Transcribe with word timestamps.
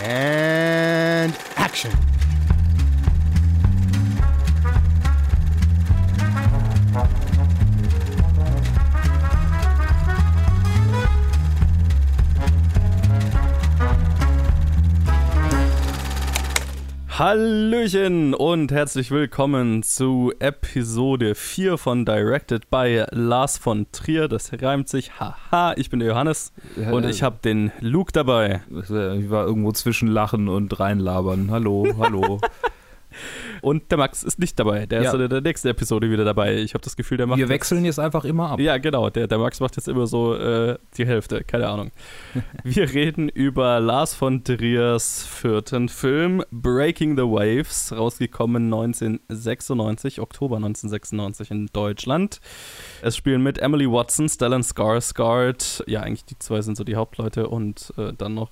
And 0.00 1.36
action. 1.56 2.17
Hallöchen 17.18 18.32
und 18.32 18.70
herzlich 18.70 19.10
willkommen 19.10 19.82
zu 19.82 20.32
Episode 20.38 21.34
4 21.34 21.76
von 21.76 22.04
Directed 22.04 22.70
by 22.70 23.06
Lars 23.10 23.58
von 23.58 23.90
Trier. 23.90 24.28
Das 24.28 24.52
reimt 24.62 24.88
sich. 24.88 25.18
Haha, 25.18 25.74
ich 25.76 25.90
bin 25.90 25.98
der 25.98 26.10
Johannes 26.10 26.52
und 26.92 27.06
ich 27.06 27.24
habe 27.24 27.38
den 27.42 27.72
Luke 27.80 28.12
dabei. 28.12 28.60
Ich 28.70 28.88
war 28.88 29.46
irgendwo 29.46 29.72
zwischen 29.72 30.06
Lachen 30.06 30.48
und 30.48 30.78
reinlabern. 30.78 31.50
Hallo, 31.50 31.92
hallo. 31.98 32.40
Und 33.62 33.90
der 33.90 33.98
Max 33.98 34.22
ist 34.22 34.38
nicht 34.38 34.58
dabei. 34.58 34.86
Der 34.86 35.02
Ja. 35.02 35.12
ist 35.12 35.20
in 35.20 35.28
der 35.28 35.40
nächsten 35.40 35.68
Episode 35.68 36.10
wieder 36.10 36.24
dabei. 36.24 36.56
Ich 36.58 36.74
habe 36.74 36.82
das 36.84 36.96
Gefühl, 36.96 37.16
der 37.18 37.26
macht. 37.26 37.38
Wir 37.38 37.48
wechseln 37.48 37.84
jetzt 37.84 37.98
einfach 37.98 38.24
immer 38.24 38.50
ab. 38.50 38.60
Ja, 38.60 38.78
genau. 38.78 39.10
Der, 39.10 39.26
der 39.26 39.38
Max 39.38 39.60
macht 39.60 39.76
jetzt 39.76 39.88
immer 39.88 40.06
so 40.06 40.34
äh, 40.34 40.78
die 40.96 41.06
Hälfte. 41.06 41.44
Keine 41.44 41.68
Ahnung. 41.68 41.90
Wir 42.64 42.92
reden 42.92 43.28
über 43.28 43.80
Lars 43.80 44.14
von 44.14 44.44
Triers 44.44 45.24
vierten 45.26 45.88
Film 45.88 46.42
Breaking 46.50 47.16
the 47.16 47.22
Waves, 47.22 47.92
rausgekommen 47.96 48.64
1996, 48.64 50.20
Oktober 50.20 50.56
1996 50.56 51.50
in 51.50 51.66
Deutschland. 51.72 52.40
Es 53.02 53.16
spielen 53.16 53.42
mit 53.42 53.58
Emily 53.58 53.90
Watson, 53.90 54.28
Stellan 54.28 54.62
Skarsgård. 54.62 55.82
Ja, 55.86 56.00
eigentlich 56.00 56.24
die 56.24 56.38
zwei 56.38 56.60
sind 56.62 56.76
so 56.76 56.84
die 56.84 56.96
Hauptleute 56.96 57.48
und 57.48 57.92
äh, 57.96 58.12
dann 58.16 58.34
noch. 58.34 58.50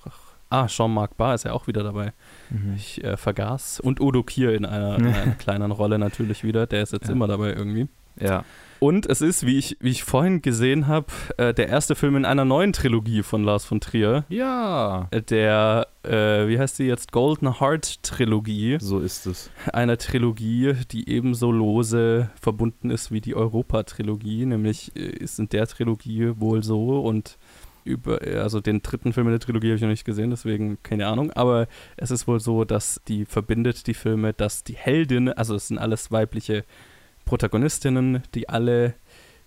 Ah, 0.49 0.67
Jean-Marc 0.67 1.17
Barr 1.17 1.35
ist 1.35 1.43
ja 1.45 1.53
auch 1.53 1.67
wieder 1.67 1.83
dabei. 1.83 2.13
Mhm. 2.49 2.73
Ich 2.75 3.03
äh, 3.03 3.17
vergaß. 3.17 3.79
Und 3.81 3.99
Udo 3.99 4.23
Kier 4.23 4.53
in 4.55 4.65
einer, 4.65 4.97
in 4.97 5.07
einer 5.07 5.31
kleinen 5.39 5.71
Rolle 5.71 5.99
natürlich 5.99 6.43
wieder. 6.43 6.67
Der 6.67 6.83
ist 6.83 6.93
jetzt 6.93 7.07
Ja. 7.07 7.13
immer 7.13 7.27
dabei 7.27 7.53
irgendwie. 7.53 7.87
Ja. 8.19 8.43
Und 8.79 9.07
es 9.07 9.21
ist, 9.21 9.45
wie 9.45 9.57
ich, 9.57 9.75
wie 9.79 9.89
ich 9.89 10.03
vorhin 10.03 10.41
gesehen 10.43 10.87
habe, 10.87 11.07
äh, 11.37 11.53
der 11.53 11.67
erste 11.67 11.95
Film 11.95 12.15
in 12.15 12.25
einer 12.25 12.45
neuen 12.45 12.73
Trilogie 12.73 13.23
von 13.23 13.43
Lars 13.43 13.65
von 13.65 13.79
Trier. 13.79 14.23
Ja. 14.29 15.07
Äh, 15.11 15.21
Der, 15.23 15.87
äh, 16.03 16.47
wie 16.47 16.57
heißt 16.59 16.77
die 16.79 16.83
jetzt? 16.85 17.11
Golden 17.11 17.59
Heart 17.59 18.03
Trilogie. 18.03 18.77
So 18.79 18.99
ist 18.99 19.25
es. 19.25 19.49
Einer 19.73 19.97
Trilogie, 19.97 20.73
die 20.91 21.09
ebenso 21.09 21.51
lose 21.51 22.29
verbunden 22.39 22.89
ist 22.91 23.11
wie 23.11 23.21
die 23.21 23.35
Europa-Trilogie. 23.35 24.45
Nämlich 24.45 24.95
äh, 24.95 24.99
ist 24.99 25.39
in 25.39 25.49
der 25.49 25.67
Trilogie 25.67 26.33
wohl 26.39 26.63
so 26.63 26.99
und 27.01 27.37
über, 27.87 28.21
also 28.21 28.59
den 28.59 28.81
dritten 28.81 29.13
Film 29.13 29.27
in 29.27 29.31
der 29.31 29.39
Trilogie 29.39 29.67
habe 29.67 29.75
ich 29.75 29.81
noch 29.81 29.89
nicht 29.89 30.05
gesehen, 30.05 30.29
deswegen 30.29 30.77
keine 30.83 31.07
Ahnung. 31.07 31.31
Aber 31.31 31.67
es 31.95 32.11
ist 32.11 32.27
wohl 32.27 32.39
so, 32.39 32.65
dass 32.65 33.01
die 33.07 33.25
verbindet 33.25 33.87
die 33.87 33.93
Filme, 33.93 34.33
dass 34.33 34.63
die 34.63 34.75
Heldin, 34.75 35.29
also 35.29 35.55
es 35.55 35.69
sind 35.69 35.77
alles 35.77 36.11
weibliche 36.11 36.65
Protagonistinnen, 37.25 38.23
die 38.35 38.49
alle 38.49 38.93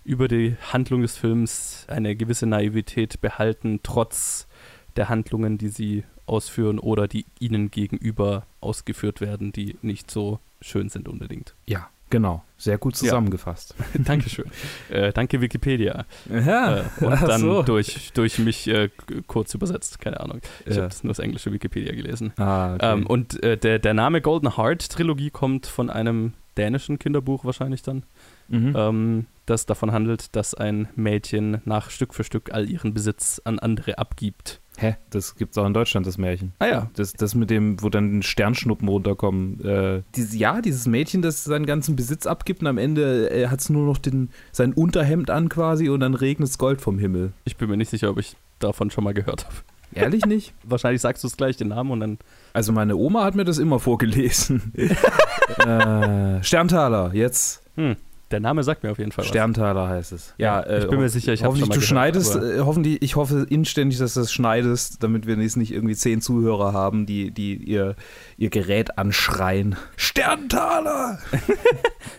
über 0.03 0.27
die 0.27 0.55
Handlung 0.73 1.03
des 1.03 1.17
Films 1.17 1.85
eine 1.87 2.15
gewisse 2.15 2.47
Naivität 2.47 3.21
behalten, 3.21 3.79
trotz 3.83 4.47
der 4.95 5.09
Handlungen, 5.09 5.57
die 5.57 5.69
sie 5.69 6.03
ausführen 6.25 6.79
oder 6.79 7.07
die 7.07 7.25
ihnen 7.39 7.71
gegenüber 7.71 8.45
ausgeführt 8.61 9.21
werden, 9.21 9.51
die 9.51 9.77
nicht 9.81 10.09
so 10.09 10.39
schön 10.61 10.89
sind 10.89 11.07
unbedingt. 11.07 11.55
Ja, 11.65 11.89
genau. 12.11 12.43
Sehr 12.57 12.77
gut 12.77 12.95
zusammengefasst. 12.95 13.73
Dankeschön. 13.95 14.45
äh, 14.89 15.11
danke 15.11 15.41
Wikipedia. 15.41 16.05
Ja. 16.29 16.77
Äh, 16.77 16.83
und 16.99 17.19
dann 17.23 17.41
so. 17.41 17.63
durch, 17.63 18.11
durch 18.13 18.37
mich 18.37 18.67
äh, 18.67 18.89
kurz 19.25 19.55
übersetzt, 19.55 19.99
keine 19.99 20.19
Ahnung. 20.19 20.41
Ich 20.67 20.75
Ja. 20.75 20.83
habe 20.83 20.93
nur 21.01 21.09
das 21.09 21.19
englische 21.19 21.51
Wikipedia 21.51 21.93
gelesen. 21.95 22.33
Ah, 22.37 22.75
okay. 22.75 22.93
Ähm, 22.93 23.07
und 23.07 23.41
äh, 23.41 23.57
der, 23.57 23.79
der 23.79 23.95
Name 23.95 24.21
Golden 24.21 24.55
Heart 24.57 24.91
Trilogie 24.91 25.31
kommt 25.31 25.65
von 25.65 25.89
einem 25.89 26.33
dänischen 26.57 26.99
Kinderbuch 26.99 27.45
wahrscheinlich 27.45 27.81
dann, 27.81 28.03
mhm. 28.47 28.73
ähm, 28.77 29.25
das 29.47 29.65
davon 29.65 29.91
handelt, 29.91 30.35
dass 30.35 30.53
ein 30.53 30.87
Mädchen 30.95 31.61
nach 31.65 31.89
Stück 31.89 32.13
für 32.13 32.23
Stück 32.23 32.53
all 32.53 32.69
ihren 32.69 32.93
Besitz 32.93 33.41
an 33.43 33.57
andere 33.57 33.97
abgibt. 33.97 34.60
Hä? 34.81 34.95
Das 35.11 35.35
gibt's 35.35 35.57
auch 35.59 35.65
in 35.67 35.75
Deutschland, 35.75 36.07
das 36.07 36.17
Märchen. 36.17 36.53
Ah 36.57 36.65
ja, 36.65 36.89
Das, 36.95 37.13
das 37.13 37.35
mit 37.35 37.51
dem, 37.51 37.81
wo 37.83 37.89
dann 37.89 38.23
Sternschnuppen 38.23 38.87
runterkommen. 38.87 39.63
Äh, 39.63 40.01
dieses, 40.15 40.33
ja, 40.35 40.59
dieses 40.59 40.87
Mädchen, 40.87 41.21
das 41.21 41.43
seinen 41.43 41.67
ganzen 41.67 41.95
Besitz 41.95 42.25
abgibt 42.25 42.61
und 42.61 42.67
am 42.67 42.79
Ende 42.79 43.29
äh, 43.29 43.47
hat 43.47 43.59
es 43.59 43.69
nur 43.69 43.85
noch 43.85 43.99
den, 43.99 44.31
sein 44.51 44.73
Unterhemd 44.73 45.29
an 45.29 45.49
quasi 45.49 45.87
und 45.89 45.99
dann 45.99 46.15
regnet 46.15 46.57
Gold 46.57 46.81
vom 46.81 46.97
Himmel. 46.97 47.31
ich 47.45 47.57
bin 47.57 47.69
mir 47.69 47.77
nicht 47.77 47.91
sicher, 47.91 48.09
ob 48.09 48.17
ich 48.17 48.35
davon 48.57 48.89
schon 48.89 49.03
mal 49.03 49.13
gehört 49.13 49.45
habe. 49.45 49.55
Ehrlich 49.93 50.25
nicht? 50.25 50.53
Wahrscheinlich 50.63 51.01
sagst 51.01 51.23
du 51.23 51.27
es 51.27 51.37
gleich 51.37 51.57
den 51.57 51.67
Namen 51.69 51.91
und 51.91 51.99
dann. 51.99 52.17
Also 52.53 52.71
meine 52.71 52.95
Oma 52.95 53.23
hat 53.23 53.35
mir 53.35 53.45
das 53.45 53.59
immer 53.59 53.79
vorgelesen. 53.79 54.73
äh, 55.57 56.43
Sterntaler, 56.43 57.11
jetzt. 57.13 57.63
Hm, 57.75 57.95
der 58.31 58.39
Name 58.39 58.63
sagt 58.63 58.83
mir 58.83 58.91
auf 58.91 58.97
jeden 58.99 59.11
Fall 59.11 59.23
was. 59.23 59.29
Sterntaler 59.29 59.87
heißt 59.87 60.11
es. 60.11 60.33
Ja, 60.37 60.61
äh, 60.61 60.79
ich 60.79 60.87
bin 60.89 60.99
mir 60.99 61.05
ho- 61.05 61.07
sicher, 61.09 61.33
ich 61.33 61.43
habe 61.43 61.53
Hoffentlich 61.55 61.83
schon 61.85 61.95
mal 61.97 62.11
du 62.11 62.21
schneidest, 62.21 62.35
äh, 62.57 62.59
hoffentlich, 62.61 63.01
ich 63.01 63.15
hoffe 63.15 63.45
inständig, 63.49 63.99
dass 63.99 64.13
du 64.15 64.21
das 64.21 64.31
schneidest, 64.33 65.03
damit 65.03 65.27
wir 65.27 65.35
jetzt 65.35 65.57
nicht 65.57 65.71
irgendwie 65.73 65.95
zehn 65.95 66.21
Zuhörer 66.21 66.73
haben, 66.73 67.05
die, 67.05 67.31
die 67.31 67.55
ihr, 67.55 67.95
ihr 68.41 68.49
Gerät 68.49 68.97
anschreien. 68.97 69.75
Sterntaler! 69.95 71.19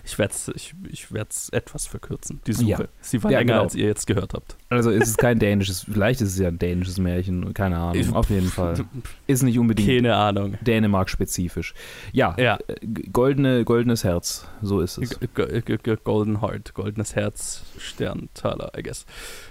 Ich 0.04 0.18
werde 0.18 0.32
es 0.34 0.48
ich, 0.54 0.74
ich 0.90 1.12
werd's 1.12 1.48
etwas 1.50 1.86
verkürzen, 1.86 2.40
die 2.46 2.52
Suche. 2.52 2.66
Ja. 2.68 2.78
Sie 3.00 3.22
war 3.22 3.30
Ja, 3.30 3.38
länger, 3.38 3.52
genau. 3.54 3.62
als 3.64 3.74
ihr 3.76 3.86
jetzt 3.86 4.06
gehört 4.06 4.34
habt. 4.34 4.56
Also 4.68 4.90
ist 4.90 5.08
es 5.08 5.16
kein 5.16 5.38
dänisches, 5.38 5.84
vielleicht 5.90 6.20
ist 6.20 6.30
es 6.32 6.38
ja 6.38 6.48
ein 6.48 6.58
dänisches 6.58 6.98
Märchen, 6.98 7.54
keine 7.54 7.78
Ahnung, 7.78 7.94
Ich- 7.96 8.12
auf 8.12 8.28
jeden 8.28 8.48
Fall. 8.50 8.84
Ist 9.26 9.42
nicht 9.42 9.58
unbedingt 9.58 9.88
Keine 9.88 10.16
Ahnung. 10.16 10.58
Dänemark-spezifisch. 10.60 11.72
Ja, 12.12 12.34
Ja. 12.38 12.58
äh, 12.66 12.74
goldene, 13.12 13.64
goldenes 13.64 14.02
Herz, 14.04 14.46
so 14.60 14.80
ist 14.80 14.98
es. 14.98 15.18
G- 15.18 15.26
G- 15.34 15.60
G- 15.62 15.76
G- 15.78 15.96
Golden 16.02 16.40
Heart, 16.42 16.74
goldenes 16.74 17.14
Herz, 17.14 17.62
Sterntaler, 17.78 18.72
I 18.76 18.82
guess. 18.82 19.06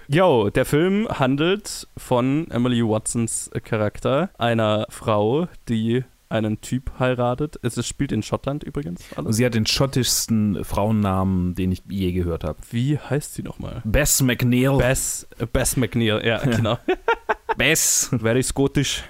Jo, 0.10 0.50
der 0.50 0.66
Film 0.66 1.08
handelt 1.10 1.88
von 1.98 2.50
Emily 2.52 2.86
Watsons 2.86 3.50
Charakter, 3.64 4.30
einer 4.38 4.86
Frau, 4.90 5.48
die 5.70 6.04
einen 6.32 6.62
Typ 6.62 6.92
heiratet. 7.00 7.60
Es 7.62 7.86
spielt 7.86 8.12
in 8.12 8.24
Schottland 8.24 8.64
übrigens 8.64 9.02
alles. 9.16 9.36
sie 9.36 9.46
hat 9.46 9.54
den 9.54 9.66
schottischsten 9.66 10.64
Frauennamen, 10.64 11.56
den 11.56 11.72
ich 11.72 11.84
je 11.90 12.12
gehört 12.12 12.44
habe. 12.44 12.58
Wie 12.72 12.98
heißt 12.98 13.36
sie 13.36 13.44
nochmal? 13.44 13.82
Bess 13.84 14.22
McNeil. 14.22 14.78
Bess, 14.78 15.28
äh, 15.40 15.46
Bess 15.46 15.78
McNeil, 15.78 16.26
ja, 16.26 16.38
genau. 16.44 16.78
Bess. 17.58 18.10
Very 18.20 18.44
Scottish. 18.44 19.04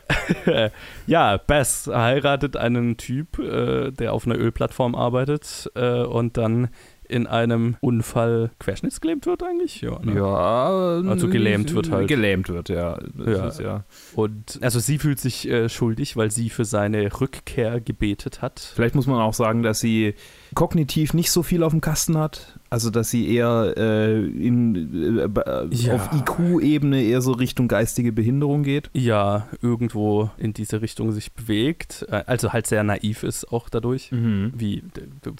ja, 1.08 1.38
Bess 1.38 1.88
heiratet 1.88 2.58
einen 2.58 2.98
Typ, 2.98 3.40
äh, 3.40 3.92
der 3.92 4.14
auf 4.14 4.26
einer 4.26 4.38
Ölplattform 4.38 4.96
arbeitet 4.96 5.72
äh, 5.76 6.02
und 6.02 6.38
dann 6.38 6.70
in 7.12 7.28
einem 7.28 7.76
Unfall 7.82 8.52
querschnittsgelähmt 8.60 9.26
wird 9.26 9.44
eigentlich. 9.44 9.82
Ja, 9.82 10.00
ne? 10.00 10.16
Ja, 10.16 11.02
Also 11.10 11.28
gelähmt 11.28 11.74
wird 11.76 11.92
halt. 11.92 12.08
Gelähmt 12.08 12.50
wird, 12.50 12.70
ja. 12.70 12.98
Ja. 13.18 13.48
Ist 13.48 13.60
ja. 13.60 13.84
Und 14.16 14.60
also 14.62 14.80
sie 14.80 14.98
fühlt 14.98 15.20
sich 15.20 15.48
äh, 15.50 15.68
schuldig, 15.70 16.16
weil 16.16 16.32
sie 16.32 16.50
für 16.50 16.66
seine 16.66 17.20
Rückkehr 17.20 17.82
gebetet 17.82 18.42
hat. 18.42 18.60
Vielleicht 18.60 18.96
muss 18.96 19.08
man 19.08 19.20
auch 19.20 19.34
sagen, 19.34 19.62
dass 19.62 19.80
sie 19.80 20.16
kognitiv 20.56 21.14
nicht 21.14 21.32
so 21.32 21.44
viel 21.44 21.64
auf 21.64 21.72
dem 21.72 21.82
Kasten 21.82 22.18
hat. 22.18 22.60
Also, 22.70 22.90
dass 22.90 23.10
sie 23.10 23.34
eher 23.34 23.74
äh, 23.76 24.20
in, 24.26 25.20
äh, 25.20 25.40
äh, 25.40 25.68
Ja. 25.72 25.96
auf 25.96 26.10
IQ-Ebene 26.14 27.02
eher 27.04 27.22
so 27.22 27.34
Richtung 27.34 27.68
geistige 27.68 28.12
Behinderung 28.12 28.64
geht. 28.64 28.90
Ja, 28.94 29.48
irgendwo 29.62 30.30
in 30.38 30.54
diese 30.54 30.82
Richtung 30.82 31.12
sich 31.12 31.34
bewegt. 31.34 32.06
Äh, 32.10 32.24
Also 32.28 32.54
halt 32.54 32.68
sehr 32.68 32.84
naiv 32.84 33.24
ist 33.24 33.52
auch 33.52 33.68
dadurch. 33.70 34.12
Mhm. 34.12 34.54
Wie 34.56 34.84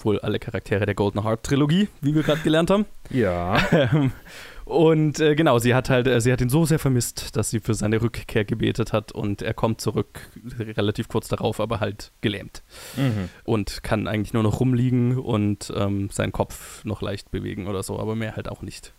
wohl 0.02 0.18
alle 0.20 0.38
Charaktere 0.38 0.84
der 0.86 0.94
Golden 0.94 1.24
Heart 1.24 1.42
Trilogie, 1.44 1.88
wie 2.00 2.14
wir 2.14 2.22
gerade 2.22 2.40
gelernt 2.42 2.70
haben. 2.70 2.84
Ja. 3.10 3.56
Und 4.72 5.20
äh, 5.20 5.34
genau, 5.34 5.58
sie 5.58 5.74
hat 5.74 5.90
halt, 5.90 6.06
äh, 6.06 6.20
sie 6.20 6.32
hat 6.32 6.40
ihn 6.40 6.48
so 6.48 6.64
sehr 6.64 6.78
vermisst, 6.78 7.36
dass 7.36 7.50
sie 7.50 7.60
für 7.60 7.74
seine 7.74 8.00
Rückkehr 8.00 8.44
gebetet 8.44 8.92
hat 8.92 9.12
und 9.12 9.42
er 9.42 9.54
kommt 9.54 9.80
zurück 9.80 10.20
relativ 10.58 11.08
kurz 11.08 11.28
darauf, 11.28 11.60
aber 11.60 11.80
halt 11.80 12.12
gelähmt 12.22 12.62
Mhm. 12.96 13.28
und 13.44 13.82
kann 13.82 14.08
eigentlich 14.08 14.32
nur 14.32 14.42
noch 14.42 14.60
rumliegen 14.60 15.18
und 15.18 15.72
ähm, 15.76 16.08
seinen 16.10 16.32
Kopf 16.32 16.84
noch 16.84 17.02
leicht 17.02 17.30
bewegen 17.30 17.66
oder 17.66 17.82
so, 17.82 17.98
aber 17.98 18.14
mehr 18.14 18.34
halt 18.36 18.48
auch 18.48 18.62
nicht. 18.62 18.92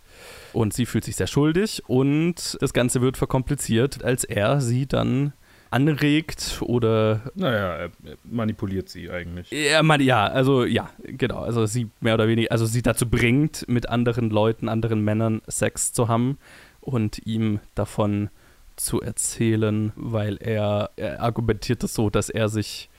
Und 0.52 0.72
sie 0.72 0.86
fühlt 0.86 1.04
sich 1.04 1.16
sehr 1.16 1.26
schuldig 1.26 1.82
und 1.88 2.56
das 2.60 2.72
Ganze 2.72 3.00
wird 3.00 3.16
verkompliziert, 3.16 4.04
als 4.04 4.22
er 4.24 4.60
sie 4.60 4.86
dann 4.86 5.32
anregt 5.74 6.60
oder 6.62 7.20
Naja, 7.34 7.74
er 7.76 7.90
manipuliert 8.24 8.88
sie 8.88 9.10
eigentlich. 9.10 9.50
ja, 9.50 9.82
man, 9.82 10.00
ja, 10.00 10.26
also 10.26 10.64
ja, 10.64 10.88
genau. 11.04 11.38
Also 11.40 11.66
sie 11.66 11.88
mehr 12.00 12.14
oder 12.14 12.28
weniger, 12.28 12.50
also 12.52 12.66
sie 12.66 12.82
dazu 12.82 13.08
bringt, 13.08 13.66
mit 13.68 13.88
anderen 13.88 14.30
Leuten, 14.30 14.68
anderen 14.68 15.00
Männern 15.02 15.42
Sex 15.46 15.92
zu 15.92 16.08
haben 16.08 16.38
und 16.80 17.26
ihm 17.26 17.60
davon 17.74 18.30
zu 18.76 19.00
erzählen, 19.00 19.92
weil 19.96 20.36
er, 20.40 20.90
er 20.96 21.20
argumentiert 21.22 21.84
es 21.84 21.94
so, 21.94 22.10
dass 22.10 22.28
er 22.28 22.48
sich, 22.48 22.90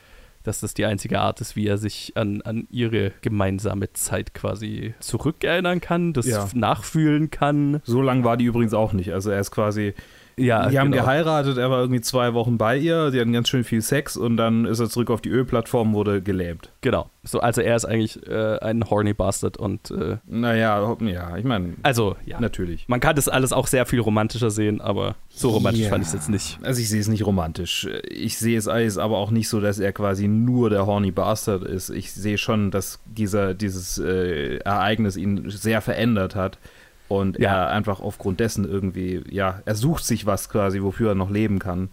dass 0.43 0.59
das 0.61 0.73
die 0.73 0.85
einzige 0.85 1.19
Art 1.19 1.41
ist, 1.41 1.55
wie 1.57 1.67
er 1.67 1.77
sich 1.77 2.13
an, 2.15 2.41
an 2.43 2.67
ihre 2.71 3.11
gemeinsame 3.21 3.91
Zeit 3.93 4.33
quasi 4.33 4.93
zurückerinnern 4.99 5.81
kann, 5.81 6.13
das 6.13 6.27
Ja. 6.27 6.47
nachfühlen 6.53 7.29
kann. 7.29 7.81
So 7.83 8.01
lang 8.01 8.23
war 8.23 8.37
die 8.37 8.45
übrigens 8.45 8.73
auch 8.73 8.93
nicht. 8.93 9.11
Also 9.11 9.31
er 9.31 9.39
ist 9.41 9.51
quasi 9.51 9.93
Ja, 10.37 10.67
Die 10.69 10.79
haben 10.79 10.91
genau. 10.91 11.03
geheiratet, 11.03 11.57
er 11.57 11.69
war 11.71 11.79
irgendwie 11.79 12.01
zwei 12.01 12.33
Wochen 12.33 12.57
bei 12.57 12.77
ihr, 12.77 13.11
sie 13.11 13.19
hatten 13.21 13.31
ganz 13.31 13.47
schön 13.49 13.63
viel 13.63 13.81
Sex 13.81 14.17
und 14.17 14.37
dann 14.37 14.65
ist 14.65 14.79
er 14.79 14.89
zurück 14.89 15.09
auf 15.09 15.21
die 15.21 15.29
Ölplattform, 15.29 15.93
wurde 15.93 16.21
gelähmt. 16.21 16.71
Genau. 16.81 17.09
So, 17.23 17.39
also 17.39 17.61
er 17.61 17.75
ist 17.75 17.85
eigentlich 17.85 18.27
äh, 18.27 18.57
ein 18.59 18.89
horny 18.89 19.13
Bastard 19.13 19.57
und 19.57 19.89
äh, 19.91 20.17
Naja, 20.27 20.95
ja, 21.01 21.37
ich 21.37 21.43
meine, 21.45 21.73
also 21.83 22.15
ja. 22.25 22.39
natürlich. 22.39 22.87
Man 22.87 22.99
kann 22.99 23.15
das 23.15 23.27
alles 23.29 23.53
auch 23.53 23.67
sehr 23.67 23.85
viel 23.85 23.99
romantischer 23.99 24.51
sehen, 24.51 24.81
aber 24.81 25.15
so 25.29 25.49
romantisch 25.49 25.83
Ja. 25.83 25.89
fand 25.89 26.03
ich 26.03 26.09
es 26.09 26.13
jetzt 26.13 26.29
nicht. 26.29 26.59
Also 26.63 26.81
ich 26.81 26.89
sehe 26.89 26.99
es 26.99 27.07
nicht 27.07 27.25
romantisch. 27.25 27.87
Ich 28.09 28.37
sehe 28.37 28.57
es 28.57 28.67
alles 28.67 28.97
aber 28.97 29.17
auch 29.17 29.31
nicht 29.31 29.49
so, 29.49 29.59
dass 29.61 29.79
er 29.79 29.93
quasi 29.93 30.27
nur 30.27 30.69
der 30.69 30.85
horny 30.85 31.11
Bastard 31.11 31.63
ist. 31.63 31.89
Ich 31.89 32.11
sehe 32.11 32.37
schon, 32.37 32.71
dass 32.71 32.99
dieser, 33.05 33.53
dieses 33.53 33.97
äh, 33.97 34.57
Ereignis 34.57 35.17
ihn 35.17 35.49
sehr 35.49 35.81
verändert 35.81 36.35
hat. 36.35 36.59
Und 37.07 37.37
Ja. 37.39 37.51
er 37.65 37.69
einfach 37.69 37.99
aufgrund 37.99 38.39
dessen 38.39 38.65
irgendwie, 38.65 39.23
ja, 39.29 39.61
er 39.65 39.75
sucht 39.75 40.03
sich 40.05 40.25
was 40.25 40.49
quasi, 40.49 40.81
wofür 40.81 41.09
er 41.09 41.15
noch 41.15 41.29
leben 41.29 41.59
kann. 41.59 41.89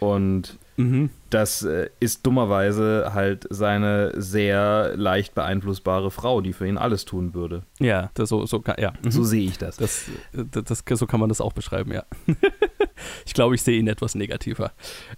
Und 0.00 0.58
Mhm. 0.76 1.10
Das 1.30 1.62
äh, 1.62 1.90
ist 2.00 2.26
dummerweise 2.26 3.12
halt 3.14 3.46
seine 3.50 4.12
sehr 4.20 4.96
leicht 4.96 5.34
beeinflussbare 5.34 6.10
Frau, 6.10 6.40
die 6.40 6.52
für 6.52 6.66
ihn 6.66 6.78
alles 6.78 7.04
tun 7.04 7.34
würde. 7.34 7.62
Ja, 7.78 8.10
das, 8.14 8.28
so, 8.28 8.46
so 8.46 8.62
ja. 8.78 8.92
So 9.08 9.24
sehe 9.24 9.44
ich 9.44 9.58
das. 9.58 9.76
Das, 9.76 10.04
das, 10.32 10.84
das, 10.84 10.98
so 10.98 11.06
kann 11.06 11.20
man 11.20 11.28
das 11.28 11.40
auch 11.40 11.52
beschreiben, 11.52 11.92
ja. 11.92 12.04
ich 13.26 13.34
glaube, 13.34 13.54
ich 13.54 13.62
sehe 13.62 13.78
ihn 13.78 13.88
etwas 13.88 14.14
negativer. 14.14 14.72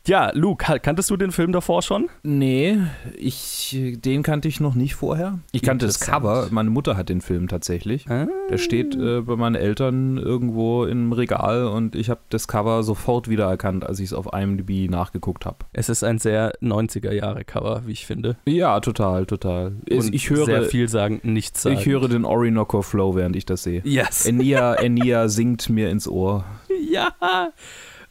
Ja, 0.07 0.31
Luke, 0.35 0.81
kanntest 0.81 1.11
du 1.11 1.17
den 1.17 1.33
Film 1.33 1.53
davor 1.53 1.83
schon? 1.83 2.09
Nee, 2.23 2.79
ich, 3.17 3.77
den 3.97 4.23
kannte 4.23 4.49
ich 4.49 4.61
noch 4.61 4.75
nicht 4.75 4.95
vorher. 4.95 5.39
Ich 5.53 5.63
kannte 5.63 5.87
das. 5.87 6.01
Cover. 6.01 6.49
Meine 6.51 6.71
Mutter 6.71 6.97
hat 6.97 7.09
den 7.09 7.21
Film 7.21 7.49
tatsächlich. 7.49 8.07
Der 8.07 8.59
steht 8.59 8.97
äh, 8.97 9.21
bei 9.21 9.37
meinen 9.37 9.55
Eltern 9.55 10.17
irgendwo 10.17 10.85
im 10.85 11.13
Regal 11.13 11.67
und 11.67 11.95
ich 11.95 12.11
habe 12.11 12.21
das 12.31 12.49
Cover 12.49 12.83
sofort 12.83 13.29
wiedererkannt, 13.29 13.85
als 13.85 14.01
ich 14.01 14.07
es 14.07 14.13
auf 14.13 14.33
IMDb 14.33 14.91
nachgeguckt 14.91 15.47
habe. 15.47 15.59
Es 15.73 15.89
ist 15.89 16.00
ein 16.05 16.19
sehr 16.19 16.53
90er-Jahre-Cover, 16.63 17.83
wie 17.87 17.93
ich 17.93 18.07
finde. 18.07 18.37
Ja, 18.47 18.81
total, 18.81 19.27
total. 19.27 19.73
Und 19.91 20.15
ich 20.15 20.31
höre, 20.31 20.45
sehr 20.47 20.63
vielsagend 20.65 21.25
nichts 21.25 21.63
sagen. 21.63 21.77
ich 21.79 21.87
höre 21.87 22.09
den 22.09 22.25
Orinoco 22.25 22.83
Flow, 22.83 23.15
während 23.17 23.37
ich 23.37 23.47
das 23.47 23.63
sehe. 23.63 23.83
Yes. 23.85 24.27
Enia, 24.27 24.75
Enia 24.75 25.29
singt 25.29 25.69
mir 25.69 25.91
ins 25.91 26.09
Ohr. 26.09 26.45
ja. 26.91 27.11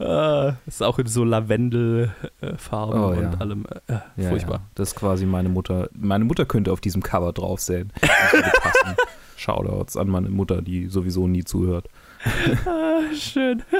Äh, 0.01 0.53
ist 0.65 0.81
auch 0.81 0.97
in 0.97 1.07
so 1.07 1.25
Lavendelfarben 1.25 3.03
Oh, 3.03 3.12
ja. 3.13 3.30
und 3.31 3.41
allem. 3.41 3.65
Äh, 3.88 3.95
Ja, 4.15 4.30
furchtbar. 4.30 4.56
Ja, 4.59 4.62
das 4.75 4.89
ist 4.89 4.95
quasi 4.95 5.25
meine 5.25 5.50
Mutter. 5.50 5.89
Meine 5.94 6.24
Mutter 6.24 6.45
könnte 6.45 6.71
auf 6.71 6.80
diesem 6.80 7.03
Cover 7.03 7.33
drauf 7.33 7.59
sein. 7.59 7.92
Shoutouts 9.35 9.97
an 9.97 10.07
meine 10.07 10.30
Mutter, 10.30 10.62
die 10.62 10.88
sowieso 10.88 11.27
nie 11.27 11.44
zuhört. 11.44 11.88
Ah, 12.65 13.01
schön. 13.13 13.62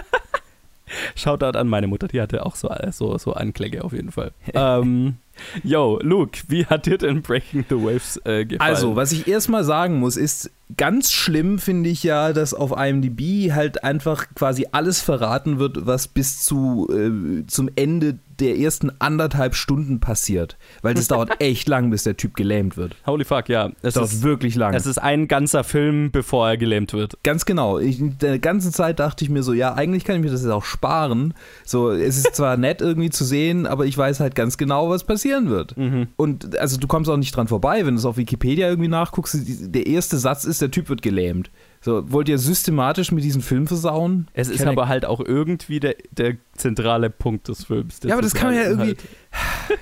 Shoutout 1.16 1.58
an 1.58 1.68
meine 1.68 1.88
Mutter, 1.88 2.08
die 2.08 2.22
hatte 2.22 2.46
auch 2.46 2.56
so, 2.56 2.70
so, 2.92 3.18
so 3.18 3.34
Anklänge 3.34 3.84
auf 3.84 3.94
jeden 3.94 4.12
Fall. 4.12 4.32
ähm, 4.54 5.18
yo, 5.64 6.00
Luke, 6.02 6.40
wie 6.48 6.66
hat 6.66 6.86
dir 6.86 6.98
denn 6.98 7.22
Breaking 7.22 7.66
the 7.70 7.76
Waves 7.76 8.20
äh, 8.26 8.46
gefallen? 8.46 8.76
Also, 8.76 8.96
was 8.96 9.12
ich 9.12 9.28
erstmal 9.28 9.64
sagen 9.64 10.00
muss, 10.00 10.18
ist, 10.18 10.52
ganz 10.78 11.12
schlimm 11.12 11.60
finde 11.60 11.90
ich 11.90 12.04
ja, 12.04 12.34
dass 12.34 12.54
auf 12.54 12.72
IMDb 12.78 13.52
halt 13.52 13.84
einfach 13.84 14.28
quasi 14.36 14.68
alles 14.72 15.02
verraten 15.02 15.60
wird, 15.60 15.86
was 15.86 16.08
bis 16.08 16.44
zu 16.44 16.88
äh, 16.92 17.46
zum 17.48 17.70
Ende 17.76 18.20
der 18.40 18.58
ersten 18.58 18.92
anderthalb 19.00 19.56
Stunden 19.56 20.00
passiert. 20.00 20.58
Weil 20.82 20.94
das 20.94 21.08
dauert 21.08 21.30
echt 21.42 21.68
lang, 21.68 21.90
bis 21.90 22.04
der 22.04 22.18
Typ 22.18 22.36
gelähmt 22.36 22.78
wird. 22.78 22.96
Holy 23.06 23.26
fuck, 23.26 23.50
ja. 23.50 23.68
Es 23.82 23.82
Das 23.82 23.94
dauert 23.96 24.12
ist, 24.12 24.24
wirklich 24.24 24.56
lang. 24.56 24.74
es 24.74 24.86
ist 24.86 24.98
ein 24.98 25.28
ganzer 25.28 25.64
Film, 25.64 26.12
bevor 26.12 26.50
er 26.50 26.58
gelähmt 26.58 26.94
wird. 26.94 27.18
Ganz 27.24 27.46
genau. 27.46 27.80
Ich, 27.80 28.00
der 28.02 28.40
ganzen 28.40 28.72
Zeit 28.72 29.00
dachte 29.00 29.24
ich 29.24 29.30
mir 29.30 29.44
so, 29.44 29.54
ja, 29.54 29.74
eigentlich 29.74 30.04
kann 30.06 30.16
ich 30.18 30.22
mir 30.24 30.32
das 30.32 30.42
jetzt 30.42 30.52
auch 30.52 30.66
sparen. 30.66 31.34
So, 31.66 31.92
es 31.92 32.18
ist 32.18 32.36
zwar 32.36 32.58
nett 32.58 32.82
irgendwie 32.82 33.10
zu 33.10 33.24
sehen, 33.26 33.66
aber 33.66 33.86
ich 33.86 33.98
weiß 33.98 34.20
halt 34.20 34.36
ganz 34.36 34.58
genau, 34.58 34.90
was 34.90 35.04
passieren 35.04 35.50
wird. 35.50 35.76
Und 36.16 36.58
also 36.58 36.78
du 36.78 36.88
kommst 36.88 37.10
auch 37.10 37.18
nicht 37.18 37.36
dran 37.36 37.48
vorbei, 37.48 37.86
wenn 37.86 37.96
du 37.96 38.00
es 38.00 38.06
auf 38.06 38.18
Wikipedia 38.18 38.68
irgendwie 38.68 38.90
nachguckst. 38.90 39.38
Der 39.74 39.88
erste 39.88 40.18
Satz 40.18 40.44
ist, 40.46 40.62
der 40.62 40.72
Typ 40.72 40.90
wird 40.90 41.02
gelähmt. 41.02 41.52
So, 41.82 42.12
wollt 42.12 42.28
ihr 42.28 42.38
systematisch 42.38 43.12
mit 43.12 43.24
diesem 43.24 43.42
Film 43.42 43.66
versauen? 43.68 44.28
Es 44.34 44.50
ist 44.50 44.66
aber 44.66 44.88
halt 44.90 45.06
auch 45.06 45.22
irgendwie 45.22 45.80
der, 45.80 45.96
der 46.12 46.36
zentrale 46.54 47.10
Punkt 47.10 47.48
des 47.48 47.66
Films. 47.66 48.00
Ja, 48.04 48.14
aber 48.16 48.22
das 48.22 48.34
kann 48.34 48.48
man 48.48 48.56
ja 48.56 48.64
irgendwie- 48.70 48.98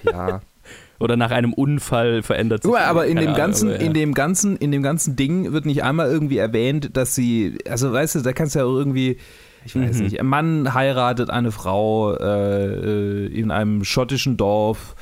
Inhalt. 0.04 0.32
ja. 0.32 0.42
Oder 1.00 1.16
nach 1.16 1.30
einem 1.32 1.54
Unfall 1.54 2.24
verändert 2.24 2.64
sich. 2.64 2.72
Mal, 2.72 2.84
aber 2.86 3.06
in 3.06 3.18
dem 3.18 3.26
Ahnung, 3.28 3.38
ganzen, 3.38 3.70
aber 3.70 3.80
ja. 3.80 3.86
in 3.86 3.94
dem 3.94 4.14
ganzen, 4.16 4.58
in 4.58 4.72
dem 4.72 4.82
ganzen 4.82 5.16
Ding 5.16 5.54
wird 5.54 5.66
nicht 5.68 5.84
einmal 5.84 6.10
irgendwie 6.10 6.38
erwähnt, 6.40 6.98
dass 6.98 7.14
sie, 7.14 7.60
also 7.70 7.94
weißt 7.94 8.16
du, 8.16 8.22
da 8.22 8.34
kannst 8.34 8.56
du 8.56 8.60
ja 8.60 8.66
auch 8.66 8.76
irgendwie, 8.76 9.18
ich 9.64 9.76
weiß 9.76 9.98
Mhm. 9.98 10.04
nicht, 10.04 10.20
ein 10.20 10.26
Mann 10.26 10.74
heiratet 10.74 11.30
eine 11.30 11.52
Frau 11.52 12.16
äh, 12.16 12.66
äh, 12.66 13.26
in 13.28 13.52
einem 13.52 13.84
schottischen 13.84 14.38
Dorf, 14.38 14.96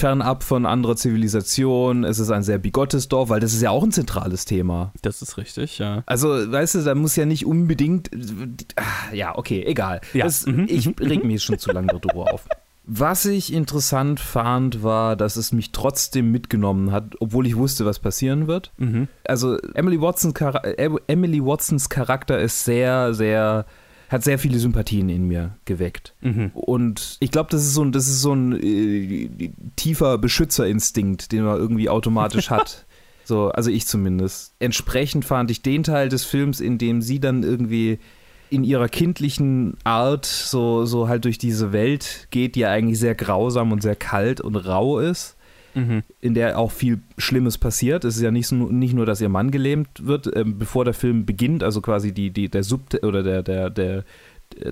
fernab 0.00 0.42
von 0.42 0.66
anderer 0.66 0.96
Zivilisation. 0.96 2.04
Es 2.04 2.18
ist 2.18 2.30
ein 2.30 2.42
sehr 2.42 2.58
bigottes 2.58 3.08
Dorf, 3.08 3.28
weil 3.28 3.40
das 3.40 3.52
ist 3.52 3.62
ja 3.62 3.70
auch 3.70 3.84
ein 3.84 3.92
zentrales 3.92 4.44
Thema. 4.46 4.92
Das 5.02 5.22
ist 5.22 5.36
richtig, 5.36 5.78
ja. 5.78 6.02
Also, 6.06 6.28
weißt 6.28 6.76
du, 6.76 6.82
da 6.82 6.94
muss 6.94 7.16
ja 7.16 7.26
nicht 7.26 7.46
unbedingt. 7.46 8.10
Ja, 9.12 9.36
okay, 9.36 9.62
egal. 9.64 10.00
Ja. 10.12 10.24
Das, 10.24 10.46
Mhm, 10.46 10.66
ich 10.68 10.88
reg 11.00 11.24
mich 11.24 11.42
schon 11.42 11.58
zu 11.58 11.70
lange 11.70 11.88
darüber 11.88 12.32
auf. 12.32 12.46
Was 12.84 13.24
ich 13.24 13.52
interessant 13.52 14.18
fand, 14.18 14.82
war, 14.82 15.14
dass 15.14 15.36
es 15.36 15.52
mich 15.52 15.70
trotzdem 15.70 16.32
mitgenommen 16.32 16.90
hat, 16.90 17.14
obwohl 17.20 17.46
ich 17.46 17.56
wusste, 17.56 17.84
was 17.84 17.98
passieren 17.98 18.48
wird. 18.48 18.72
Mhm. 18.78 19.06
Also 19.24 19.58
Emily 19.74 19.98
äh, 19.98 20.90
Emily 21.06 21.44
Watsons 21.44 21.88
Charakter 21.88 22.40
ist 22.40 22.64
sehr, 22.64 23.14
sehr, 23.14 23.66
hat 24.10 24.24
sehr 24.24 24.40
viele 24.40 24.58
Sympathien 24.58 25.08
in 25.08 25.26
mir 25.28 25.56
geweckt. 25.64 26.14
Mhm. 26.20 26.50
Und 26.52 27.16
ich 27.20 27.30
glaube, 27.30 27.48
das 27.50 27.62
ist 27.62 27.74
so 27.74 27.84
ein, 27.84 27.92
das 27.92 28.08
ist 28.08 28.20
so 28.20 28.34
ein 28.34 28.60
äh, 28.60 29.52
tiefer 29.76 30.18
Beschützerinstinkt, 30.18 31.30
den 31.30 31.44
man 31.44 31.56
irgendwie 31.56 31.88
automatisch 31.88 32.50
hat. 32.50 32.84
So, 33.22 33.48
also 33.50 33.70
ich 33.70 33.86
zumindest. 33.86 34.54
Entsprechend 34.58 35.24
fand 35.24 35.52
ich 35.52 35.62
den 35.62 35.84
Teil 35.84 36.08
des 36.08 36.24
Films, 36.24 36.58
in 36.58 36.78
dem 36.78 37.00
sie 37.00 37.20
dann 37.20 37.44
irgendwie 37.44 38.00
in 38.48 38.64
ihrer 38.64 38.88
kindlichen 38.88 39.76
Art 39.84 40.26
so, 40.26 40.84
so 40.84 41.06
halt 41.06 41.26
durch 41.26 41.38
diese 41.38 41.72
Welt 41.72 42.26
geht, 42.32 42.56
die 42.56 42.60
ja 42.60 42.72
eigentlich 42.72 42.98
sehr 42.98 43.14
grausam 43.14 43.70
und 43.70 43.82
sehr 43.82 43.94
kalt 43.94 44.40
und 44.40 44.56
rau 44.56 44.98
ist 44.98 45.36
Mhm. 45.74 46.02
in 46.20 46.34
der 46.34 46.58
auch 46.58 46.70
viel 46.70 47.00
Schlimmes 47.18 47.58
passiert. 47.58 48.04
Es 48.04 48.16
ist 48.16 48.22
ja 48.22 48.30
nicht, 48.30 48.50
nicht 48.52 48.94
nur, 48.94 49.06
dass 49.06 49.20
ihr 49.20 49.28
Mann 49.28 49.50
gelähmt 49.50 49.88
wird, 50.06 50.30
ähm, 50.34 50.58
bevor 50.58 50.84
der 50.84 50.94
Film 50.94 51.26
beginnt, 51.26 51.62
also 51.62 51.80
quasi 51.80 52.12
die, 52.12 52.30
die, 52.30 52.48
der 52.48 52.62
Sub 52.62 52.82
oder 53.02 53.22
der, 53.22 53.42
der, 53.42 53.70
der, 53.70 54.04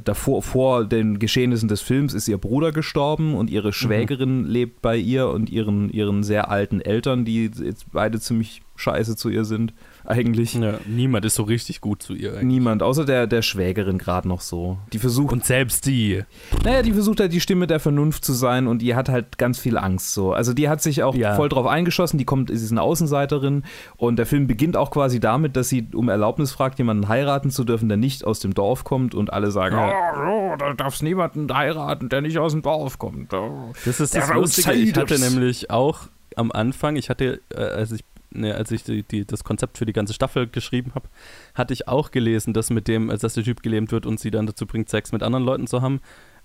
davor 0.04 0.42
vor 0.42 0.84
den 0.84 1.18
Geschehnissen 1.18 1.68
des 1.68 1.80
Films 1.80 2.14
ist 2.14 2.28
ihr 2.28 2.38
Bruder 2.38 2.72
gestorben 2.72 3.34
und 3.34 3.50
ihre 3.50 3.72
Schwägerin 3.72 4.44
lebt 4.44 4.82
bei 4.82 4.96
ihr 4.96 5.28
und 5.28 5.50
ihren, 5.50 5.90
ihren 5.90 6.22
sehr 6.22 6.50
alten 6.50 6.80
Eltern, 6.80 7.24
die 7.24 7.44
jetzt 7.44 7.86
beide 7.92 8.20
ziemlich 8.20 8.62
scheiße 8.76 9.16
zu 9.16 9.28
ihr 9.28 9.44
sind, 9.44 9.72
eigentlich. 10.08 10.54
Ja, 10.54 10.74
niemand 10.86 11.24
ist 11.24 11.34
so 11.34 11.42
richtig 11.44 11.80
gut 11.80 12.02
zu 12.02 12.14
ihr. 12.14 12.30
eigentlich. 12.32 12.44
Niemand, 12.44 12.82
außer 12.82 13.04
der, 13.04 13.26
der 13.26 13.42
Schwägerin 13.42 13.98
gerade 13.98 14.26
noch 14.26 14.40
so. 14.40 14.78
Die 14.92 14.98
versucht 14.98 15.32
Und 15.32 15.44
selbst 15.44 15.86
die. 15.86 16.22
naja, 16.64 16.82
die 16.82 16.92
versucht 16.92 17.20
halt 17.20 17.32
die 17.32 17.40
Stimme 17.40 17.66
der 17.66 17.78
Vernunft 17.80 18.24
zu 18.24 18.32
sein 18.32 18.66
und 18.66 18.82
die 18.82 18.94
hat 18.94 19.08
halt 19.08 19.38
ganz 19.38 19.58
viel 19.58 19.76
Angst 19.78 20.14
so. 20.14 20.32
Also 20.32 20.52
die 20.54 20.68
hat 20.68 20.82
sich 20.82 21.02
auch 21.02 21.14
Ja. 21.14 21.34
voll 21.36 21.48
drauf 21.48 21.66
eingeschossen, 21.66 22.18
die 22.18 22.24
kommt, 22.24 22.48
sie 22.50 22.54
ist 22.56 22.70
eine 22.72 22.82
Außenseiterin 22.82 23.64
und 23.96 24.16
der 24.18 24.26
Film 24.26 24.46
beginnt 24.46 24.76
auch 24.76 24.90
quasi 24.90 25.20
damit, 25.20 25.56
dass 25.56 25.68
sie 25.68 25.86
um 25.94 26.08
Erlaubnis 26.08 26.52
fragt, 26.52 26.78
jemanden 26.78 27.08
heiraten 27.08 27.50
zu 27.50 27.64
dürfen, 27.64 27.88
der 27.88 27.98
nicht 27.98 28.24
aus 28.24 28.40
dem 28.40 28.54
Dorf 28.54 28.84
kommt 28.84 29.14
und 29.14 29.32
alle 29.32 29.50
sagen, 29.50 29.76
oh, 29.78 30.52
oh, 30.52 30.56
da 30.58 30.72
darfst 30.74 31.02
niemanden 31.02 31.52
heiraten, 31.54 32.08
der 32.08 32.20
nicht 32.22 32.38
aus 32.38 32.52
dem 32.52 32.62
Dorf 32.62 32.98
kommt. 32.98 33.32
Oh. 33.34 33.72
Das 33.84 34.00
ist 34.00 34.14
Der 34.14 34.22
das 34.26 34.34
Lustige. 34.34 34.72
Ich 34.72 34.94
hatte 34.94 35.18
nämlich 35.18 35.70
auch 35.70 36.00
am 36.36 36.52
Anfang, 36.52 36.96
ich 36.96 37.10
hatte, 37.10 37.40
äh, 37.54 37.60
als 37.60 37.92
ich, 37.92 38.04
ne, 38.40 38.54
als 38.54 38.70
ich 38.70 38.84
die, 38.84 39.02
die, 39.02 39.24
das 39.24 39.44
Konzept 39.44 39.78
für 39.78 39.86
die 39.86 39.92
ganze 39.92 40.14
Staffel 40.14 40.46
geschrieben 40.46 40.92
habe, 40.94 41.08
hatte 41.54 41.74
ich 41.74 41.88
auch 41.88 42.10
gelesen, 42.10 42.54
dass 42.54 42.70
mit 42.70 42.88
dem, 42.88 43.08
dass 43.08 43.34
der 43.34 43.44
Typ 43.44 43.62
gelähmt 43.62 43.92
wird 43.92 44.06
und 44.06 44.20
sie 44.20 44.30
dann 44.30 44.46
dazu 44.46 44.66
bringt, 44.66 44.88
Sex 44.88 45.12
mit 45.12 45.22
anderen 45.22 45.44
Leuten 45.44 45.66
zu 45.66 45.82
haben. 45.82 46.00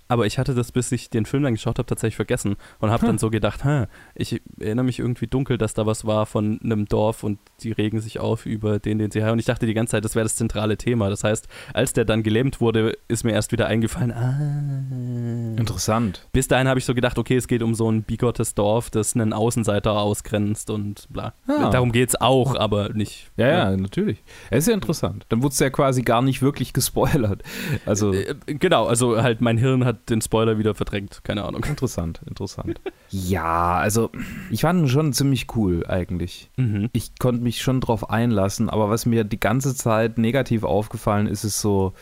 Aber 0.08 0.26
ich 0.26 0.38
hatte 0.38 0.54
das, 0.54 0.72
bis 0.72 0.92
ich 0.92 1.10
den 1.10 1.26
Film 1.26 1.44
dann 1.44 1.54
geschaut 1.54 1.80
habe, 1.80 1.86
tatsächlich 1.88 2.16
vergessen 2.16 2.56
und 2.80 2.92
habe 2.92 3.06
dann 3.06 3.18
so 3.18 3.30
gedacht, 3.30 3.64
hä, 3.64 3.86
ich 4.16 4.42
erinnere 4.60 4.86
mich 4.86 5.00
irgendwie 5.00 5.28
dunkel, 5.28 5.58
dass 5.58 5.74
da 5.74 5.86
was 5.86 6.06
war 6.06 6.26
von 6.26 6.60
einem 6.64 6.86
Dorf 6.86 7.24
und 7.24 7.40
die 7.62 7.72
regen 7.72 8.00
sich 8.00 8.20
auf 8.20 8.46
über 8.46 8.80
den, 8.80 9.00
den 9.00 9.12
sie 9.12 9.20
heiraten. 9.22 9.34
Und 9.34 9.40
ich 9.40 9.46
dachte 9.46 9.66
die 9.66 9.74
ganze 9.74 9.92
Zeit, 9.92 10.06
das 10.06 10.16
wäre 10.16 10.24
das 10.26 10.36
zentrale 10.36 10.78
Thema. 10.78 11.10
Das 11.10 11.24
heißt, 11.24 11.48
als 11.74 11.94
der 11.94 12.06
dann 12.06 12.22
gelähmt 12.24 12.62
wurde, 12.62 12.98
ist 13.08 13.24
mir 13.24 13.32
erst 13.32 13.52
wieder 13.52 13.68
eingefallen, 13.68 14.12
ah, 14.12 15.60
Interessant. 15.60 16.28
bis 16.32 16.48
dahin 16.48 16.68
habe 16.68 16.80
ich 16.80 16.86
so 16.86 16.94
gedacht, 16.94 17.18
okay, 17.18 17.36
es 17.38 17.48
geht 17.48 17.64
um 17.64 17.74
so 17.76 17.90
ein 17.92 18.04
bigottes 18.04 18.56
Dorf, 18.56 18.90
das 18.90 19.16
einen 19.16 19.34
Außenseiter 19.34 19.94
ausgrenzt 19.94 20.70
und 20.70 21.08
bla. 21.10 21.34
Ah. 21.48 21.70
Darum 21.70 21.92
geht 21.92 22.10
es 22.10 22.20
auch, 22.22 22.56
aber 22.56 22.90
nicht. 22.90 23.32
Ja, 23.38 23.48
ja, 23.48 23.78
natürlich. 23.78 24.24
Es 24.50 24.60
ist 24.60 24.68
ja 24.68 24.74
interessant. 24.74 25.26
Dann 25.30 25.42
wurde 25.44 25.54
es 25.54 25.60
ja 25.60 25.70
quasi 25.70 26.02
gar 26.02 26.22
nicht 26.22 26.42
wirklich 26.42 26.74
gespoilert. 26.74 27.44
Also 27.86 28.14
Äh, 28.14 28.36
Genau, 28.46 28.86
also 28.86 29.22
halt 29.22 29.42
mein 29.42 29.58
Hirn 29.58 29.86
hat 29.86 29.93
den 29.94 30.22
Spoiler 30.22 30.58
wieder 30.58 30.76
verdrängt, 30.76 31.22
keine 31.24 31.44
Ahnung. 31.44 31.64
interessant, 31.64 32.22
interessant. 32.28 32.80
ja, 33.10 33.76
also 33.76 34.10
ich 34.50 34.62
fand 34.62 34.82
ihn 34.82 34.90
schon 34.90 35.14
ziemlich 35.14 35.48
cool 35.56 35.86
eigentlich. 35.88 36.50
Mhm. 36.58 36.90
ich 36.94 37.18
konnte 37.20 37.42
mich 37.44 37.62
schon 37.62 37.82
drauf 37.82 38.10
einlassen, 38.10 38.70
aber 38.70 38.90
was 38.90 39.06
mir 39.06 39.24
die 39.24 39.40
ganze 39.40 39.76
Zeit 39.76 40.18
negativ 40.18 40.64
aufgefallen 40.64 41.28
ist, 41.28 41.44
ist 41.44 41.60
so 41.62 41.94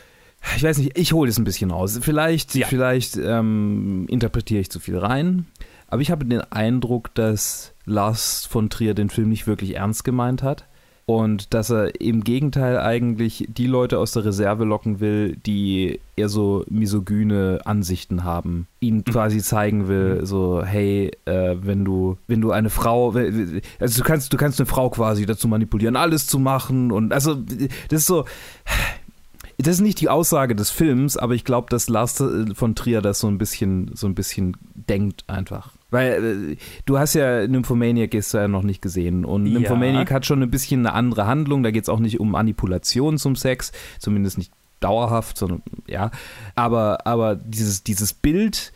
ich 0.58 0.64
weiß 0.64 0.80
nicht, 0.80 0.98
ich 0.98 1.14
hole 1.14 1.30
es 1.30 1.38
ein 1.38 1.44
bisschen 1.44 1.72
aus. 1.72 2.00
Vielleicht, 2.02 2.56
Ja. 2.56 2.66
vielleicht 2.66 3.16
ähm, 3.16 4.08
interpretiere 4.10 4.60
ich 4.62 4.72
zu 4.72 4.80
viel 4.80 4.98
rein. 4.98 5.46
Aber 5.88 6.02
ich 6.02 6.10
habe 6.10 6.26
den 6.26 6.42
Eindruck, 6.42 7.14
dass 7.14 7.76
Lars 7.86 8.48
von 8.48 8.72
Trier 8.72 8.96
den 8.96 9.12
Film 9.12 9.30
nicht 9.30 9.46
wirklich 9.46 9.76
ernst 9.76 10.04
gemeint 10.04 10.42
hat. 10.42 10.66
Und 11.06 11.54
dass 11.54 11.70
er 11.70 12.00
im 12.00 12.24
Gegenteil 12.24 12.80
eigentlich 12.80 13.48
die 13.50 13.68
Leute 13.68 14.00
aus 14.00 14.12
der 14.12 14.24
Reserve 14.24 14.64
locken 14.64 15.00
will, 15.00 15.36
die 15.46 16.00
eher 16.16 16.30
so 16.30 16.64
misogyne 16.70 17.60
Ansichten 17.66 18.24
haben. 18.24 18.68
Ihnen 18.80 19.04
quasi 19.04 19.42
zeigen 19.42 19.88
will, 19.88 20.26
so, 20.26 20.64
hey, 20.64 21.12
äh, 21.26 21.56
wenn 21.62 21.84
du, 21.84 22.18
wenn 22.28 22.40
du 22.40 22.52
eine 22.52 22.70
Frau, 22.70 23.14
also 23.80 23.98
du 23.98 24.04
kannst, 24.04 24.32
du 24.32 24.38
kannst 24.38 24.60
eine 24.60 24.68
Frau 24.68 24.90
quasi 24.90 25.26
dazu 25.26 25.48
manipulieren, 25.48 25.96
alles 25.96 26.28
zu 26.28 26.40
machen. 26.40 26.92
Und 26.92 27.12
also, 27.12 27.36
das 27.36 28.02
ist 28.02 28.08
so, 28.08 28.26
das 29.58 29.76
ist 29.76 29.82
nicht 29.82 30.00
die 30.02 30.10
Aussage 30.10 30.56
des 30.56 30.70
Films, 30.70 31.18
aber 31.18 31.34
ich 31.34 31.46
glaube, 31.46 31.68
dass 31.70 31.90
Lars 31.90 32.20
äh, 32.20 32.54
von 32.54 32.76
Trier 32.76 33.02
das 33.02 33.20
so 33.20 33.28
ein 33.28 33.38
bisschen, 33.38 33.92
so 33.94 34.08
ein 34.08 34.16
bisschen 34.16 34.58
denkt 34.74 35.24
einfach. 35.28 35.74
Weil 35.92 36.54
äh, 36.54 36.58
du 36.86 36.98
hast 36.98 37.14
ja 37.14 37.46
Nymphomaniac 37.48 38.14
ja 38.14 38.48
noch 38.48 38.64
nicht 38.64 38.82
gesehen 38.82 39.26
und 39.26 39.46
Ja. 39.46 39.60
Nymphomaniac 39.60 40.10
hat 40.10 40.26
schon 40.26 40.42
ein 40.42 40.50
bisschen 40.50 40.86
eine 40.86 40.96
andere 40.96 41.28
Handlung. 41.28 41.62
Da 41.64 41.72
geht 41.72 41.84
es 41.84 41.90
auch 41.90 42.00
nicht 42.00 42.20
um 42.20 42.32
Manipulation 42.32 43.18
zum 43.18 43.36
Sex, 43.36 43.72
zumindest 44.00 44.38
nicht 44.38 44.52
dauerhaft, 44.80 45.38
sondern 45.38 45.62
ja. 45.88 46.12
Aber, 46.56 47.06
aber 47.06 47.36
dieses, 47.36 47.84
dieses 47.84 48.14
Bild 48.14 48.72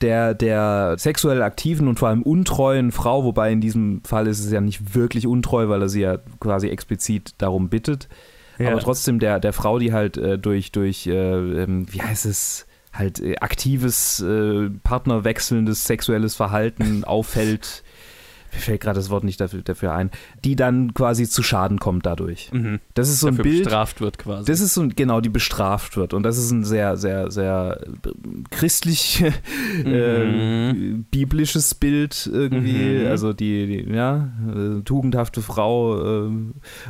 der, 0.00 0.34
der 0.34 0.96
sexuell 0.98 1.42
aktiven 1.42 1.88
und 1.88 1.98
vor 1.98 2.08
allem 2.08 2.22
untreuen 2.22 2.92
Frau, 2.92 3.24
wobei 3.24 3.52
in 3.52 3.60
diesem 3.60 4.02
Fall 4.04 4.26
ist 4.26 4.40
es 4.40 4.50
ja 4.50 4.60
nicht 4.60 4.94
wirklich 4.94 5.26
untreu, 5.26 5.68
weil 5.68 5.82
er 5.82 5.88
sie 5.88 6.00
ja 6.00 6.18
quasi 6.40 6.68
explizit 6.68 7.34
darum 7.38 7.68
bittet. 7.68 8.08
Ja. 8.58 8.70
Aber 8.70 8.80
trotzdem 8.80 9.18
der, 9.18 9.40
der 9.40 9.52
Frau, 9.52 9.78
die 9.78 9.92
halt 9.92 10.16
äh, 10.16 10.38
durch, 10.38 10.72
durch 10.72 11.06
äh, 11.06 11.12
ähm, 11.12 11.86
wie 11.92 12.02
heißt 12.02 12.26
es, 12.26 12.66
halt 12.94 13.20
äh, 13.20 13.36
aktives, 13.40 14.20
äh, 14.20 14.70
partnerwechselndes 14.82 15.84
sexuelles 15.84 16.34
Verhalten 16.34 17.04
auffällt, 17.04 17.82
mir 18.52 18.60
fällt 18.60 18.82
gerade 18.82 19.00
das 19.00 19.10
Wort 19.10 19.24
nicht 19.24 19.40
dafür, 19.40 19.62
dafür 19.62 19.92
ein, 19.94 20.12
die 20.44 20.54
dann 20.54 20.94
quasi 20.94 21.28
zu 21.28 21.42
Schaden 21.42 21.80
kommt 21.80 22.06
dadurch. 22.06 22.52
Mhm. 22.52 22.78
Das 22.94 23.08
ist 23.08 23.18
so 23.18 23.26
ein 23.26 23.32
Dafür 23.36 23.50
Bild. 23.50 23.64
bestraft 23.64 24.00
wird 24.00 24.18
quasi. 24.18 24.44
Das 24.44 24.60
ist 24.60 24.74
so, 24.74 24.82
ein- 24.82 24.94
genau, 24.94 25.20
die 25.20 25.28
bestraft 25.28 25.96
wird. 25.96 26.14
Und 26.14 26.22
das 26.22 26.38
ist 26.38 26.52
ein 26.52 26.62
sehr, 26.62 26.96
sehr, 26.96 27.32
sehr 27.32 27.80
äh, 27.84 28.10
christlich, 28.50 29.24
äh, 29.84 30.72
biblisches 31.10 31.74
Bild 31.74 32.30
irgendwie. 32.32 33.00
Mhm. 33.00 33.06
Also 33.08 33.32
die, 33.32 33.66
die 33.84 33.92
ja, 33.92 34.28
äh, 34.48 34.82
tugendhafte 34.82 35.42
Frau. 35.42 36.26
Äh, 36.28 36.30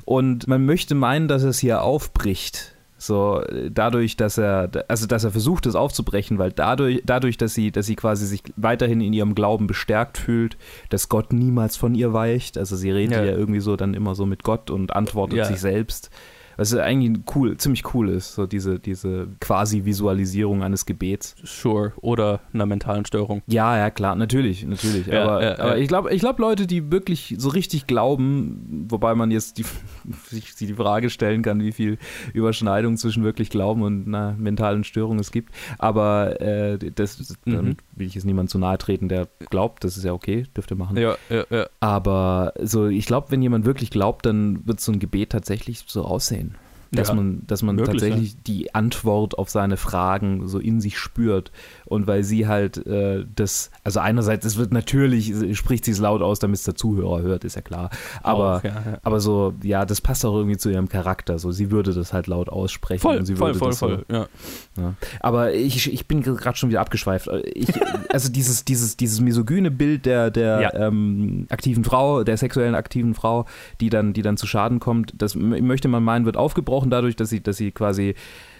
und 0.04 0.46
man 0.46 0.66
möchte 0.66 0.94
meinen, 0.94 1.28
dass 1.28 1.44
es 1.44 1.58
hier 1.58 1.80
aufbricht. 1.82 2.73
So, 3.06 3.40
äh, 3.42 3.70
dadurch, 3.70 4.16
dass 4.16 4.38
er, 4.38 4.70
also 4.88 5.06
dass 5.06 5.24
er 5.24 5.30
versucht, 5.30 5.66
es 5.66 5.74
aufzubrechen, 5.74 6.38
weil 6.38 6.52
dadurch, 6.52 7.02
dadurch, 7.04 7.36
dass 7.36 7.52
sie, 7.54 7.70
dass 7.70 7.86
sie 7.86 7.96
quasi 7.96 8.26
sich 8.26 8.42
weiterhin 8.56 9.00
in 9.00 9.12
ihrem 9.12 9.34
Glauben 9.34 9.66
bestärkt 9.66 10.18
fühlt, 10.18 10.56
dass 10.88 11.08
Gott 11.08 11.32
niemals 11.32 11.76
von 11.76 11.94
ihr 11.94 12.12
weicht. 12.12 12.56
Also 12.58 12.76
sie 12.76 12.90
redet 12.90 13.16
ja, 13.16 13.24
Ja. 13.24 13.32
irgendwie 13.32 13.60
so 13.60 13.76
dann 13.76 13.94
immer 13.94 14.14
so 14.14 14.26
mit 14.26 14.42
Gott 14.42 14.70
und 14.70 14.94
antwortet 14.94 15.38
Ja. 15.38 15.44
sich 15.44 15.60
selbst. 15.60 16.10
Was 16.56 16.74
eigentlich 16.74 17.22
cool, 17.34 17.56
ziemlich 17.56 17.94
cool 17.94 18.08
ist, 18.08 18.34
so 18.34 18.46
diese, 18.46 18.78
diese 18.78 19.28
quasi 19.40 19.84
Visualisierung 19.84 20.62
eines 20.62 20.86
Gebets. 20.86 21.36
Sure. 21.44 21.92
Oder 22.00 22.40
einer 22.52 22.66
mentalen 22.66 23.04
Störung. 23.04 23.42
Ja, 23.46 23.76
ja, 23.76 23.90
klar, 23.90 24.14
natürlich, 24.16 24.64
natürlich. 24.64 25.06
Ja, 25.06 25.24
aber 25.24 25.42
ja, 25.42 25.58
aber 25.58 25.76
ja. 25.76 25.82
ich 25.82 25.88
glaube, 25.88 26.12
ich 26.12 26.20
glaub, 26.20 26.38
Leute, 26.38 26.66
die 26.66 26.90
wirklich 26.90 27.34
so 27.38 27.48
richtig 27.48 27.86
glauben, 27.86 28.86
wobei 28.88 29.14
man 29.14 29.30
jetzt 29.30 29.58
die, 29.58 29.64
sich 30.26 30.54
die 30.54 30.74
Frage 30.74 31.10
stellen 31.10 31.42
kann, 31.42 31.60
wie 31.60 31.72
viel 31.72 31.98
Überschneidung 32.32 32.96
zwischen 32.96 33.24
wirklich 33.24 33.50
Glauben 33.50 33.82
und 33.82 34.06
einer 34.06 34.34
mentalen 34.38 34.84
Störung 34.84 35.18
es 35.18 35.30
gibt. 35.30 35.54
Aber 35.78 36.40
äh, 36.40 36.78
das, 36.78 37.18
Mhm. 37.44 37.76
Will 37.96 38.06
ich 38.06 38.14
jetzt 38.14 38.24
niemand 38.24 38.50
zu 38.50 38.58
nahe 38.58 38.78
treten, 38.78 39.08
der 39.08 39.28
glaubt, 39.50 39.84
das 39.84 39.96
ist 39.96 40.04
ja 40.04 40.12
okay, 40.12 40.44
dürfte 40.56 40.74
machen. 40.74 40.96
Ja, 40.96 41.16
ja, 41.30 41.44
ja. 41.50 41.68
Aber 41.80 42.52
so, 42.60 42.86
ich 42.86 43.06
glaube, 43.06 43.30
wenn 43.30 43.42
jemand 43.42 43.64
wirklich 43.64 43.90
glaubt, 43.90 44.26
dann 44.26 44.66
wird 44.66 44.80
so 44.80 44.92
ein 44.92 44.98
Gebet 44.98 45.30
tatsächlich 45.30 45.84
so 45.86 46.04
aussehen. 46.04 46.56
Dass 46.90 47.08
Ja, 47.08 47.14
man, 47.14 47.42
dass 47.46 47.62
man 47.62 47.74
möglich, 47.74 48.00
tatsächlich 48.00 48.42
die 48.42 48.72
Antwort 48.74 49.36
auf 49.36 49.50
seine 49.50 49.76
Fragen 49.76 50.46
so 50.46 50.60
in 50.60 50.80
sich 50.80 50.96
spürt. 50.96 51.50
Und 51.86 52.06
weil 52.06 52.24
sie 52.24 52.46
halt 52.46 52.86
äh, 52.86 53.24
das, 53.34 53.70
also 53.82 54.00
einerseits, 54.00 54.44
es 54.46 54.56
wird 54.56 54.72
natürlich, 54.72 55.32
spricht 55.56 55.84
sie 55.84 55.90
es 55.90 55.98
laut 55.98 56.22
aus, 56.22 56.38
damit 56.38 56.58
es 56.58 56.64
der 56.64 56.74
Zuhörer 56.74 57.22
hört, 57.22 57.44
ist 57.44 57.56
ja 57.56 57.62
klar. 57.62 57.90
Aber, 58.22 58.56
Auch, 58.56 58.64
ja, 58.64 58.70
ja. 58.70 58.98
aber 59.02 59.20
so, 59.20 59.54
ja, 59.62 59.84
das 59.84 60.00
passt 60.00 60.24
auch 60.24 60.34
irgendwie 60.34 60.56
zu 60.56 60.70
ihrem 60.70 60.88
Charakter. 60.88 61.38
So, 61.38 61.52
sie 61.52 61.70
würde 61.70 61.92
das 61.92 62.12
halt 62.12 62.26
laut 62.26 62.48
aussprechen. 62.48 63.02
Voll, 63.02 63.18
und 63.18 63.26
sie 63.26 63.36
voll, 63.36 63.54
voll, 63.54 63.70
das 63.70 63.78
so, 63.78 63.88
voll. 63.88 64.04
Ja. 64.10 64.26
ja. 64.76 64.94
Aber 65.20 65.54
ich, 65.54 65.92
ich 65.92 66.06
bin 66.06 66.22
gerade 66.22 66.56
schon 66.56 66.70
wieder 66.70 66.80
abgeschweift. 66.80 67.28
Ich, 67.54 67.68
also 68.10 68.30
dieses, 68.30 68.64
dieses, 68.64 68.96
dieses 68.96 69.20
misogyne 69.20 69.70
Bild 69.70 70.06
der, 70.06 70.30
der 70.30 70.74
ähm, 70.74 71.46
aktiven 71.50 71.84
Frau, 71.84 72.24
der 72.24 72.36
sexuellen 72.36 72.74
aktiven 72.74 73.14
Frau, 73.14 73.46
die 73.80 73.90
dann, 73.90 74.12
die 74.12 74.22
dann 74.22 74.36
zu 74.36 74.46
Schaden 74.46 74.80
kommt, 74.80 75.14
das 75.16 75.34
möchte 75.34 75.88
man 75.88 76.02
meinen, 76.02 76.24
wird 76.24 76.36
aufgebrochen 76.36 76.90
dadurch, 76.90 77.16
dass 77.16 77.28
sie, 77.30 77.42
dass 77.42 77.56
sie 77.56 77.72
quasi, 77.72 78.14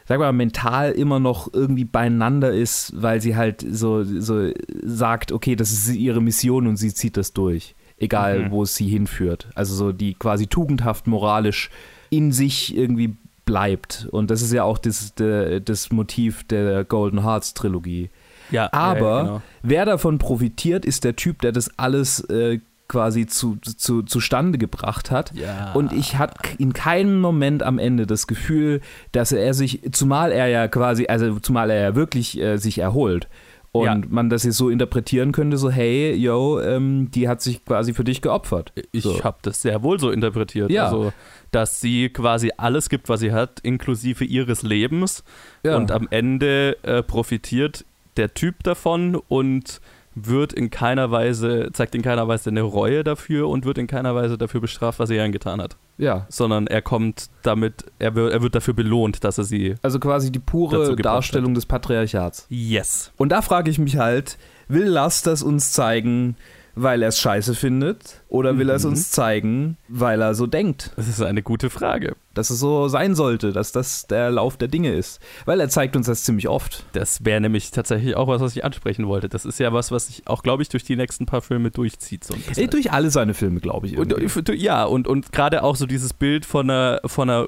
sag 0.07 0.19
mal, 0.19 0.33
mental 0.33 0.93
immer 0.93 1.19
noch 1.21 1.53
irgendwie 1.53 1.85
beieinander 1.85 2.53
ist, 2.53 2.93
weil 2.95 3.21
sie 3.21 3.37
halt 3.37 3.65
so, 3.69 4.05
so 4.05 4.51
sagt, 4.83 5.33
okay, 5.33 5.57
das 5.57 5.73
ist 5.73 5.89
ihre 5.95 6.21
Mission 6.21 6.67
und 6.67 6.77
sie 6.77 6.93
zieht 6.93 7.17
das 7.17 7.33
durch. 7.33 7.75
Egal, 7.97 8.41
Mhm. 8.47 8.51
wo 8.51 8.63
es 8.65 8.75
sie 8.75 8.89
hinführt. 8.89 9.49
Also 9.55 9.75
so 9.75 9.93
die 9.93 10.15
quasi 10.15 10.47
tugendhaft 10.49 11.07
moralisch 11.07 11.71
in 12.11 12.33
sich 12.33 12.77
irgendwie 12.77 13.17
bleibt. 13.47 14.09
Und 14.11 14.31
das 14.31 14.43
ist 14.43 14.53
ja 14.53 14.65
auch 14.65 14.79
das, 14.79 15.15
das 15.17 15.93
Motiv 15.93 16.45
der 16.45 16.85
Golden 16.85 17.23
Hearts 17.25 17.55
Trilogie. 17.55 18.11
Ja, 18.51 18.69
Aber 18.73 19.17
ja, 19.17 19.23
genau. 19.23 19.43
wer 19.63 19.85
davon 19.87 20.19
profitiert, 20.19 20.85
ist 20.85 21.05
der 21.05 21.17
Typ, 21.17 21.41
der 21.43 21.53
das 21.53 21.79
alles 21.79 22.21
äh, 22.29 22.59
quasi 22.89 23.27
zu, 23.27 23.57
zu, 23.57 24.03
zustande 24.03 24.59
gebracht 24.59 25.11
hat. 25.11 25.33
Ja. 25.35 25.73
Und 25.73 25.93
ich 25.93 26.17
hatte 26.19 26.35
in 26.59 26.73
keinem 26.73 27.21
Moment 27.21 27.63
am 27.63 27.79
Ende 27.79 28.07
das 28.07 28.27
Gefühl, 28.27 28.81
dass 29.13 29.33
er 29.33 29.55
sich, 29.55 29.81
zumal 29.93 30.33
er 30.33 30.49
ja 30.49 30.69
quasi, 30.69 31.07
also 31.07 31.39
zumal 31.41 31.71
er 31.71 31.81
ja 31.81 31.95
wirklich 31.95 32.39
äh, 32.41 32.57
sich 32.59 32.79
erholt. 32.79 33.29
Und 33.73 33.87
Ja. 33.87 34.01
man 34.09 34.31
das 34.31 34.45
jetzt 34.45 34.57
so 34.57 34.71
interpretieren 34.71 35.33
könnte, 35.33 35.57
so, 35.57 35.69
hey, 35.69 36.15
yo, 36.15 36.61
ähm, 36.61 37.11
die 37.11 37.27
hat 37.29 37.43
sich 37.43 37.65
quasi 37.65 37.93
für 37.93 38.05
dich 38.05 38.23
geopfert. 38.23 38.73
Ich 38.93 39.03
So. 39.03 39.25
habe 39.25 39.39
das 39.43 39.63
sehr 39.63 39.83
wohl 39.83 39.99
so 39.99 40.13
interpretiert. 40.13 40.71
Ja. 40.71 40.85
Also, 40.85 41.13
dass 41.51 41.81
sie 41.81 42.09
quasi 42.11 42.53
alles 42.57 42.89
gibt, 42.89 43.09
was 43.09 43.19
sie 43.19 43.33
hat, 43.33 43.59
inklusive 43.65 44.25
ihres 44.25 44.63
Lebens. 44.63 45.25
Ja. 45.65 45.77
Und 45.77 45.91
am 45.91 46.07
Ende 46.11 46.77
äh, 46.85 47.03
profitiert 47.03 47.85
der 48.17 48.33
Typ 48.35 48.63
davon 48.63 49.17
und 49.17 49.81
wird 50.15 50.53
in 50.53 50.71
keiner 50.71 51.11
Weise, 51.11 51.71
zeigt 51.73 51.95
in 51.95 52.03
keiner 52.03 52.29
Weise 52.29 52.51
eine 52.51 52.63
Reue 52.63 53.05
dafür 53.05 53.49
und 53.49 53.65
wird 53.65 53.79
in 53.79 53.87
keiner 53.87 54.15
Weise 54.15 54.39
dafür 54.39 54.61
bestraft, 54.61 54.99
was 54.99 55.11
er 55.11 55.25
angetan 55.25 55.61
hat. 55.61 55.77
ja, 55.99 56.27
Sondern 56.29 56.67
er 56.67 56.83
kommt 56.83 57.31
damit, 57.43 57.85
er 57.99 58.15
wird, 58.15 58.33
er 58.33 58.43
wird 58.43 58.55
dafür 58.55 58.75
belohnt, 58.75 59.25
dass 59.25 59.39
er 59.39 59.45
sie. 59.45 59.75
also 59.83 59.99
quasi 59.99 60.31
die 60.31 60.39
pure 60.39 60.95
Darstellung 60.97 61.55
des 61.55 61.67
Patriarchats. 61.67 62.47
Yes. 62.49 63.13
Und 63.17 63.31
da 63.31 63.43
frage 63.43 63.71
ich 63.71 63.79
mich 63.79 63.97
halt, 63.97 64.39
will 64.69 64.85
Lars 64.87 65.23
das 65.23 65.43
uns 65.43 65.73
zeigen, 65.73 66.37
weil 66.75 67.03
er 67.03 67.09
es 67.09 67.19
scheiße 67.21 67.55
findet? 67.55 68.23
Oder 68.35 68.59
will 68.59 68.69
er 68.69 68.75
es 68.77 68.83
Mhm. 68.85 68.91
uns 68.91 69.13
zeigen, 69.13 69.77
weil 69.89 70.21
er 70.21 70.35
so 70.35 70.49
denkt, 70.49 70.91
Das 70.97 71.07
ist 71.07 71.23
eine 71.23 71.41
gute 71.43 71.71
Frage. 71.71 72.17
dass 72.35 72.51
es 72.51 72.59
so 72.59 72.89
sein 72.89 73.15
sollte, 73.15 73.53
dass 73.53 73.71
das 73.71 74.09
der 74.09 74.29
Lauf 74.29 74.57
der 74.57 74.67
Dinge 74.67 74.93
ist? 74.93 75.21
Weil 75.45 75.61
er 75.61 75.69
zeigt 75.69 75.95
uns 75.95 76.07
das 76.09 76.25
ziemlich 76.25 76.49
oft. 76.49 76.85
Das 76.93 77.25
wäre 77.25 77.41
nämlich 77.41 77.71
tatsächlich 77.71 78.17
auch 78.17 78.27
was, 78.27 78.41
was 78.41 78.57
ich 78.57 78.65
ansprechen 78.65 79.07
wollte. 79.07 79.29
Das 79.29 79.45
ist 79.45 79.61
ja 79.61 79.73
was, 79.73 79.93
was 79.93 80.09
sich 80.09 80.27
auch, 80.27 80.43
glaube 80.43 80.65
ich, 80.65 80.69
durch 80.69 80.83
die 80.83 80.97
nächsten 80.97 81.27
paar 81.27 81.43
Filme 81.43 81.71
durchzieht. 81.71 82.25
So 82.25 82.35
bisschen. 82.35 82.65
Äh, 82.65 82.67
durch 82.67 82.91
alle 82.91 83.11
seine 83.11 83.35
Filme, 83.35 83.61
glaube 83.61 83.87
ich. 83.87 83.97
Und, 83.97 84.13
ja, 84.57 84.83
und, 84.85 85.07
und 85.07 85.31
gerade 85.31 85.63
auch 85.63 85.77
so 85.77 85.87
dieses 85.87 86.13
Bild 86.13 86.45
von 86.45 86.69
einer, 86.69 87.01
von 87.07 87.31
einer 87.31 87.47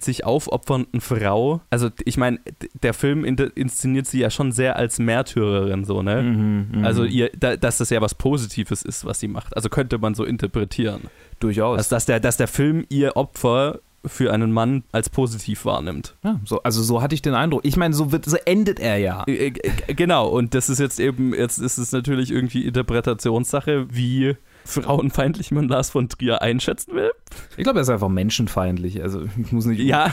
sich 0.00 0.24
aufopfernden 0.24 1.02
Frau. 1.02 1.60
Also, 1.68 1.90
ich 2.06 2.16
meine, 2.16 2.40
der 2.82 2.94
Film 2.94 3.26
in, 3.26 3.36
inszeniert 3.36 4.06
sie 4.06 4.20
ja 4.20 4.30
schon 4.30 4.52
sehr 4.52 4.76
als 4.76 4.98
Märtyrerin, 4.98 5.84
so, 5.84 6.02
ne? 6.02 6.22
Mhm, 6.22 6.78
mhm. 6.78 6.84
Also, 6.86 7.04
ihr, 7.04 7.30
da, 7.38 7.58
dass 7.58 7.76
das 7.76 7.90
ja 7.90 8.00
was 8.00 8.14
Positives 8.14 8.80
ist, 8.80 9.04
was 9.04 9.20
sie 9.20 9.28
macht. 9.28 9.54
Also, 9.54 9.68
könnte 9.68 9.97
man 9.98 10.14
so 10.14 10.24
interpretieren. 10.24 11.02
durchaus. 11.40 11.78
Also, 11.78 11.90
dass 11.90 12.06
der, 12.06 12.20
dass 12.20 12.36
der 12.36 12.48
Film 12.48 12.84
ihr 12.88 13.16
Opfer 13.16 13.80
für 14.04 14.32
einen 14.32 14.52
Mann 14.52 14.84
als 14.92 15.10
positiv 15.10 15.64
wahrnimmt. 15.64 16.14
ja, 16.24 16.40
so, 16.44 16.62
also 16.62 16.82
so 16.82 17.02
hatte 17.02 17.14
ich 17.14 17.22
den 17.22 17.34
Eindruck. 17.34 17.64
Ich 17.64 17.76
meine, 17.76 17.94
so, 17.94 18.12
wird, 18.12 18.24
so 18.24 18.36
endet 18.44 18.80
er 18.80 18.98
ja. 18.98 19.24
Äh, 19.26 19.48
äh, 19.48 19.94
Genau, 19.94 20.28
und 20.28 20.54
das 20.54 20.68
ist 20.68 20.78
jetzt 20.78 21.00
eben, 21.00 21.34
jetzt 21.34 21.58
ist 21.58 21.78
es 21.78 21.92
natürlich 21.92 22.30
irgendwie 22.30 22.64
Interpretationssache, 22.64 23.86
wie 23.90 24.36
frauenfeindlich 24.68 25.50
man 25.50 25.66
Lars 25.68 25.90
von 25.90 26.08
Trier 26.08 26.42
einschätzen 26.42 26.94
will. 26.94 27.10
Ich 27.56 27.64
glaube, 27.64 27.78
er 27.78 27.82
ist 27.82 27.88
einfach 27.88 28.08
menschenfeindlich. 28.08 29.02
Also 29.02 29.24
ich 29.24 29.50
muss 29.52 29.64
nicht. 29.66 29.80
Ja, 29.80 30.12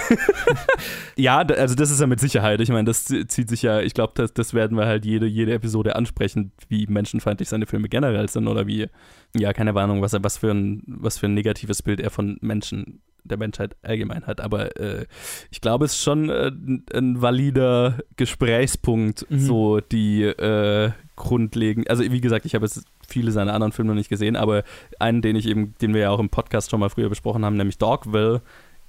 ja, 1.15 1.39
also 1.39 1.75
das 1.75 1.91
ist 1.91 1.99
ja 2.01 2.07
mit 2.07 2.19
Sicherheit. 2.19 2.61
Ich 2.61 2.69
meine, 2.69 2.85
das 2.85 3.05
zieht 3.05 3.49
sich 3.49 3.61
ja, 3.61 3.81
ich 3.81 3.93
glaube, 3.93 4.13
das, 4.15 4.33
das 4.33 4.53
werden 4.53 4.77
wir 4.77 4.85
halt 4.85 5.05
jede, 5.05 5.25
jede 5.25 5.53
Episode 5.53 5.95
ansprechen, 5.95 6.51
wie 6.69 6.87
menschenfeindlich 6.87 7.49
seine 7.49 7.65
Filme 7.65 7.89
generell 7.89 8.29
sind 8.29 8.47
oder 8.47 8.65
wie, 8.67 8.87
ja, 9.35 9.53
keine 9.53 9.75
Ahnung, 9.75 10.01
was, 10.01 10.13
er- 10.13 10.23
was, 10.23 10.37
für 10.37 10.51
ein, 10.51 10.83
was 10.87 11.17
für 11.17 11.27
ein 11.27 11.33
negatives 11.33 11.81
Bild 11.81 11.99
er 11.99 12.09
von 12.09 12.37
Menschen 12.41 13.01
der 13.25 13.37
Menschheit 13.37 13.75
allgemein 13.81 14.25
hat. 14.25 14.41
Aber 14.41 14.79
äh, 14.79 15.05
ich 15.51 15.61
glaube, 15.61 15.85
es 15.85 15.93
ist 15.93 16.03
schon 16.03 16.29
äh, 16.29 16.51
ein 16.93 17.21
valider 17.21 17.99
Gesprächspunkt, 18.15 19.25
mhm. 19.29 19.39
so 19.39 19.79
die 19.79 20.23
äh, 20.23 20.91
grundlegend. 21.15 21.89
Also 21.89 22.03
wie 22.03 22.21
gesagt, 22.21 22.45
ich 22.45 22.55
habe 22.55 22.65
jetzt 22.65 22.85
viele 23.07 23.31
seiner 23.31 23.53
anderen 23.53 23.71
Filme 23.71 23.89
noch 23.89 23.97
nicht 23.97 24.09
gesehen, 24.09 24.35
aber 24.35 24.63
einen, 24.99 25.21
den 25.21 25.35
ich 25.35 25.47
eben, 25.47 25.75
den 25.81 25.93
wir 25.93 26.01
ja 26.01 26.09
auch 26.11 26.19
im 26.19 26.29
Podcast 26.29 26.71
schon 26.71 26.79
mal 26.79 26.89
früher 26.89 27.09
besprochen 27.09 27.45
haben, 27.45 27.57
nämlich 27.57 27.77
Dogville, 27.77 28.41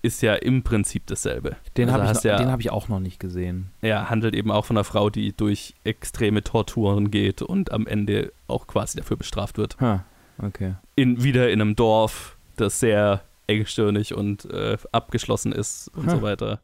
ist 0.02 0.22
ja 0.22 0.34
im 0.34 0.62
Prinzip 0.62 1.06
dasselbe. 1.06 1.56
Den 1.76 1.88
also 1.90 2.02
habe 2.02 2.18
ich, 2.18 2.24
ja, 2.24 2.50
hab 2.50 2.60
ich 2.60 2.70
auch 2.70 2.88
noch 2.88 3.00
nicht 3.00 3.18
gesehen. 3.18 3.70
Er 3.80 4.08
handelt 4.08 4.34
eben 4.34 4.50
auch 4.50 4.64
von 4.64 4.76
einer 4.76 4.84
Frau, 4.84 5.10
die 5.10 5.32
durch 5.32 5.74
extreme 5.84 6.44
Torturen 6.44 7.10
geht 7.10 7.42
und 7.42 7.72
am 7.72 7.86
Ende 7.86 8.32
auch 8.46 8.66
quasi 8.66 8.98
dafür 8.98 9.16
bestraft 9.16 9.58
wird. 9.58 9.76
Ha, 9.80 10.04
okay. 10.40 10.74
In, 10.94 11.22
wieder 11.24 11.50
in 11.50 11.60
einem 11.60 11.76
Dorf, 11.76 12.36
das 12.56 12.78
sehr 12.78 13.22
engstirnig 13.46 14.14
und 14.14 14.44
äh, 14.46 14.76
abgeschlossen 14.92 15.52
ist 15.52 15.88
und 15.94 16.06
ha. 16.06 16.16
so 16.16 16.22
weiter. 16.22 16.60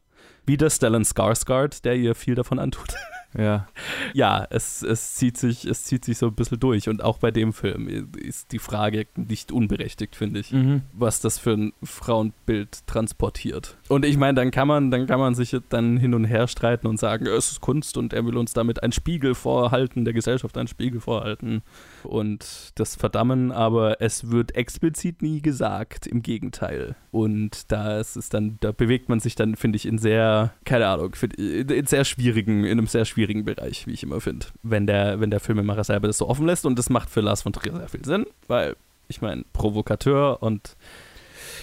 Wieder 0.46 0.70
Stellan 0.70 1.04
Skarsgård, 1.04 1.82
der 1.84 1.96
ihr 1.96 2.14
viel 2.14 2.34
davon 2.34 2.58
antut. 2.58 2.94
Ja. 3.36 3.66
Ja, 4.12 4.46
es, 4.50 4.82
es, 4.82 5.14
zieht 5.14 5.36
sich, 5.36 5.64
es 5.64 5.84
zieht 5.84 6.04
sich 6.04 6.18
so 6.18 6.26
ein 6.26 6.34
bisschen 6.34 6.60
durch. 6.60 6.88
Und 6.88 7.02
auch 7.02 7.18
bei 7.18 7.30
dem 7.30 7.52
Film 7.52 7.88
ist 8.16 8.52
die 8.52 8.58
Frage 8.58 9.06
nicht 9.16 9.52
unberechtigt, 9.52 10.16
finde 10.16 10.40
ich, 10.40 10.52
mhm. 10.52 10.82
was 10.92 11.20
das 11.20 11.38
für 11.38 11.52
ein 11.52 11.72
Frauenbild 11.82 12.86
transportiert. 12.86 13.76
Und 13.88 14.04
ich 14.04 14.16
meine, 14.16 14.34
dann 14.34 14.50
kann 14.50 14.68
man, 14.68 14.90
dann 14.90 15.06
kann 15.06 15.20
man 15.20 15.34
sich 15.34 15.56
dann 15.68 15.96
hin 15.96 16.14
und 16.14 16.24
her 16.24 16.46
streiten 16.46 16.86
und 16.86 16.98
sagen, 16.98 17.26
es 17.26 17.52
ist 17.52 17.60
Kunst 17.60 17.96
und 17.96 18.12
er 18.12 18.24
will 18.26 18.36
uns 18.36 18.52
damit 18.52 18.82
einen 18.82 18.92
Spiegel 18.92 19.34
vorhalten, 19.34 20.04
der 20.04 20.14
Gesellschaft 20.14 20.56
einen 20.58 20.68
Spiegel 20.68 21.00
vorhalten 21.00 21.62
und 22.04 22.72
das 22.74 22.96
verdammen, 22.96 23.52
aber 23.52 24.00
es 24.00 24.30
wird 24.30 24.54
explizit 24.54 25.22
nie 25.22 25.40
gesagt, 25.40 26.06
im 26.06 26.22
Gegenteil. 26.22 26.96
Und 27.10 27.70
da 27.70 27.98
ist 27.98 28.16
es 28.16 28.28
dann, 28.28 28.56
da 28.60 28.72
bewegt 28.72 29.08
man 29.08 29.20
sich 29.20 29.34
dann, 29.34 29.56
finde 29.56 29.76
ich, 29.76 29.86
in 29.86 29.98
sehr, 29.98 30.52
keine 30.64 30.86
Ahnung, 30.86 31.14
in 31.36 31.86
sehr 31.86 32.04
schwierigen, 32.04 32.64
in 32.64 32.72
einem 32.72 32.86
sehr 32.86 33.04
schwierigen 33.04 33.21
Bereich, 33.44 33.86
wie 33.86 33.92
ich 33.92 34.02
immer 34.02 34.20
finde. 34.20 34.46
Wenn 34.62 34.86
der, 34.86 35.20
wenn 35.20 35.30
der 35.30 35.40
Filmemacher 35.40 35.84
selber 35.84 36.06
das 36.06 36.18
so 36.18 36.28
offen 36.28 36.46
lässt 36.46 36.66
und 36.66 36.78
das 36.78 36.90
macht 36.90 37.10
für 37.10 37.20
Lars 37.20 37.42
von 37.42 37.52
Trier 37.52 37.74
sehr 37.76 37.88
viel 37.88 38.04
Sinn, 38.04 38.26
weil 38.48 38.76
ich 39.08 39.20
meine, 39.20 39.44
Provokateur 39.52 40.42
und 40.42 40.76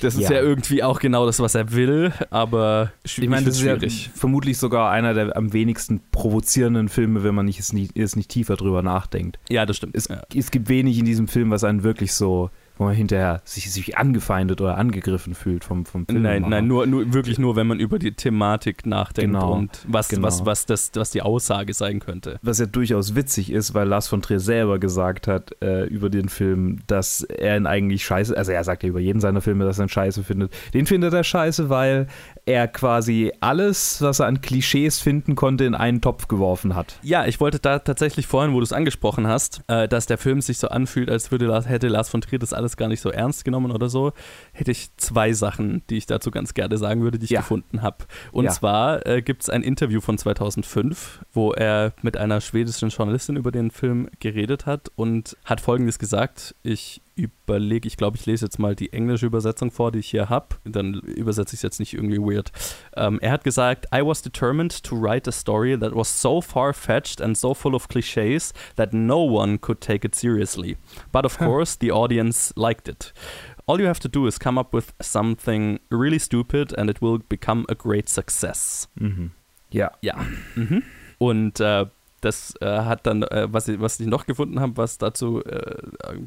das 0.02 0.16
ist 0.16 0.30
ja. 0.30 0.38
ja. 0.38 0.42
irgendwie 0.42 0.84
auch 0.84 1.00
genau 1.00 1.26
das, 1.26 1.40
was 1.40 1.56
er 1.56 1.74
will, 1.74 2.14
aber 2.30 2.92
ich 3.04 3.18
meine, 3.28 3.46
das 3.46 3.56
ist 3.56 3.62
schwierig. 3.62 4.06
ja 4.06 4.12
vermutlich 4.16 4.58
sogar 4.58 4.92
einer 4.92 5.14
der 5.14 5.36
am 5.36 5.52
wenigsten 5.52 6.02
provozierenden 6.12 6.90
Filme, 6.90 7.24
wenn 7.24 7.36
man 7.36 7.46
nicht, 7.46 7.60
es, 7.60 7.74
nicht, 7.74 7.98
es 7.98 8.16
nicht 8.16 8.30
tiefer 8.30 8.56
drüber 8.56 8.82
nachdenkt. 8.82 9.40
Ja, 9.50 9.66
das 9.66 9.78
stimmt. 9.78 9.96
Es, 9.96 10.08
ja. 10.08 10.22
es 10.34 10.52
gibt 10.52 10.70
wenig 10.70 11.00
in 11.00 11.06
diesem 11.06 11.28
Film, 11.28 11.52
was 11.52 11.64
einen 11.64 11.84
wirklich 11.84 12.14
so 12.14 12.50
wo 12.80 12.86
man 12.86 12.96
hinterher 12.96 13.42
sich, 13.44 13.72
sich 13.72 13.98
angefeindet 13.98 14.62
oder 14.62 14.78
angegriffen 14.78 15.36
fühlt 15.36 15.66
vom, 15.66 15.86
vom 15.86 16.06
Film. 16.08 16.22
Nein, 16.22 16.46
nein, 16.48 16.66
nur, 16.66 16.88
nur, 16.88 17.14
wirklich 17.14 17.38
nur, 17.38 17.58
wenn 17.58 17.68
man 17.68 17.80
über 17.80 18.00
die 18.00 18.14
Thematik 18.14 18.86
nachdenkt 18.86 19.34
genau, 19.34 19.54
und 19.54 19.86
was, 19.86 20.08
genau. 20.08 20.26
was, 20.26 20.46
was, 20.46 20.66
das, 20.66 20.92
was 20.96 21.12
die 21.12 21.22
Aussage 21.22 21.74
sein 21.74 22.00
könnte. 22.00 22.40
Was 22.42 22.58
ja 22.58 22.66
durchaus 22.66 23.16
witzig 23.16 23.52
ist, 23.52 23.74
weil 23.74 23.86
Lars 23.86 24.08
von 24.08 24.22
Trier 24.22 24.40
selber 24.40 24.80
gesagt 24.80 25.28
hat 25.28 25.62
äh, 25.62 25.84
über 25.88 26.10
den 26.10 26.30
Film, 26.30 26.80
dass 26.88 27.22
er 27.22 27.58
ihn 27.58 27.68
eigentlich 27.68 28.06
scheiße, 28.06 28.36
also 28.36 28.54
er 28.54 28.64
sagt 28.64 28.84
ja 28.84 28.90
über 28.90 29.02
jeden 29.02 29.20
seiner 29.20 29.42
Filme, 29.42 29.66
dass 29.66 29.78
er 29.78 29.86
ihn 29.86 29.90
scheiße 29.90 30.24
findet. 30.24 30.54
Den 30.74 30.86
findet 30.86 31.14
er 31.14 31.26
scheiße, 31.26 31.70
weil 31.70 32.08
er 32.46 32.68
quasi 32.68 33.34
alles, 33.42 34.02
was 34.02 34.20
er 34.20 34.28
an 34.28 34.40
Klischees 34.40 35.00
finden 35.00 35.36
konnte, 35.36 35.66
in 35.66 35.76
einen 35.76 36.00
Topf 36.00 36.30
geworfen 36.30 36.76
hat. 36.76 36.98
Ja, 37.02 37.26
ich 37.26 37.40
wollte 37.42 37.60
da 37.60 37.80
tatsächlich 37.80 38.26
vorhin, 38.26 38.54
wo 38.54 38.60
du 38.60 38.64
es 38.64 38.74
angesprochen 38.74 39.28
hast, 39.28 39.62
äh, 39.68 39.88
dass 39.88 40.06
der 40.06 40.18
Film 40.18 40.42
sich 40.42 40.60
so 40.60 40.70
anfühlt, 40.70 41.10
als 41.10 41.32
würde 41.32 41.50
hätte 41.66 41.90
Lars 41.90 42.10
von 42.10 42.22
Trier 42.22 42.40
das 42.40 42.54
alles 42.54 42.70
alles 42.70 42.78
gar 42.78 42.88
nicht 42.88 43.02
so 43.02 43.10
ernst 43.10 43.46
genommen 43.46 43.72
oder 43.72 43.90
so, 43.90 44.14
hätte 44.54 44.72
ich 44.72 44.96
zwei 44.98 45.34
Sachen, 45.34 45.82
die 45.90 45.98
ich 45.98 46.06
dazu 46.06 46.32
ganz 46.32 46.54
gerne 46.54 46.78
sagen 46.78 47.02
würde, 47.02 47.18
die 47.18 47.26
ich 47.26 47.32
ja. 47.32 47.42
gefunden 47.42 47.82
habe. 47.82 48.06
Und 48.32 48.46
ja. 48.46 48.52
zwar 48.52 49.06
äh, 49.06 49.22
gibt 49.22 49.44
es 49.44 49.50
ein 49.50 49.64
Interview 49.64 50.02
von 50.02 50.18
2005, 50.18 51.26
wo 51.34 51.52
er 51.52 51.94
mit 52.02 52.18
einer 52.18 52.42
schwedischen 52.42 52.90
Journalistin 52.90 53.36
über 53.36 53.52
den 53.52 53.72
Film 53.72 54.10
geredet 54.20 54.66
hat 54.66 54.92
und 54.96 55.36
hat 55.46 55.62
Folgendes 55.62 56.00
gesagt, 56.00 56.56
ich 56.64 57.02
überlege, 57.22 57.88
ich 57.88 57.98
glaube, 57.98 58.18
ich 58.18 58.26
lese 58.26 58.46
jetzt 58.46 58.60
mal 58.60 58.76
die 58.76 58.94
englische 58.94 59.26
Übersetzung 59.26 59.72
vor, 59.72 59.92
die 59.92 60.00
ich 60.00 60.10
hier 60.10 60.30
habe. 60.30 60.48
Dann 60.64 60.96
übersetze 60.96 61.54
ich 61.54 61.60
es 61.60 61.62
jetzt 61.64 61.80
nicht 61.80 61.94
irgendwie 61.94 62.20
weird. 62.20 62.52
Um, 62.96 63.16
ähm, 63.16 63.20
er 63.22 63.32
hat 63.32 63.44
gesagt, 63.44 63.88
I 63.94 64.02
was 64.02 64.22
determined 64.22 64.84
to 64.84 64.96
write 64.96 65.28
a 65.30 65.32
story 65.32 65.78
that 65.78 65.96
was 65.96 66.22
so 66.22 66.42
far-fetched 66.42 67.22
and 67.22 67.38
so 67.38 67.54
full 67.54 67.76
of 67.76 67.88
cliches 67.88 68.54
that 68.76 68.94
no 68.94 69.24
one 69.24 69.60
could 69.60 69.82
take 69.82 70.06
it 70.06 70.16
seriously. 70.16 70.78
But 71.12 71.26
of 71.26 71.38
course, 71.38 71.78
the 71.80 71.92
audience 71.92 72.54
liked 72.56 72.88
it. 72.88 73.14
All 73.66 73.80
you 73.80 73.88
have 73.88 74.00
to 74.00 74.10
do 74.10 74.26
is 74.26 74.40
come 74.40 74.60
up 74.60 74.74
with 74.74 74.94
something 75.00 75.80
really 75.92 76.20
stupid 76.20 76.74
and 76.78 76.90
it 76.90 77.02
will 77.02 77.20
become 77.20 77.66
a 77.70 77.76
great 77.76 78.10
success. 78.10 78.90
Mhm. 78.96 79.32
Ja. 79.72 79.92
Ja. 80.02 80.16
Mhm. 80.56 80.84
Und 81.20 81.60
äh, 81.60 81.86
das 82.22 82.54
äh, 82.62 82.66
hat 82.66 83.06
dann, 83.08 83.24
äh, 83.24 83.48
was, 83.52 83.68
ich, 83.68 83.80
was 83.80 84.00
ich 84.00 84.08
noch 84.08 84.26
gefunden 84.26 84.60
habe, 84.60 84.78
was 84.78 84.98
dazu 84.98 85.44
äh, 85.44 85.78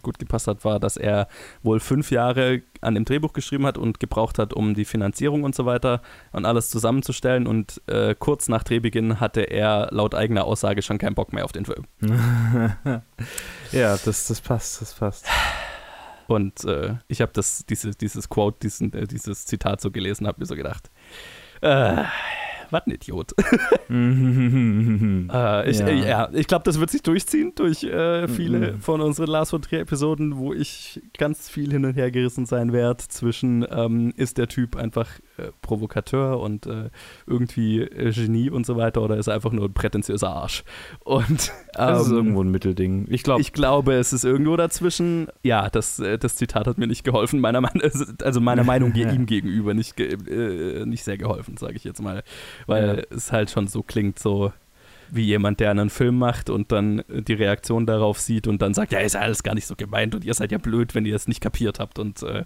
gut 0.03 0.19
gepasst 0.19 0.47
hat, 0.47 0.65
war, 0.65 0.81
dass 0.81 0.97
er 0.97 1.29
wohl 1.63 1.81
fünf 1.81 2.11
Jahre 2.11 2.63
an 2.81 2.95
dem 2.95 3.05
Drehbuch 3.05 3.33
geschrieben 3.33 3.67
hat 3.67 3.79
und 3.79 4.01
gebraucht 4.01 4.39
hat, 4.39 4.53
um 4.53 4.75
die 4.75 4.85
Finanzierung 4.85 5.45
und 5.45 5.55
so 5.55 5.67
weiter 5.67 6.03
und 6.33 6.45
alles 6.45 6.71
zusammenzustellen. 6.71 7.47
Und 7.47 7.81
äh, 7.87 8.15
kurz 8.19 8.49
nach 8.49 8.63
Drehbeginn 8.63 9.21
hatte 9.21 9.43
er 9.43 9.89
laut 9.91 10.15
eigener 10.15 10.45
Aussage 10.45 10.83
schon 10.83 10.99
keinen 10.99 11.15
Bock 11.15 11.33
mehr 11.33 11.45
auf 11.45 11.53
den 11.53 11.65
Film. 11.65 11.85
ja, 13.73 13.97
das, 13.97 14.27
das 14.27 14.41
passt, 14.41 14.81
das 14.81 14.95
passt. 14.95 15.27
Und 16.27 16.65
äh, 16.65 16.95
ich 17.09 17.21
habe 17.21 17.33
das, 17.35 17.67
diese, 17.67 17.91
dieses 17.91 18.29
Quote, 18.29 18.59
diesen, 18.63 18.93
äh, 18.93 19.07
dieses 19.07 19.45
Zitat 19.45 19.81
so 19.81 19.91
gelesen, 19.91 20.27
habe 20.27 20.41
mir 20.41 20.47
so 20.47 20.55
gedacht, 20.55 20.91
äh, 21.61 22.05
was 22.73 22.87
ein 22.87 22.93
Idiot. 22.93 23.33
äh, 23.91 25.71
ich, 25.71 25.79
ja. 25.79 25.87
Äh, 25.87 26.09
ja 26.09 26.31
ich 26.33 26.47
glaube, 26.47 26.65
das 26.65 26.81
wird 26.81 26.91
sich 26.91 27.03
durchziehen 27.03 27.53
durch 27.55 27.85
äh, 27.85 28.27
viele 28.29 28.73
mhm. 28.73 28.81
von 28.81 29.01
unseren 29.01 29.29
Lars 29.29 29.51
von 29.51 29.63
Trier-Episoden, 29.63 30.37
wo 30.37 30.53
ich 30.53 31.01
ganz 31.19 31.49
viel 31.49 31.71
hin 31.71 31.85
und 31.85 31.95
her 31.95 32.11
gerissen 32.11 32.47
sein 32.47 32.73
werde 32.73 33.05
zwischen, 33.09 33.67
ähm, 33.71 34.13
ist 34.17 34.39
der 34.39 34.49
Typ 34.49 34.77
einfach 34.77 35.09
äh, 35.39 35.49
Provokateur 35.63 36.41
und 36.41 36.67
äh, 36.67 36.91
irgendwie 37.27 37.81
äh, 37.81 38.13
Genie 38.13 38.51
und 38.51 38.67
so 38.67 38.77
weiter 38.77 39.03
oder 39.03 39.17
ist 39.17 39.27
er 39.27 39.35
einfach 39.35 39.53
nur 39.53 39.67
ein 39.67 39.75
prätentiöser 39.75 40.31
Arsch? 40.31 40.65
Und 41.05 41.53
ähm, 41.77 41.87
das 41.87 42.07
ist 42.07 42.13
irgendwo 42.13 42.43
ein 42.43 42.51
Mittelding. 42.51 43.07
Ich, 43.11 43.23
glaub, 43.23 43.41
ich 43.41 43.53
glaube, 43.53 43.95
es 43.95 44.13
ist 44.13 44.25
irgendwo 44.25 44.57
dazwischen. 44.57 45.29
Ja, 45.43 45.69
das, 45.69 45.99
äh, 45.99 46.19
das 46.19 46.37
Zitat 46.37 46.67
hat 46.67 46.79
mir 46.79 46.87
nicht 46.87 47.05
geholfen, 47.05 47.41
meiner 47.41 47.61
Meinung, 47.61 47.83
also 48.23 48.41
meiner 48.41 48.65
Meinung 48.65 48.95
ihm 49.03 49.27
gegenüber 49.27 49.75
nicht, 49.75 49.99
nicht 49.99 51.05
sehr 51.05 51.19
geholfen, 51.19 51.57
sage 51.57 51.75
ich 51.75 51.85
jetzt 51.85 52.01
mal 52.01 52.23
weil 52.67 52.99
ja. 52.99 53.17
es 53.17 53.33
halt 53.33 53.51
schon 53.51 53.67
so 53.69 53.83
klingt, 53.83 54.19
so 54.19 54.53
wie 55.11 55.25
jemand, 55.25 55.61
der 55.61 55.71
einen 55.71 55.91
Film 55.91 56.19
macht 56.19 56.49
und 56.49 56.73
dann 56.73 57.03
die 57.09 57.35
Reaktion 57.35 57.85
darauf 57.85 58.19
sieht 58.19 58.47
und 58.47 58.63
dann 58.63 58.73
sagt, 58.73 58.93
ja, 58.93 59.01
ist 59.01 59.13
ja 59.13 59.21
alles 59.21 59.43
gar 59.43 59.55
nicht 59.55 59.67
so 59.67 59.77
gemeint 59.77 60.15
und 60.15 60.25
ihr 60.25 60.33
seid 60.33 60.53
ja 60.53 60.59
blöd, 60.59 60.95
wenn 60.95 61.05
ihr 61.05 61.15
es 61.15 61.29
nicht 61.29 61.43
kapiert 61.43 61.81
habt 61.81 61.99
und 61.99 62.23
äh, 62.23 62.45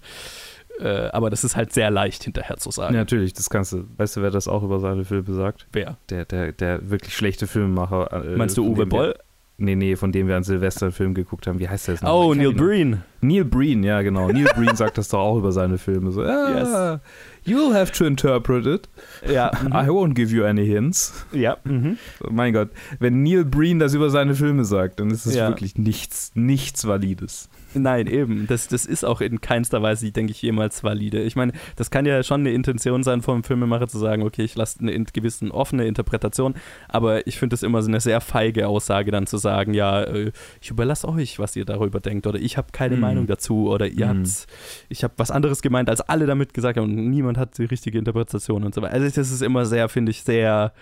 äh, 0.80 1.08
aber 1.08 1.30
das 1.30 1.44
ist 1.44 1.56
halt 1.56 1.72
sehr 1.72 1.90
leicht 1.90 2.24
hinterher 2.24 2.56
zu 2.56 2.70
sagen. 2.70 2.94
Ja, 2.94 3.00
natürlich, 3.00 3.32
das 3.32 3.50
kannst 3.50 3.72
du. 3.72 3.84
Weißt 3.96 4.16
du, 4.16 4.22
wer 4.22 4.30
das 4.30 4.48
auch 4.48 4.62
über 4.62 4.80
seine 4.80 5.04
Filme 5.04 5.32
sagt? 5.32 5.66
Wer? 5.72 5.96
Der, 6.10 6.24
der, 6.24 6.52
der 6.52 6.90
wirklich 6.90 7.14
schlechte 7.14 7.46
Filmemacher. 7.46 8.24
Äh, 8.24 8.36
Meinst 8.36 8.56
du 8.56 8.64
Uwe 8.66 8.86
Boll? 8.86 9.14
Nee, 9.58 9.74
nee, 9.74 9.96
von 9.96 10.12
dem 10.12 10.28
wir 10.28 10.34
einen 10.34 10.44
Silvester-Film 10.44 11.14
geguckt 11.14 11.46
haben. 11.46 11.58
Wie 11.58 11.68
heißt 11.68 11.88
der 11.88 11.94
jetzt 11.94 12.02
noch? 12.02 12.12
Oh, 12.12 12.34
Neil 12.34 12.52
Breen. 12.52 13.02
Neil 13.22 13.46
Breen, 13.46 13.82
ja, 13.84 14.02
genau. 14.02 14.28
Neil 14.28 14.48
Breen 14.54 14.76
sagt 14.76 14.98
das 14.98 15.08
doch 15.08 15.20
auch 15.20 15.38
über 15.38 15.50
seine 15.50 15.78
Filme. 15.78 16.10
So, 16.10 16.22
ah, 16.22 16.50
yes. 16.58 17.00
You'll 17.46 17.72
have 17.72 17.90
to 17.92 18.04
interpret 18.04 18.66
it. 18.66 18.88
Ja. 19.26 19.50
I 19.68 19.88
won't 19.88 20.12
give 20.12 20.34
you 20.34 20.44
any 20.44 20.66
hints. 20.66 21.24
Ja. 21.32 21.56
Mhm. 21.64 21.96
mein 22.28 22.52
Gott, 22.52 22.68
wenn 22.98 23.22
Neil 23.22 23.46
Breen 23.46 23.78
das 23.78 23.94
über 23.94 24.10
seine 24.10 24.34
Filme 24.34 24.66
sagt, 24.66 25.00
dann 25.00 25.10
ist 25.10 25.24
es 25.24 25.34
ja. 25.34 25.48
wirklich 25.48 25.78
nichts, 25.78 26.32
nichts 26.34 26.86
Valides. 26.86 27.48
Nein, 27.74 28.06
eben. 28.06 28.46
Das, 28.46 28.68
das 28.68 28.86
ist 28.86 29.04
auch 29.04 29.20
in 29.20 29.40
keinster 29.40 29.82
Weise, 29.82 30.10
denke 30.10 30.32
ich, 30.32 30.42
jemals 30.42 30.84
valide. 30.84 31.22
Ich 31.22 31.36
meine, 31.36 31.52
das 31.76 31.90
kann 31.90 32.06
ja 32.06 32.22
schon 32.22 32.40
eine 32.40 32.52
Intention 32.52 33.02
sein 33.02 33.22
vom 33.22 33.42
Filmemacher 33.44 33.88
zu 33.88 33.98
sagen, 33.98 34.22
okay, 34.22 34.42
ich 34.42 34.54
lasse 34.54 34.80
eine 34.80 35.04
gewissen 35.04 35.50
offene 35.50 35.86
Interpretation, 35.86 36.54
aber 36.88 37.26
ich 37.26 37.38
finde 37.38 37.54
es 37.54 37.62
immer 37.62 37.82
so 37.82 37.88
eine 37.88 38.00
sehr 38.00 38.20
feige 38.20 38.68
Aussage 38.68 39.10
dann 39.10 39.26
zu 39.26 39.36
sagen, 39.36 39.74
ja, 39.74 40.02
äh, 40.02 40.32
ich 40.60 40.70
überlasse 40.70 41.08
euch, 41.08 41.38
was 41.38 41.56
ihr 41.56 41.64
darüber 41.64 42.00
denkt 42.00 42.26
oder 42.26 42.38
ich 42.38 42.56
habe 42.56 42.68
keine 42.72 42.96
mm. 42.96 43.00
Meinung 43.00 43.26
dazu 43.26 43.68
oder 43.68 43.86
ihr 43.86 44.06
mm. 44.06 44.18
habt, 44.18 44.46
ich 44.88 45.04
habe 45.04 45.14
was 45.16 45.30
anderes 45.30 45.62
gemeint, 45.62 45.90
als 45.90 46.00
alle 46.00 46.26
damit 46.26 46.54
gesagt 46.54 46.78
haben 46.78 46.84
und 46.84 47.10
niemand 47.10 47.38
hat 47.38 47.58
die 47.58 47.64
richtige 47.64 47.98
Interpretation 47.98 48.64
und 48.64 48.74
so 48.74 48.82
weiter. 48.82 48.94
Also 48.94 49.06
das 49.06 49.30
ist 49.30 49.42
immer 49.42 49.66
sehr, 49.66 49.88
finde 49.88 50.10
ich, 50.10 50.22
sehr 50.22 50.72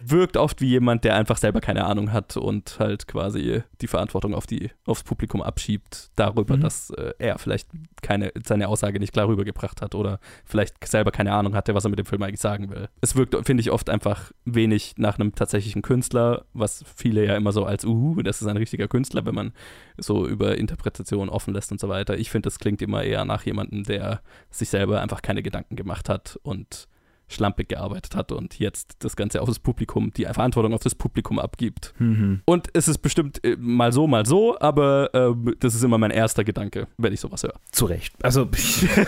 wirkt 0.00 0.36
oft 0.36 0.60
wie 0.60 0.68
jemand, 0.68 1.04
der 1.04 1.14
einfach 1.14 1.36
selber 1.36 1.60
keine 1.60 1.84
Ahnung 1.84 2.12
hat 2.12 2.36
und 2.36 2.78
halt 2.78 3.08
quasi 3.08 3.62
die 3.80 3.86
Verantwortung 3.86 4.34
auf 4.34 4.46
die, 4.46 4.70
aufs 4.86 5.02
Publikum 5.02 5.42
abschiebt, 5.42 6.10
darüber, 6.16 6.56
mhm. 6.56 6.60
dass 6.60 6.90
äh, 6.90 7.12
er 7.18 7.38
vielleicht 7.38 7.68
keine, 8.02 8.32
seine 8.44 8.68
Aussage 8.68 8.98
nicht 8.98 9.12
klar 9.12 9.28
rübergebracht 9.28 9.82
hat 9.82 9.94
oder 9.94 10.20
vielleicht 10.44 10.86
selber 10.86 11.10
keine 11.10 11.32
Ahnung 11.32 11.54
hatte, 11.54 11.74
was 11.74 11.84
er 11.84 11.90
mit 11.90 11.98
dem 11.98 12.06
Film 12.06 12.22
eigentlich 12.22 12.40
sagen 12.40 12.70
will. 12.70 12.88
Es 13.00 13.16
wirkt, 13.16 13.34
finde 13.46 13.60
ich, 13.60 13.70
oft 13.70 13.90
einfach 13.90 14.32
wenig 14.44 14.94
nach 14.96 15.18
einem 15.18 15.34
tatsächlichen 15.34 15.82
Künstler, 15.82 16.44
was 16.52 16.84
viele 16.96 17.24
ja 17.24 17.36
immer 17.36 17.52
so 17.52 17.64
als, 17.64 17.84
uh, 17.84 18.22
das 18.22 18.40
ist 18.40 18.48
ein 18.48 18.56
richtiger 18.56 18.88
Künstler, 18.88 19.26
wenn 19.26 19.34
man 19.34 19.52
so 19.96 20.26
über 20.26 20.56
Interpretation 20.56 21.28
offen 21.28 21.54
lässt 21.54 21.72
und 21.72 21.80
so 21.80 21.88
weiter. 21.88 22.18
Ich 22.18 22.30
finde, 22.30 22.46
das 22.46 22.58
klingt 22.58 22.82
immer 22.82 23.02
eher 23.02 23.24
nach 23.24 23.44
jemandem, 23.44 23.84
der 23.84 24.20
sich 24.50 24.68
selber 24.68 25.00
einfach 25.00 25.22
keine 25.22 25.42
Gedanken 25.42 25.76
gemacht 25.76 26.08
hat 26.08 26.38
und 26.42 26.88
schlampig 27.28 27.68
gearbeitet 27.68 28.16
hat 28.16 28.32
und 28.32 28.58
jetzt 28.58 28.96
das 29.00 29.14
Ganze 29.14 29.42
auf 29.42 29.48
das 29.48 29.58
Publikum, 29.58 30.12
die 30.14 30.24
Verantwortung 30.24 30.72
auf 30.72 30.82
das 30.82 30.94
Publikum 30.94 31.38
abgibt. 31.38 31.94
Mhm. 31.98 32.40
Und 32.46 32.68
es 32.72 32.88
ist 32.88 32.98
bestimmt 32.98 33.44
äh, 33.44 33.56
mal 33.58 33.92
so, 33.92 34.06
mal 34.06 34.26
so, 34.26 34.58
aber 34.58 35.14
äh, 35.14 35.54
das 35.60 35.74
ist 35.74 35.84
immer 35.84 35.98
mein 35.98 36.10
erster 36.10 36.42
Gedanke, 36.44 36.88
wenn 36.96 37.12
ich 37.12 37.20
sowas 37.20 37.42
höre. 37.42 37.54
Zu 37.70 37.84
Recht. 37.84 38.14
Also, 38.22 38.48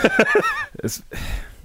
es, 0.74 1.02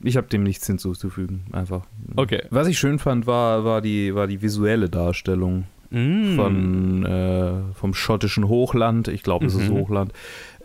ich 0.01 0.17
habe 0.17 0.27
dem 0.27 0.43
nichts 0.43 0.65
hinzuzufügen, 0.65 1.45
einfach. 1.51 1.85
Okay. 2.15 2.43
Was 2.49 2.67
ich 2.67 2.79
schön 2.79 2.99
fand, 2.99 3.27
war, 3.27 3.65
war, 3.65 3.81
die, 3.81 4.15
war 4.15 4.27
die 4.27 4.41
visuelle 4.41 4.89
Darstellung 4.89 5.65
mm. 5.89 6.35
von, 6.35 7.05
äh, 7.05 7.73
vom 7.73 7.93
schottischen 7.93 8.47
Hochland. 8.47 9.09
Ich 9.09 9.23
glaube, 9.23 9.45
es 9.45 9.55
mhm. 9.55 9.61
ist 9.61 9.69
Hochland 9.71 10.13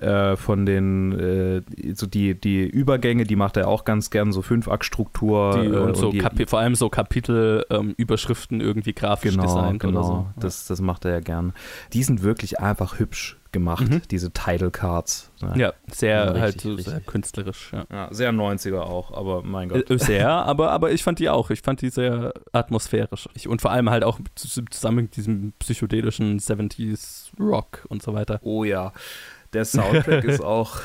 äh, 0.01 0.37
von 0.37 0.67
den, 0.67 1.19
äh, 1.19 1.63
so 1.95 2.07
die, 2.07 2.39
die 2.39 2.67
Übergänge, 2.67 3.25
die 3.25 3.37
macht 3.37 3.57
er 3.57 3.69
auch 3.69 3.85
ganz 3.85 4.11
gern, 4.11 4.33
so 4.33 4.43
Fünf-Akt-Struktur. 4.43 5.63
Äh, 5.63 5.69
und, 5.69 5.97
so 5.97 6.11
und 6.11 6.39
die, 6.39 6.47
vor 6.47 6.59
allem 6.59 6.75
so 6.75 6.89
Kapitelüberschriften 6.89 8.61
ähm, 8.61 8.67
irgendwie 8.67 8.93
grafisch 8.93 9.33
genau, 9.33 9.43
designt 9.43 9.81
genau. 9.81 9.99
oder 9.99 10.07
so. 10.07 10.13
Ja. 10.13 10.35
Das, 10.41 10.67
das 10.67 10.81
macht 10.81 11.05
er 11.05 11.13
ja 11.13 11.21
gern. 11.21 11.53
Die 11.93 12.03
sind 12.03 12.23
wirklich 12.23 12.61
einfach 12.61 12.99
hübsch 12.99 13.41
gemacht, 13.53 13.89
mhm. 13.89 14.03
diese 14.11 14.31
Title 14.31 14.71
Cards. 14.71 15.31
Ne? 15.41 15.55
Ja, 15.57 15.73
sehr 15.91 16.27
richtig, 16.27 16.41
halt 16.41 16.61
so 16.61 16.77
sehr 16.77 17.01
künstlerisch. 17.01 17.73
Ja. 17.73 17.85
ja. 17.91 18.09
sehr 18.13 18.33
90er 18.33 18.81
auch, 18.81 19.13
aber 19.13 19.43
mein 19.43 19.69
Gott. 19.69 19.91
Äh, 19.91 19.99
sehr, 19.99 20.31
aber, 20.31 20.71
aber 20.71 20.93
ich 20.93 21.03
fand 21.03 21.19
die 21.19 21.29
auch. 21.29 21.51
Ich 21.51 21.63
fand 21.63 21.83
die 21.83 21.91
sehr 21.91 22.33
atmosphärisch. 22.53 23.29
Und 23.47 23.61
vor 23.61 23.71
allem 23.71 23.91
halt 23.91 24.05
auch 24.05 24.21
zusammen 24.35 25.03
mit 25.03 25.17
diesem 25.17 25.53
psychedelischen 25.59 26.39
70s 26.39 27.31
Rock 27.39 27.85
und 27.89 28.03
so 28.03 28.15
weiter. 28.15 28.41
Oh 28.43 28.65
ja. 28.65 28.93
Der 29.53 29.65
Soundtrack 29.65 30.23
ist 30.25 30.45
auch, 30.45 30.79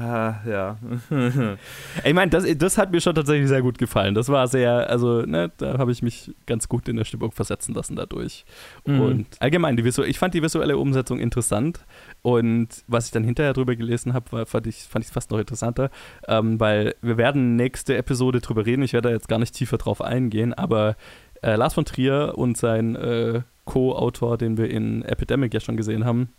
äh, 0.00 0.50
ja. 0.50 0.78
ich 2.04 2.14
meine, 2.14 2.30
das, 2.30 2.46
das 2.56 2.78
hat 2.78 2.90
mir 2.90 3.00
schon 3.02 3.14
tatsächlich 3.14 3.48
sehr 3.48 3.60
gut 3.60 3.76
gefallen. 3.76 4.14
Das 4.14 4.30
war 4.30 4.48
sehr, 4.48 4.88
also, 4.88 5.22
ne, 5.22 5.52
da 5.58 5.76
habe 5.76 5.92
ich 5.92 6.02
mich 6.02 6.34
ganz 6.46 6.66
gut 6.68 6.88
in 6.88 6.96
der 6.96 7.04
Stimmung 7.04 7.32
versetzen 7.32 7.74
lassen 7.74 7.94
dadurch. 7.94 8.46
Mhm. 8.86 9.00
Und 9.00 9.26
allgemein, 9.38 9.76
die 9.76 9.84
Visu 9.84 10.02
ich 10.02 10.18
fand 10.18 10.32
die 10.32 10.42
visuelle 10.42 10.78
Umsetzung 10.78 11.18
interessant. 11.18 11.84
Und 12.22 12.68
was 12.86 13.06
ich 13.06 13.12
dann 13.12 13.22
hinterher 13.22 13.52
drüber 13.52 13.76
gelesen 13.76 14.14
habe, 14.14 14.46
fand 14.46 14.66
ich 14.66 14.78
es 14.78 14.86
fand 14.86 15.04
fast 15.04 15.30
noch 15.30 15.38
interessanter, 15.38 15.90
ähm, 16.26 16.58
weil 16.58 16.94
wir 17.02 17.18
werden 17.18 17.56
nächste 17.56 17.96
Episode 17.96 18.40
drüber 18.40 18.64
reden. 18.64 18.82
Ich 18.82 18.94
werde 18.94 19.08
da 19.08 19.14
jetzt 19.14 19.28
gar 19.28 19.38
nicht 19.38 19.54
tiefer 19.54 19.76
drauf 19.76 20.00
eingehen, 20.00 20.54
aber 20.54 20.96
äh, 21.42 21.56
Lars 21.56 21.74
von 21.74 21.84
Trier 21.84 22.32
und 22.36 22.56
sein 22.56 22.96
äh, 22.96 23.42
Co-Autor, 23.66 24.38
den 24.38 24.56
wir 24.56 24.70
in 24.70 25.02
Epidemic 25.02 25.52
ja 25.52 25.60
schon 25.60 25.76
gesehen 25.76 26.06
haben, 26.06 26.30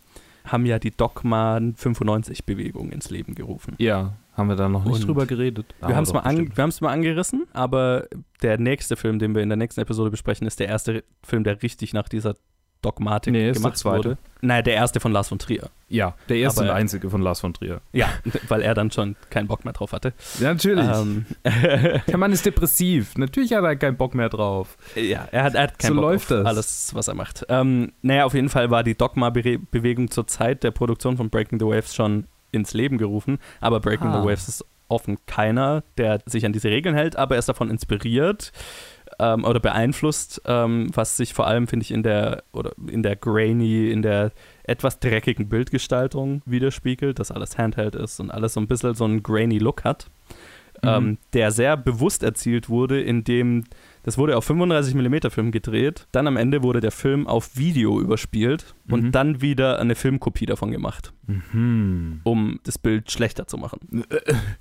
haben 0.52 0.66
ja 0.66 0.78
die 0.78 0.90
Dogma 0.90 1.56
95-Bewegung 1.56 2.90
ins 2.90 3.10
Leben 3.10 3.34
gerufen. 3.34 3.74
Ja, 3.78 4.14
haben 4.34 4.48
wir 4.48 4.56
da 4.56 4.68
noch 4.68 4.84
nicht 4.84 5.00
und 5.00 5.06
drüber 5.06 5.26
geredet. 5.26 5.74
Wir 5.80 5.96
haben 5.96 6.04
es 6.04 6.12
mal, 6.12 6.20
an, 6.20 6.50
mal 6.80 6.92
angerissen, 6.92 7.46
aber 7.52 8.06
der 8.42 8.58
nächste 8.58 8.96
Film, 8.96 9.18
den 9.18 9.34
wir 9.34 9.42
in 9.42 9.48
der 9.48 9.56
nächsten 9.56 9.80
Episode 9.80 10.10
besprechen, 10.10 10.46
ist 10.46 10.60
der 10.60 10.68
erste 10.68 11.04
Film, 11.24 11.44
der 11.44 11.62
richtig 11.62 11.92
nach 11.92 12.08
dieser 12.08 12.34
Dogmatik 12.82 13.32
nee, 13.32 13.52
gemacht 13.52 13.84
wurde. 13.84 14.18
Naja, 14.40 14.62
der 14.62 14.74
erste 14.74 15.00
von 15.00 15.10
Lars 15.12 15.28
von 15.28 15.38
Trier. 15.38 15.70
Ja, 15.88 16.14
der 16.28 16.36
erste 16.36 16.60
Aber, 16.60 16.70
und 16.70 16.76
einzige 16.76 17.10
von 17.10 17.22
Lars 17.22 17.40
von 17.40 17.54
Trier. 17.54 17.80
Ja, 17.92 18.08
weil 18.48 18.62
er 18.62 18.74
dann 18.74 18.90
schon 18.90 19.16
keinen 19.30 19.48
Bock 19.48 19.64
mehr 19.64 19.72
drauf 19.72 19.92
hatte. 19.92 20.12
Ja, 20.38 20.52
natürlich. 20.52 20.86
Ähm. 20.86 21.26
der 21.44 22.16
Mann 22.16 22.30
ist 22.32 22.46
depressiv. 22.46 23.16
Natürlich 23.16 23.52
hat 23.52 23.64
er 23.64 23.74
keinen 23.74 23.96
Bock 23.96 24.14
mehr 24.14 24.28
drauf. 24.28 24.76
Ja, 24.94 25.26
er 25.32 25.42
hat, 25.42 25.54
er 25.54 25.62
hat 25.64 25.78
keinen 25.78 25.88
so 25.88 25.94
Bock 25.94 26.02
läuft 26.02 26.32
auf 26.32 26.38
das. 26.38 26.46
alles, 26.46 26.94
was 26.94 27.08
er 27.08 27.14
macht. 27.14 27.46
Ähm, 27.48 27.92
naja, 28.02 28.24
auf 28.24 28.34
jeden 28.34 28.48
Fall 28.48 28.70
war 28.70 28.84
die 28.84 28.96
Dogma-Bewegung 28.96 30.10
zur 30.10 30.26
Zeit 30.26 30.62
der 30.62 30.70
Produktion 30.70 31.16
von 31.16 31.30
Breaking 31.30 31.58
the 31.58 31.66
Waves 31.66 31.94
schon 31.94 32.26
ins 32.52 32.74
Leben 32.74 32.98
gerufen. 32.98 33.38
Aber 33.60 33.80
Breaking 33.80 34.08
ah. 34.08 34.20
the 34.20 34.28
Waves 34.28 34.48
ist 34.48 34.64
offen 34.88 35.18
keiner, 35.26 35.82
der 35.96 36.20
sich 36.26 36.46
an 36.46 36.52
diese 36.52 36.70
Regeln 36.70 36.94
hält, 36.94 37.16
aber 37.16 37.34
er 37.34 37.38
ist 37.40 37.48
davon 37.48 37.70
inspiriert 37.70 38.52
ähm, 39.18 39.44
oder 39.44 39.60
beeinflusst, 39.60 40.42
ähm, 40.44 40.88
was 40.94 41.16
sich 41.16 41.34
vor 41.34 41.46
allem, 41.46 41.66
finde 41.66 41.84
ich, 41.84 41.90
in 41.90 42.02
der 42.02 42.44
oder 42.52 42.72
in 42.90 43.02
der 43.02 43.16
grainy, 43.16 43.90
in 43.90 44.02
der 44.02 44.32
etwas 44.64 45.00
dreckigen 45.00 45.48
Bildgestaltung 45.48 46.42
widerspiegelt, 46.44 47.18
dass 47.18 47.30
alles 47.30 47.58
Handheld 47.58 47.94
ist 47.94 48.20
und 48.20 48.30
alles 48.30 48.54
so 48.54 48.60
ein 48.60 48.68
bisschen 48.68 48.94
so 48.94 49.04
einen 49.04 49.22
grainy 49.22 49.58
Look 49.58 49.84
hat. 49.84 50.10
Mhm. 50.82 50.88
Ähm, 50.88 51.18
der 51.32 51.50
sehr 51.50 51.76
bewusst 51.76 52.22
erzielt 52.22 52.68
wurde, 52.68 53.00
indem 53.00 53.64
das 54.04 54.16
wurde 54.16 54.36
auf 54.36 54.44
35 54.44 54.94
mm 54.94 55.28
Film 55.28 55.50
gedreht, 55.50 56.06
dann 56.12 56.28
am 56.28 56.36
Ende 56.36 56.62
wurde 56.62 56.80
der 56.80 56.92
Film 56.92 57.26
auf 57.26 57.56
Video 57.56 58.00
überspielt 58.00 58.74
mhm. 58.86 58.94
und 58.94 59.12
dann 59.12 59.40
wieder 59.42 59.80
eine 59.80 59.96
Filmkopie 59.96 60.46
davon 60.46 60.70
gemacht, 60.70 61.12
mhm. 61.26 62.20
um 62.22 62.60
das 62.62 62.78
Bild 62.78 63.10
schlechter 63.10 63.48
zu 63.48 63.58
machen. 63.58 64.04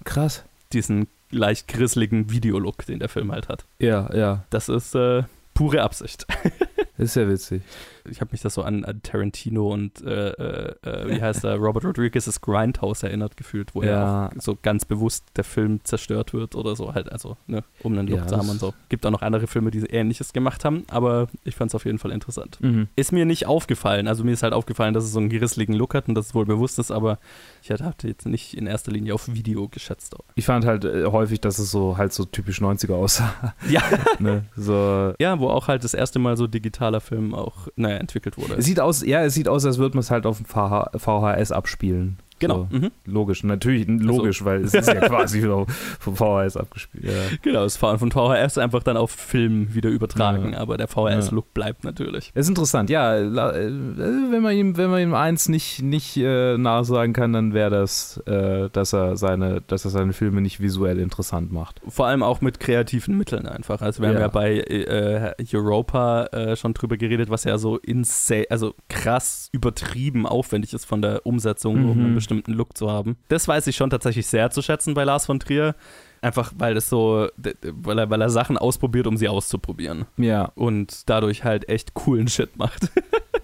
Krass. 0.06 0.43
Diesen 0.73 1.08
leicht 1.30 1.67
grisseligen 1.67 2.32
Videolook, 2.32 2.86
den 2.86 2.99
der 2.99 3.10
Film 3.10 3.32
halt 3.32 3.49
hat. 3.49 3.65
Ja, 3.80 4.13
ja. 4.15 4.45
Das 4.49 4.69
ist 4.69 4.95
äh, 4.95 5.23
pure 5.53 5.82
Absicht. 5.82 6.25
ist 6.97 7.15
ja 7.15 7.27
witzig 7.27 7.62
ich 8.10 8.21
habe 8.21 8.31
mich 8.31 8.41
das 8.41 8.53
so 8.53 8.63
an, 8.63 8.86
an 8.86 9.01
Tarantino 9.03 9.71
und 9.71 10.03
äh, 10.03 10.29
äh, 10.29 10.75
äh 10.83 11.10
wie 11.10 11.21
heißt 11.21 11.43
er, 11.43 11.55
Robert 11.57 11.86
Rodriguez's 11.86 12.41
Grindhouse 12.41 13.03
erinnert 13.03 13.38
gefühlt, 13.38 13.75
wo 13.75 13.83
ja 13.83 14.27
auch 14.27 14.31
so 14.41 14.57
ganz 14.62 14.86
bewusst 14.86 15.25
der 15.36 15.43
Film 15.43 15.83
zerstört 15.83 16.33
wird 16.33 16.55
oder 16.55 16.75
so 16.75 16.93
halt, 16.93 17.12
also 17.12 17.38
ne, 17.47 17.63
um 17.83 17.97
einen 17.97 18.07
Look 18.07 18.19
ja, 18.19 18.27
zu 18.27 18.38
haben 18.38 18.49
und 18.49 18.60
so. 18.60 18.73
Gibt 18.89 19.05
auch 19.05 19.12
noch 19.12 19.21
andere 19.21 19.47
Filme, 19.47 19.71
die 19.71 19.79
ähnliches 19.79 20.33
gemacht 20.33 20.65
haben, 20.65 20.83
aber 20.89 21.27
ich 21.43 21.55
fand 21.55 21.71
es 21.71 21.75
auf 21.75 21.86
jeden 21.86 21.99
Fall 21.99 22.12
interessant. 22.12 22.57
Mhm. 22.62 22.88
Ist 22.95 23.12
mir 23.12 23.25
nicht 23.25 23.45
aufgefallen, 23.45 24.07
also 24.07 24.23
mir 24.23 24.31
ist 24.31 24.43
halt 24.43 24.53
aufgefallen, 24.53 24.93
dass 24.93 25.03
es 25.03 25.12
so 25.12 25.19
einen 25.19 25.29
gerissligen 25.29 25.73
Look 25.73 25.93
hat 25.93 26.07
und 26.07 26.15
dass 26.15 26.27
es 26.27 26.36
wohl 26.36 26.45
bewusst 26.45 26.79
ist, 26.79 26.91
aber 26.91 27.19
ich 27.62 27.71
hatte 27.71 28.07
jetzt 28.07 28.25
nicht 28.25 28.55
in 28.55 28.67
erster 28.67 28.91
Linie 28.91 29.13
auf 29.13 29.27
Video 29.27 29.67
geschätzt. 29.67 30.15
Ich 30.36 30.45
fand 30.45 30.65
halt 30.65 30.86
äh, 30.86 31.05
häufig, 31.05 31.41
dass 31.41 31.60
es 31.60 31.71
so 31.71 31.97
halt 31.97 32.13
so 32.13 32.25
typisch 32.25 32.62
90er 32.62 32.93
aussah. 32.93 33.53
Ja. 33.69 33.81
ne, 34.19 34.45
so. 34.55 35.13
Ja, 35.19 35.39
wo 35.39 35.49
auch 35.49 35.67
halt 35.67 35.83
das 35.83 35.93
erste 35.93 36.19
Mal 36.19 36.38
so 36.38 36.47
digitaler 36.88 37.02
Film 37.02 37.34
auch, 37.34 37.67
naja, 37.76 37.97
entwickelt 37.97 38.38
wurde. 38.38 38.56
Es 38.56 38.65
sieht 38.65 38.80
aus, 38.80 39.06
ja, 39.06 39.23
es 39.23 39.34
sieht 39.34 39.47
aus, 39.47 39.65
als 39.65 39.78
würde 39.78 39.95
man 39.95 40.02
es 40.02 40.12
halt 40.12 40.26
auf 40.26 40.38
dem 40.38 40.45
VHS 40.45 41.52
abspielen. 41.52 42.17
Genau. 42.39 42.67
So, 42.69 42.78
mhm. 42.78 42.91
Logisch, 43.06 43.43
natürlich 43.43 43.88
logisch, 43.88 44.41
also. 44.41 44.45
weil 44.45 44.63
es 44.63 44.73
ist 44.73 44.88
ja 44.88 44.95
quasi 45.08 45.41
vom 45.41 46.15
VHS 46.15 46.58
abgespielt. 46.58 47.06
Ja. 47.06 47.12
Genau, 47.41 47.63
es 47.63 47.78
fahren 47.78 48.00
von 48.00 48.12
VHS 48.12 48.58
einfach 48.58 48.84
dann 48.84 48.97
auf 48.97 49.12
Film 49.12 49.73
wieder 49.73 49.89
übertragen, 49.89 50.54
ja. 50.54 50.60
aber 50.60 50.78
der 50.78 50.88
VHS-Look 50.88 51.45
ja. 51.45 51.52
bleibt 51.54 51.84
natürlich. 51.84 52.32
Es 52.34 52.45
ist 52.45 52.50
interessant, 52.50 52.89
ja. 52.89 53.17
Äh, 53.17 53.28
wenn 53.28 54.41
man 54.41 54.56
ihm, 54.56 54.78
wenn 54.78 54.89
man 54.89 55.02
ihm 55.02 55.13
eins 55.13 55.50
nicht, 55.50 55.82
nicht 55.82 56.17
äh, 56.17 56.58
nachsagen 56.58 57.13
kann, 57.13 57.34
dann 57.34 57.54
wäre 57.54 57.71
das, 57.71 58.17
äh, 58.26 58.69
dass 58.69 58.93
er 58.93 59.17
seine, 59.17 59.62
dass 59.62 59.86
er 59.86 59.91
seine 59.91 60.13
Filme 60.13 60.41
nicht 60.41 60.60
visuell 60.60 61.00
interessant 61.00 61.52
macht. 61.52 61.82
Vor 61.88 62.08
allem 62.08 62.23
auch 62.23 62.41
mit 62.41 62.60
kreativen 62.60 63.17
Mitteln 63.17 63.47
einfach. 63.47 63.82
Also 63.82 64.02
wir 64.02 64.10
haben 64.10 64.19
ja 64.19 64.28
bei 64.28 64.60
äh, 64.60 65.34
Europa 65.54 66.26
äh, 66.28 66.56
schon 66.56 66.73
drüber 66.73 66.97
geredet, 66.97 67.30
was 67.30 67.43
ja 67.43 67.58
so 67.58 67.78
insane, 67.78 68.45
also 68.50 68.76
krass 68.89 69.50
übertrieben 69.52 70.26
aufwendig 70.26 70.73
ist 70.73 70.86
von 70.86 71.02
der 71.02 71.26
Umsetzung, 71.26 71.82
mhm. 71.82 71.89
um 71.89 72.13
bestimmten 72.27 72.53
Look 72.53 72.77
zu 72.77 72.91
haben. 72.91 73.17
Das 73.29 73.47
weiß 73.47 73.67
ich 73.67 73.75
schon 73.75 73.89
tatsächlich 73.89 74.27
sehr 74.27 74.51
zu 74.51 74.61
schätzen 74.61 74.93
bei 74.93 75.03
Lars 75.03 75.25
von 75.25 75.39
Trier. 75.39 75.75
Einfach 76.21 76.51
weil 76.57 76.75
es 76.75 76.89
so, 76.89 77.29
weil 77.37 77.99
er, 77.99 78.09
weil 78.09 78.21
er 78.21 78.29
Sachen 78.29 78.57
ausprobiert, 78.57 79.07
um 79.07 79.17
sie 79.17 79.29
auszuprobieren. 79.29 80.05
Ja. 80.17 80.51
Und 80.55 81.07
dadurch 81.09 81.43
halt 81.43 81.69
echt 81.69 81.93
coolen 81.93 82.27
Shit 82.27 82.57
macht. 82.57 82.91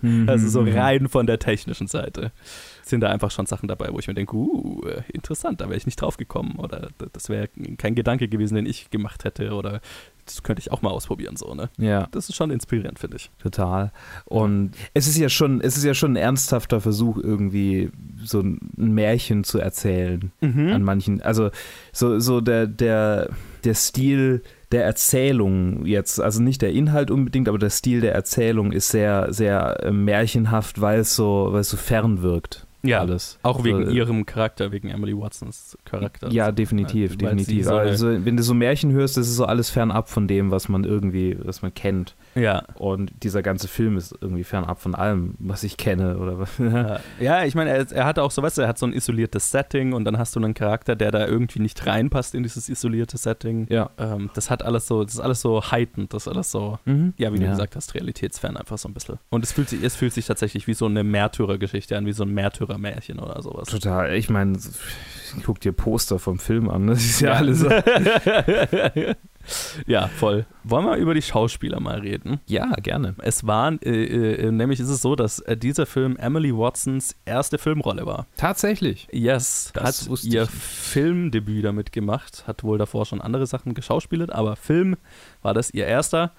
Mhm. 0.01 0.27
also 0.27 0.49
so 0.49 0.69
rein 0.69 1.07
von 1.07 1.27
der 1.27 1.39
technischen 1.39 1.87
Seite 1.87 2.33
sind 2.81 2.99
da 2.99 3.09
einfach 3.09 3.31
schon 3.31 3.45
Sachen 3.45 3.69
dabei, 3.69 3.87
wo 3.93 3.99
ich 3.99 4.07
mir 4.07 4.13
denke, 4.13 4.35
uh, 4.35 4.81
interessant, 5.13 5.61
da 5.61 5.65
wäre 5.65 5.77
ich 5.77 5.85
nicht 5.85 6.01
drauf 6.01 6.17
gekommen 6.17 6.55
oder 6.57 6.89
das 7.13 7.29
wäre 7.29 7.47
kein 7.77 7.95
Gedanke 7.95 8.27
gewesen, 8.27 8.55
den 8.55 8.65
ich 8.65 8.89
gemacht 8.89 9.23
hätte 9.23 9.53
oder 9.53 9.79
das 10.25 10.43
könnte 10.43 10.59
ich 10.61 10.71
auch 10.71 10.81
mal 10.81 10.89
ausprobieren, 10.89 11.35
so, 11.35 11.53
ne? 11.53 11.69
Ja. 11.77 12.07
Das 12.11 12.29
ist 12.29 12.35
schon 12.35 12.51
inspirierend, 12.51 12.99
finde 12.99 13.17
ich. 13.17 13.31
Total. 13.39 13.91
Und 14.25 14.71
es 14.93 15.07
ist 15.07 15.17
ja 15.17 15.29
schon, 15.29 15.61
es 15.61 15.77
ist 15.77 15.83
ja 15.83 15.93
schon 15.93 16.13
ein 16.13 16.17
ernsthafter 16.17 16.81
Versuch, 16.81 17.17
irgendwie 17.17 17.91
so 18.23 18.39
ein 18.39 18.59
Märchen 18.75 19.43
zu 19.43 19.59
erzählen 19.59 20.31
mhm. 20.41 20.69
an 20.69 20.83
manchen. 20.83 21.21
Also 21.21 21.51
so, 21.91 22.19
so 22.19 22.41
der, 22.41 22.67
der, 22.67 23.29
der 23.63 23.73
Stil 23.73 24.41
der 24.71 24.85
Erzählung 24.85 25.85
jetzt, 25.85 26.19
also 26.19 26.41
nicht 26.41 26.61
der 26.61 26.71
Inhalt 26.71 27.11
unbedingt, 27.11 27.47
aber 27.47 27.59
der 27.59 27.69
Stil 27.69 28.01
der 28.01 28.15
Erzählung 28.15 28.71
ist 28.71 28.89
sehr, 28.89 29.31
sehr 29.31 29.83
äh, 29.83 29.91
märchenhaft, 29.91 30.81
weil 30.81 31.01
es 31.01 31.15
so, 31.15 31.49
weil 31.51 31.61
es 31.61 31.69
so 31.69 31.77
fern 31.77 32.21
wirkt 32.21 32.65
Ja, 32.85 32.99
alles. 32.99 33.39
Auch 33.43 33.63
wegen 33.63 33.79
Also, 33.79 33.91
ihrem 33.91 34.25
Charakter, 34.25 34.71
wegen 34.71 34.89
Emily 34.89 35.17
Watsons 35.17 35.77
Charakter. 35.85 36.29
Ja, 36.31 36.51
definitiv, 36.51 37.11
sie 37.11 37.17
definitiv. 37.17 37.65
so 37.65 37.75
also, 37.75 38.25
wenn 38.25 38.35
du 38.35 38.43
so 38.43 38.53
Märchen 38.53 38.91
hörst, 38.91 39.15
das 39.15 39.27
ist 39.27 39.35
so 39.37 39.45
alles 39.45 39.69
fernab 39.69 40.09
von 40.09 40.27
dem, 40.27 40.51
was 40.51 40.67
man 40.67 40.83
irgendwie, 40.83 41.37
was 41.41 41.61
man 41.61 41.73
kennt. 41.73 42.15
Ja. 42.35 42.63
Und 42.75 43.11
dieser 43.23 43.41
ganze 43.43 43.67
Film 43.67 43.97
ist 43.97 44.15
irgendwie 44.21 44.43
fernab 44.43 44.81
von 44.81 44.95
allem, 44.95 45.35
was 45.39 45.63
ich 45.63 45.77
kenne 45.77 46.17
oder 46.17 46.39
was. 46.39 46.49
Ja, 46.57 46.99
Ja, 47.19 47.43
ich 47.45 47.55
meine, 47.55 47.69
er, 47.71 47.91
er 47.91 48.05
hat 48.05 48.19
auch 48.19 48.31
so, 48.31 48.41
weißt 48.41 48.57
du, 48.57 48.61
er 48.63 48.67
hat 48.67 48.77
so 48.77 48.85
ein 48.85 48.93
isoliertes 48.93 49.51
Setting 49.51 49.93
und 49.93 50.05
dann 50.05 50.17
hast 50.17 50.35
du 50.35 50.39
einen 50.39 50.53
Charakter, 50.53 50.95
der 50.95 51.11
da 51.11 51.27
irgendwie 51.27 51.59
nicht 51.59 51.85
reinpasst 51.85 52.33
in 52.35 52.43
dieses 52.43 52.69
isolierte 52.69 53.17
Setting. 53.17 53.67
ja. 53.69 53.89
Ähm, 53.97 54.29
das 54.33 54.49
hat 54.49 54.63
alles 54.63 54.87
so, 54.87 55.03
das 55.03 55.13
ist 55.13 55.19
alles 55.19 55.41
so 55.41 55.61
heightened, 55.71 56.13
das 56.13 56.23
ist 56.27 56.33
alles 56.33 56.51
so, 56.51 56.79
Mhm. 56.85 57.13
ja, 57.17 57.31
wie 57.33 57.37
du 57.37 57.43
Ja. 57.45 57.51
gesagt 57.51 57.75
hast, 57.75 57.93
realitätsfern 57.93 58.57
einfach 58.57 58.77
so 58.77 58.89
ein 58.89 58.93
bisschen. 58.93 59.19
Und 59.29 59.43
es 59.43 59.51
fühlt 59.51 59.69
sich, 59.69 59.83
es 59.83 59.95
fühlt 59.95 60.13
sich 60.13 60.25
tatsächlich 60.25 60.67
wie 60.67 60.73
so 60.73 60.85
eine 60.85 61.03
Märtyrergeschichte 61.03 61.97
an, 61.97 62.05
wie 62.05 62.13
so 62.13 62.23
ein 62.23 62.33
Märtyrermärchen 62.33 63.19
oder 63.19 63.41
sowas. 63.41 63.67
Total. 63.69 64.13
Ich 64.15 64.29
meine, 64.29 64.57
guck 65.45 65.59
dir 65.59 65.71
Poster 65.71 66.19
vom 66.19 66.39
Film 66.39 66.69
an. 66.69 66.87
Das 66.87 67.03
ist 67.03 67.21
ja, 67.21 67.33
alles 67.33 67.59
so. 67.59 67.69
ja, 69.87 70.07
voll. 70.07 70.45
Wollen 70.63 70.85
wir 70.85 70.95
über 70.95 71.13
die 71.13 71.21
Schauspieler 71.21 71.79
mal 71.79 71.99
reden? 71.99 72.39
Ja, 72.47 72.67
gerne. 72.81 73.15
Es 73.21 73.45
war, 73.45 73.73
äh, 73.83 74.45
äh, 74.45 74.51
nämlich 74.51 74.79
ist 74.79 74.89
es 74.89 75.01
so, 75.01 75.15
dass 75.15 75.39
äh, 75.39 75.57
dieser 75.57 75.85
Film 75.85 76.15
Emily 76.17 76.55
Watsons 76.55 77.15
erste 77.25 77.57
Filmrolle 77.57 78.05
war. 78.05 78.27
Tatsächlich. 78.37 79.07
Yes, 79.11 79.71
Das 79.73 80.09
hat 80.09 80.23
ihr. 80.23 80.47
Filmdebüt 80.47 81.65
damit 81.65 81.91
gemacht, 81.91 82.43
hat 82.47 82.63
wohl 82.63 82.77
davor 82.77 83.05
schon 83.05 83.21
andere 83.21 83.45
Sachen 83.45 83.73
geschauspielert, 83.73 84.31
aber 84.31 84.55
Film 84.55 84.95
war 85.41 85.53
das 85.53 85.71
ihr 85.73 85.85
erster. 85.85 86.31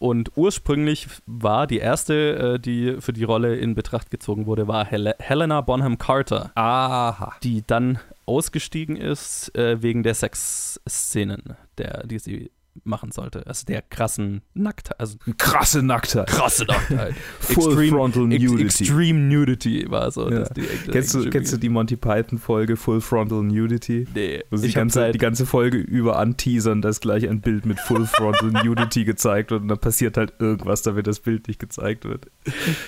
Und 0.00 0.30
ursprünglich 0.36 1.08
war 1.26 1.66
die 1.66 1.78
erste, 1.78 2.54
äh, 2.54 2.58
die 2.60 3.00
für 3.00 3.12
die 3.12 3.24
Rolle 3.24 3.56
in 3.56 3.74
Betracht 3.74 4.10
gezogen 4.10 4.46
wurde, 4.46 4.68
war 4.68 4.84
Hel 4.84 5.12
Helena 5.18 5.60
Bonham 5.60 5.98
Carter, 5.98 6.52
Aha. 6.54 7.34
die 7.42 7.64
dann 7.66 7.98
ausgestiegen 8.28 8.96
ist 8.96 9.56
äh, 9.56 9.82
wegen 9.82 10.02
der 10.02 10.14
Sexszenen, 10.14 11.56
der, 11.78 12.06
die 12.06 12.18
sie 12.18 12.52
machen 12.84 13.10
sollte. 13.12 13.46
Also 13.46 13.64
der 13.66 13.82
krassen 13.82 14.42
Nacktheit. 14.54 14.98
Also 15.00 15.16
Krasse 15.36 15.82
Nacktheit. 15.82 16.26
krasse 16.28 16.64
Nacktheit. 16.64 17.14
Full 17.40 17.72
Extreme- 17.72 17.90
Frontal 17.90 18.22
Nudity. 18.26 18.62
Extreme 18.64 19.18
Nudity 19.18 19.86
war 19.90 20.10
so. 20.10 20.30
Ja. 20.30 20.40
Das 20.40 20.50
die, 20.50 20.62
Kennst 20.90 21.14
du, 21.14 21.30
kennst 21.30 21.52
du 21.52 21.56
die 21.56 21.68
Monty 21.68 21.96
Python-Folge 21.96 22.76
Full 22.76 23.00
Frontal 23.00 23.42
Nudity? 23.42 24.06
Nee, 24.14 24.44
Wo 24.50 24.56
sie 24.56 24.68
die 24.68 24.74
ganze, 24.74 25.00
seit- 25.00 25.14
die 25.14 25.18
ganze 25.18 25.46
Folge 25.46 25.78
über 25.78 26.18
anteasern, 26.18 26.82
dass 26.82 27.00
gleich 27.00 27.28
ein 27.28 27.40
Bild 27.40 27.66
mit 27.66 27.78
Full 27.80 28.06
Frontal 28.06 28.50
Nudity 28.64 29.04
gezeigt 29.04 29.50
wird 29.50 29.62
und 29.62 29.68
dann 29.68 29.78
passiert 29.78 30.16
halt 30.16 30.34
irgendwas, 30.38 30.82
damit 30.82 31.06
das 31.06 31.20
Bild 31.20 31.48
nicht 31.48 31.58
gezeigt 31.60 32.04
wird. 32.04 32.26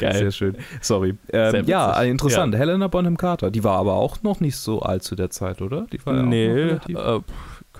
Geil. 0.01 0.15
Sehr 0.15 0.31
schön. 0.33 0.57
Sorry. 0.81 1.15
Ähm, 1.33 1.65
ja, 1.67 2.01
interessant. 2.03 2.55
Helena 2.55 2.89
Bonham 2.89 3.17
Carter. 3.17 3.51
Die 3.51 3.65
war 3.65 3.77
aber 3.79 3.95
auch 3.95 4.23
noch 4.23 4.41
nicht 4.41 4.57
so 4.57 4.81
alt 4.81 5.03
zu 5.03 5.15
der 5.17 5.31
Zeit, 5.31 5.61
oder? 5.63 5.87
Die 5.93 6.05
war 6.07 6.15
ja 6.15 6.21
auch 6.21 6.25
noch 6.25 6.31
nee, 6.31 6.47
relativ- 6.49 6.97
äh, 6.97 7.21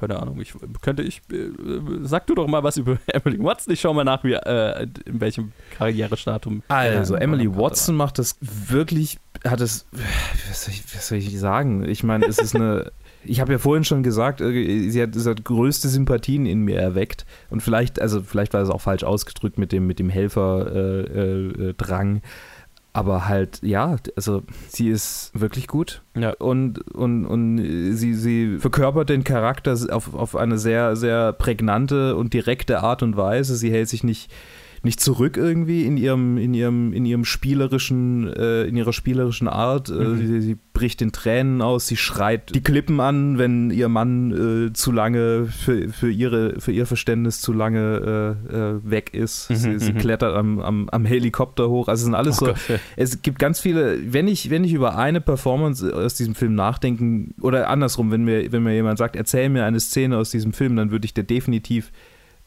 keine 0.01 0.21
Ahnung. 0.21 0.41
Ich 0.41 0.55
könnte 0.81 1.03
ich. 1.03 1.21
Äh, 1.31 1.37
äh, 1.37 1.51
sag 2.03 2.27
du 2.27 2.35
doch 2.35 2.47
mal 2.47 2.63
was 2.63 2.77
über 2.77 2.99
Emily 3.07 3.39
Watson. 3.39 3.73
Ich 3.73 3.81
schau 3.81 3.93
mal 3.93 4.05
nach, 4.05 4.25
wie, 4.25 4.33
äh, 4.33 4.87
in 5.05 5.21
welchem 5.21 5.53
Karrierestatum. 5.77 6.63
Also, 6.69 7.15
äh, 7.15 7.21
Emily 7.21 7.45
Bonham 7.45 7.53
Carter 7.53 7.71
Watson 7.71 7.97
macht 7.97 8.19
das 8.19 8.37
wirklich, 8.41 9.19
hat 9.45 9.61
es, 9.61 9.87
was 10.49 10.65
soll 10.65 10.75
ich, 10.75 10.83
was 10.95 11.09
soll 11.09 11.19
ich 11.19 11.39
sagen? 11.39 11.87
Ich 11.89 12.03
meine, 12.03 12.27
es 12.27 12.39
ist 12.39 12.57
eine, 12.57 12.91
ich 13.25 13.41
habe 13.41 13.53
ja 13.53 13.59
vorhin 13.59 13.85
schon 13.85 14.03
gesagt, 14.03 14.41
äh, 14.41 14.91
sie 14.91 15.03
hat, 15.03 15.15
sie 15.15 15.29
hat 15.29 15.45
größte 15.45 15.89
Sympathien 15.89 16.47
in 16.47 16.61
mir 16.63 16.79
erweckt 16.79 17.27
und 17.51 17.63
vielleicht, 17.63 18.01
also 18.01 18.23
vielleicht 18.23 18.55
war 18.55 18.63
es 18.63 18.71
auch 18.71 18.81
falsch 18.81 19.05
ausgedrückt 19.05 19.59
mit 19.59 19.73
dem, 19.73 19.87
mit 19.87 19.99
dem 19.99 20.09
Helferdrang, 20.09 21.57
äh, 21.59 21.69
äh, 21.71 21.75
Drang. 21.75 22.23
Aber 22.93 23.29
halt, 23.29 23.61
ja, 23.63 23.97
also 24.17 24.43
sie 24.69 24.89
ist 24.89 25.31
wirklich 25.33 25.69
gut. 25.69 26.03
Ja. 26.17 26.33
und, 26.39 26.81
und, 26.93 27.25
und 27.25 27.59
sie, 27.95 28.15
sie 28.15 28.59
verkörpert 28.59 29.09
den 29.09 29.25
Charakter 29.25 29.77
auf, 29.91 30.15
auf 30.15 30.35
eine 30.37 30.59
sehr, 30.59 30.97
sehr 30.97 31.33
prägnante 31.33 32.17
und 32.17 32.35
direkte 32.35 32.81
Art 32.81 33.03
und 33.03 33.17
Weise. 33.17 33.57
Sie 33.57 33.71
hält 33.71 33.89
sich 33.89 34.03
nicht, 34.03 34.31
nicht 34.83 35.01
zurück 35.01 35.37
irgendwie 35.37 35.85
in 35.85 35.97
ihrem, 35.97 36.39
in 36.39 36.55
ihrem, 36.55 36.93
in 36.93 37.05
ihrem 37.05 37.25
spielerischen, 37.25 38.33
äh, 38.33 38.65
in 38.65 38.77
ihrer 38.77 38.93
spielerischen 38.93 39.49
Art. 39.49 39.91
Äh, 39.91 39.93
Mhm. 39.93 40.27
sie, 40.27 40.41
sie 40.41 40.57
bricht 40.73 41.03
in 41.03 41.13
Tränen 41.13 41.61
aus, 41.61 41.87
sie 41.87 41.97
schreit 41.97 42.55
die 42.55 42.63
Klippen 42.63 42.99
an, 43.01 43.37
wenn 43.37 43.71
ihr 43.71 43.89
Mann 43.89 44.69
äh, 44.69 44.73
zu 44.73 44.93
lange 44.93 45.47
für, 45.47 45.89
für, 45.91 46.11
ihre, 46.11 46.61
für 46.61 46.73
ihr 46.73 46.87
Verständnis 46.87 47.41
zu 47.41 47.53
lange 47.53 48.39
äh, 48.51 48.57
äh, 48.57 48.81
weg 48.83 49.13
ist. 49.13 49.51
Mhm, 49.51 49.55
sie, 49.57 49.79
sie 49.79 49.93
mhm. 49.93 49.99
klettert 49.99 50.35
am, 50.35 50.61
am, 50.61 50.89
am 50.89 51.05
Helikopter 51.05 51.69
hoch. 51.69 51.89
Also 51.89 52.01
es 52.01 52.05
sind 52.07 52.15
alles 52.15 52.37
Oh 52.41 52.47
so. 52.47 52.53
Gott, 52.53 52.69
ja. 52.69 52.77
Es 52.97 53.21
gibt 53.21 53.39
ganz 53.39 53.61
viele, 53.61 53.99
wenn 54.13 54.29
ich, 54.29 54.49
wenn 54.49 54.65
ich 54.65 54.73
über 54.73 54.97
eine 54.97 55.21
Performance 55.21 55.95
aus 55.95 56.15
diesem 56.15 56.35
Film 56.35 56.55
nachdenken, 56.55 57.35
oder 57.43 57.69
andersrum, 57.69 58.11
wenn 58.11 58.25
mir, 58.25 58.51
wenn 58.51 58.63
mir 58.63 58.75
jemand 58.75 58.99
sagt, 58.99 59.17
erzähl 59.17 59.51
mir 59.51 59.65
eine 59.65 59.81
Szene 59.81 60.17
aus 60.17 60.31
diesem 60.31 60.53
Film, 60.55 60.77
dann 60.77 60.91
würde 60.91 61.05
ich 61.05 61.13
dir 61.13 61.25
definitiv 61.25 61.93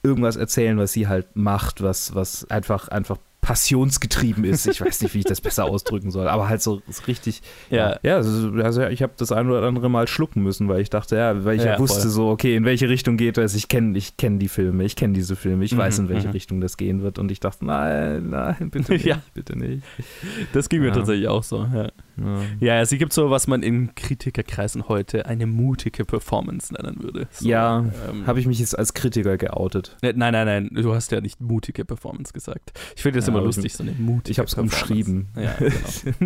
irgendwas 0.03 0.35
erzählen, 0.35 0.77
was 0.77 0.91
sie 0.91 1.07
halt 1.07 1.35
macht, 1.35 1.81
was, 1.81 2.13
was 2.13 2.49
einfach, 2.51 2.89
einfach 2.89 3.17
passionsgetrieben 3.43 4.45
ist. 4.45 4.65
Ich 4.67 4.79
weiß 4.79 5.01
nicht, 5.01 5.13
wie 5.13 5.19
ich 5.19 5.25
das 5.25 5.41
besser 5.41 5.65
ausdrücken 5.65 6.11
soll, 6.11 6.29
aber 6.29 6.47
halt 6.47 6.61
so 6.61 6.81
ist 6.87 7.07
richtig. 7.07 7.41
Ja. 7.69 7.99
ja 8.01 8.15
also, 8.15 8.51
also 8.63 8.83
ich 8.83 9.03
habe 9.03 9.13
das 9.17 9.33
ein 9.33 9.49
oder 9.49 9.67
andere 9.67 9.89
Mal 9.89 10.07
schlucken 10.07 10.41
müssen, 10.41 10.69
weil 10.69 10.79
ich 10.79 10.89
dachte, 10.89 11.17
ja, 11.17 11.43
weil 11.43 11.57
ich 11.57 11.63
ja, 11.63 11.73
Ja, 11.73 11.79
wusste 11.79 12.03
voll. 12.03 12.09
so, 12.09 12.29
okay, 12.29 12.55
in 12.55 12.63
welche 12.63 12.87
Richtung 12.87 13.17
geht 13.17 13.37
das? 13.37 13.53
Ich 13.53 13.67
kenne 13.67 13.97
ich 13.97 14.15
kenn 14.15 14.39
die 14.39 14.47
Filme, 14.47 14.85
ich 14.85 14.95
kenne 14.95 15.13
diese 15.13 15.35
Filme, 15.35 15.65
ich 15.65 15.75
weiß, 15.75 15.99
Mhm, 15.99 16.05
in 16.05 16.09
welche 16.09 16.27
mhm. 16.27 16.33
Richtung 16.33 16.61
das 16.61 16.77
gehen 16.77 17.03
wird 17.03 17.19
und 17.19 17.31
ich 17.31 17.41
dachte, 17.41 17.65
nein, 17.65 18.29
nein, 18.29 18.69
bitte 18.71 18.91
nicht, 18.93 19.05
Ja. 19.05 19.21
bitte 19.33 19.59
nicht. 19.59 19.83
Das 20.53 20.69
ging 20.69 20.81
mir 20.81 20.93
tatsächlich 20.93 21.27
auch 21.27 21.43
so. 21.43 21.67
Ja. 21.73 21.89
Ja. 22.15 22.39
Ja, 22.59 22.85
sie 22.85 22.97
gibt 22.99 23.11
so, 23.11 23.29
was 23.31 23.47
man 23.47 23.63
in 23.63 23.95
Kritikerkreisen 23.95 24.87
heute 24.87 25.25
eine 25.25 25.47
mutige 25.47 26.05
Performance 26.05 26.73
nennen 26.73 27.01
würde. 27.01 27.27
So, 27.31 27.47
Ja, 27.47 27.79
ähm, 28.09 28.27
Habe 28.27 28.39
ich 28.39 28.45
mich 28.45 28.59
jetzt 28.59 28.77
als 28.77 28.93
Kritiker 28.93 29.37
geoutet. 29.37 29.97
Ne, 30.01 30.13
Nein, 30.15 30.33
nein, 30.33 30.45
nein, 30.45 30.69
du 30.71 30.93
hast 30.93 31.11
ja 31.11 31.21
nicht 31.21 31.41
mutige 31.41 31.85
Performance 31.85 32.31
gesagt. 32.31 32.71
Ich 32.95 33.01
finde 33.01 33.17
das 33.19 33.27
Ja, 33.27 33.32
immer 33.35 33.45
lustig, 33.45 33.73
so 33.73 33.83
eine 33.83 33.91
mutige 33.93 34.31
ich 34.31 34.39
hab's 34.39 34.55
Performance. 34.55 34.83
umschrieben. 34.85 35.27
Ja, 35.35 35.55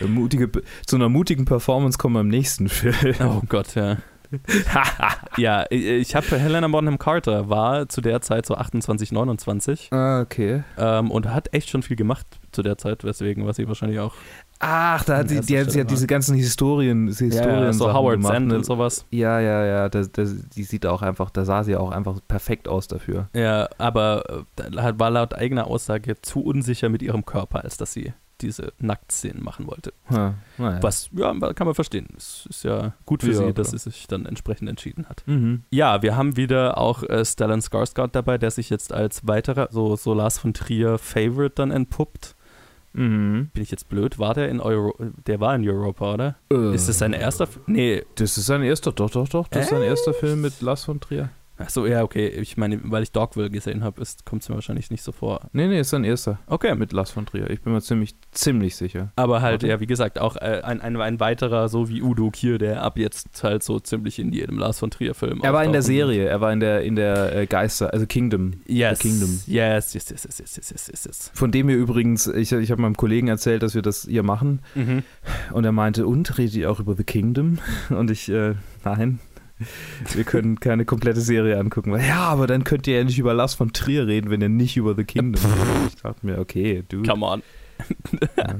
genau. 0.00 0.12
Mutige, 0.12 0.50
zu 0.86 0.96
einer 0.96 1.08
mutigen 1.08 1.44
Performance 1.44 1.98
kommen 1.98 2.14
wir 2.16 2.20
im 2.20 2.28
nächsten 2.28 2.68
Film. 2.68 3.14
oh 3.20 3.42
Gott, 3.48 3.74
ja. 3.74 3.98
ja, 5.36 5.64
ich 5.70 6.16
habe 6.16 6.38
Helena 6.38 6.66
Bonham 6.66 6.98
Carter, 6.98 7.48
war 7.48 7.88
zu 7.88 8.00
der 8.00 8.20
Zeit 8.20 8.46
so 8.46 8.54
28, 8.56 9.12
29 9.12 9.92
Ah, 9.92 10.22
okay. 10.22 10.64
ähm, 10.76 11.10
und 11.10 11.32
hat 11.32 11.52
echt 11.54 11.70
schon 11.70 11.82
viel 11.82 11.96
gemacht 11.96 12.26
zu 12.50 12.62
der 12.62 12.76
Zeit, 12.76 13.04
weswegen 13.04 13.46
war 13.46 13.54
sie 13.54 13.68
wahrscheinlich 13.68 14.00
auch 14.00 14.14
Ach, 14.66 15.04
da 15.04 15.18
hat 15.18 15.28
sie, 15.28 15.40
die, 15.40 15.58
hat- 15.58 15.66
sie 15.66 15.70
Stelle 15.72 15.84
hat 15.84 15.90
diese 15.90 16.06
ganzen 16.06 16.34
Historien, 16.36 17.08
Historien 17.08 17.34
ja, 17.64 17.72
so 17.72 17.84
Sachen 17.84 17.94
Howard 17.98 18.16
gemacht, 18.16 18.32
Sand 18.32 18.48
ne? 18.48 18.56
und 18.56 18.64
sowas. 18.64 19.04
Ja, 19.10 19.38
ja, 19.40 19.64
ja, 19.66 19.88
das, 19.90 20.10
das, 20.10 20.34
die 20.56 20.62
sieht 20.64 20.86
auch 20.86 21.02
einfach, 21.02 21.28
da 21.30 21.44
sah 21.44 21.64
sie 21.64 21.76
auch 21.76 21.90
einfach 21.90 22.18
perfekt 22.26 22.66
aus 22.66 22.88
dafür. 22.88 23.28
Ja, 23.34 23.68
aber 23.78 24.44
äh, 24.56 24.98
war 24.98 25.10
laut 25.10 25.34
eigener 25.34 25.66
Aussage 25.66 26.20
zu 26.22 26.40
unsicher 26.42 26.88
mit 26.88 27.02
ihrem 27.02 27.26
Körper, 27.26 27.62
als 27.64 27.76
dass 27.76 27.92
sie 27.92 28.14
diese 28.40 28.72
Nacktszenen 28.78 29.42
machen 29.44 29.66
wollte. 29.68 29.92
Ha, 30.10 30.34
naja. 30.58 30.82
Was, 30.82 31.08
ja, 31.12 31.32
kann 31.52 31.66
man 31.66 31.74
verstehen. 31.74 32.08
Es 32.16 32.46
ist 32.50 32.64
ja 32.64 32.94
gut 33.06 33.22
für 33.22 33.30
Ja, 33.30 33.46
sie, 33.46 33.52
dass 33.54 33.70
sie 33.70 33.78
sich 33.78 34.06
dann 34.08 34.26
entsprechend 34.26 34.68
entschieden 34.68 35.06
hat. 35.08 35.22
Mhm. 35.26 35.62
Ja, 35.70 36.02
wir 36.02 36.16
haben 36.16 36.36
wieder 36.36 36.78
auch 36.78 37.02
äh, 37.04 37.24
Stellan 37.24 37.60
Skarsgård 37.60 38.08
dabei, 38.12 38.36
der 38.38 38.50
sich 38.50 38.70
jetzt 38.70 38.92
als 38.92 39.26
weiterer, 39.26 39.68
so, 39.70 39.94
so 39.96 40.14
Lars 40.14 40.38
von 40.38 40.52
Trier 40.52 40.98
Favorite 40.98 41.54
dann 41.54 41.70
entpuppt. 41.70 42.34
Mhm. 42.94 43.50
Bin 43.52 43.62
ich 43.62 43.70
jetzt 43.70 43.88
blöd? 43.88 44.18
War 44.18 44.34
der 44.34 44.48
in 44.48 44.60
Euro, 44.60 44.94
der 45.26 45.40
war 45.40 45.54
in 45.54 45.68
Europa, 45.68 46.14
oder? 46.14 46.36
Äh, 46.50 46.74
Ist 46.74 46.88
das 46.88 46.98
sein 46.98 47.12
erster? 47.12 47.44
F 47.44 47.58
nee. 47.66 48.04
Das 48.14 48.38
ist 48.38 48.46
sein 48.46 48.62
erster, 48.62 48.92
doch, 48.92 49.10
doch, 49.10 49.28
doch. 49.28 49.48
Das 49.48 49.64
ist 49.64 49.70
sein 49.70 49.82
erster 49.82 50.14
Film 50.14 50.40
mit 50.40 50.60
Lars 50.62 50.84
von 50.84 51.00
Trier. 51.00 51.30
Achso, 51.56 51.86
ja, 51.86 52.02
okay. 52.02 52.28
Ich 52.28 52.56
meine, 52.56 52.80
weil 52.82 53.02
ich 53.02 53.12
Dogville 53.12 53.48
gesehen 53.48 53.84
habe, 53.84 54.02
kommt 54.24 54.42
es 54.42 54.48
mir 54.48 54.56
wahrscheinlich 54.56 54.90
nicht 54.90 55.02
so 55.02 55.12
vor. 55.12 55.48
Nee, 55.52 55.68
nee, 55.68 55.80
ist 55.80 55.90
sein 55.90 56.04
erster. 56.04 56.38
Okay. 56.46 56.74
Mit 56.74 56.92
Lars 56.92 57.12
von 57.12 57.26
Trier. 57.26 57.48
Ich 57.50 57.62
bin 57.62 57.72
mir 57.72 57.80
ziemlich, 57.80 58.16
ziemlich 58.32 58.74
sicher. 58.76 59.12
Aber 59.16 59.40
halt, 59.40 59.62
Warte. 59.62 59.68
ja, 59.68 59.80
wie 59.80 59.86
gesagt, 59.86 60.18
auch 60.18 60.36
äh, 60.36 60.62
ein, 60.64 60.80
ein, 60.80 60.96
ein 61.00 61.20
weiterer, 61.20 61.68
so 61.68 61.88
wie 61.88 62.02
Udo 62.02 62.30
Kier, 62.30 62.58
der 62.58 62.82
ab 62.82 62.98
jetzt 62.98 63.42
halt 63.44 63.62
so 63.62 63.78
ziemlich 63.78 64.18
in 64.18 64.32
jedem 64.32 64.58
Lars 64.58 64.80
von 64.80 64.90
Trier-Film 64.90 65.40
Er 65.42 65.52
war 65.52 65.64
in 65.64 65.72
der 65.72 65.82
Serie, 65.82 66.26
er 66.26 66.40
war 66.40 66.52
in 66.52 66.60
der, 66.60 66.82
in 66.82 66.96
der 66.96 67.36
äh, 67.36 67.46
Geister, 67.46 67.92
also 67.92 68.06
Kingdom. 68.06 68.54
Yes. 68.66 68.98
Kingdom. 68.98 69.40
Yes, 69.46 69.94
yes, 69.94 70.10
yes, 70.10 70.24
yes, 70.24 70.38
yes, 70.38 70.56
yes, 70.56 70.88
yes, 70.88 71.04
yes. 71.04 71.30
Von 71.34 71.52
dem 71.52 71.68
wir 71.68 71.76
übrigens, 71.76 72.26
ich, 72.26 72.50
ich 72.50 72.70
habe 72.70 72.82
meinem 72.82 72.96
Kollegen 72.96 73.28
erzählt, 73.28 73.62
dass 73.62 73.74
wir 73.74 73.82
das 73.82 74.06
hier 74.08 74.22
machen. 74.22 74.60
Mhm. 74.74 75.04
Und 75.52 75.64
er 75.64 75.72
meinte, 75.72 76.06
und 76.06 76.36
redet 76.36 76.54
ihr 76.56 76.70
auch 76.70 76.80
über 76.80 76.94
The 76.94 77.04
Kingdom? 77.04 77.58
Und 77.90 78.10
ich, 78.10 78.28
äh, 78.28 78.54
nein. 78.84 79.20
Wir 80.12 80.24
können 80.24 80.58
keine 80.58 80.84
komplette 80.84 81.20
Serie 81.20 81.58
angucken. 81.58 81.92
Weil, 81.92 82.06
ja, 82.06 82.20
aber 82.20 82.46
dann 82.46 82.64
könnt 82.64 82.86
ihr 82.86 82.98
ja 82.98 83.04
nicht 83.04 83.18
über 83.18 83.34
Lars 83.34 83.54
von 83.54 83.72
Trier 83.72 84.06
reden, 84.06 84.30
wenn 84.30 84.40
ihr 84.40 84.48
nicht 84.48 84.76
über 84.76 84.94
The 84.94 85.04
Kingdom 85.04 85.42
redet. 85.44 85.94
Ich 85.94 86.02
dachte 86.02 86.26
mir, 86.26 86.38
okay, 86.38 86.82
du. 86.88 87.02
Come 87.02 87.24
on. 87.24 87.42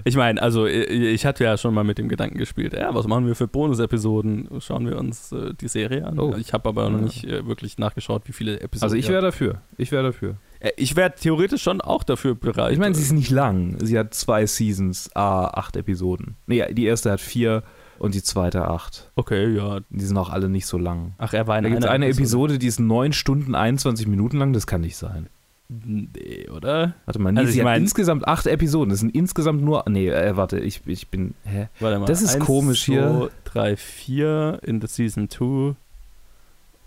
Ich 0.04 0.16
meine, 0.16 0.42
also 0.42 0.66
ich, 0.66 1.24
hatte 1.24 1.44
ja 1.44 1.56
schon 1.56 1.72
mal 1.72 1.84
mit 1.84 1.98
dem 1.98 2.08
Gedanken 2.08 2.36
gespielt, 2.36 2.72
ja, 2.72 2.94
was 2.94 3.06
machen 3.06 3.26
wir 3.26 3.34
für 3.34 3.46
Bonusepisoden? 3.46 4.48
Schauen 4.60 4.86
wir 4.86 4.98
uns 4.98 5.32
äh, 5.32 5.54
die 5.54 5.68
Serie 5.68 6.04
an? 6.04 6.18
Oh. 6.18 6.34
Ich 6.36 6.52
habe 6.52 6.68
aber 6.68 6.90
noch 6.90 7.00
nicht 7.00 7.24
äh, 7.24 7.46
wirklich 7.46 7.78
nachgeschaut, 7.78 8.22
wie 8.26 8.32
viele 8.32 8.60
Episoden. 8.60 8.82
Also 8.82 8.96
ich 8.96 9.08
wäre 9.08 9.22
dafür. 9.22 9.62
Ich 9.76 9.92
wäre 9.92 10.02
dafür. 10.02 10.36
Äh, 10.60 10.72
Ich 10.76 10.96
wäre 10.96 11.14
theoretisch 11.14 11.62
schon 11.62 11.80
auch 11.80 12.02
dafür 12.02 12.34
bereit. 12.34 12.72
Ich 12.72 12.78
meine, 12.78 12.94
sie 12.94 13.02
ist 13.02 13.12
nicht 13.12 13.30
lang. 13.30 13.76
Sie 13.80 13.98
hat 13.98 14.14
zwei 14.14 14.46
Seasons, 14.46 15.10
ah, 15.14 15.46
acht 15.46 15.76
Episoden. 15.76 16.36
Nee, 16.46 16.74
die 16.74 16.84
erste 16.84 17.12
hat 17.12 17.20
vier 17.20 17.62
und 18.04 18.14
die 18.14 18.22
zweite 18.22 18.68
acht. 18.68 19.10
Okay, 19.16 19.54
ja. 19.54 19.80
Die 19.90 20.04
sind 20.04 20.16
auch 20.16 20.30
alle 20.30 20.48
nicht 20.48 20.66
so 20.66 20.78
lang. 20.78 21.14
Ach, 21.18 21.32
er 21.32 21.46
war 21.46 21.58
in 21.58 21.64
Da 21.64 21.70
gibt 21.70 21.80
es 21.82 21.86
einer 21.86 21.94
eine 21.94 22.08
Episode, 22.08 22.58
die 22.58 22.66
ist 22.66 22.80
9 22.80 23.12
Stunden 23.12 23.54
21 23.54 24.06
Minuten 24.06 24.38
lang, 24.38 24.52
das 24.52 24.66
kann 24.66 24.82
nicht 24.82 24.96
sein. 24.96 25.28
Nee, 25.68 26.48
oder? 26.50 26.94
Warte 27.06 27.18
mal, 27.18 27.32
nee, 27.32 27.40
Also 27.40 27.52
sie 27.52 27.64
hat 27.64 27.78
insgesamt 27.78 28.28
acht 28.28 28.46
Episoden. 28.46 28.90
Das 28.90 29.00
sind 29.00 29.14
insgesamt 29.14 29.62
nur. 29.62 29.84
Nee, 29.88 30.08
äh, 30.08 30.36
warte, 30.36 30.58
ich, 30.60 30.82
ich 30.86 31.08
bin. 31.08 31.34
Hä? 31.44 31.68
Warte 31.80 31.98
mal. 31.98 32.06
Das 32.06 32.20
ist 32.20 32.34
Eins, 32.34 32.44
komisch 32.44 32.84
hier. 32.84 33.30
2, 33.44 33.60
3, 33.60 33.76
4 33.76 34.58
in 34.62 34.80
der 34.80 34.88
Season 34.88 35.30
2. 35.30 35.74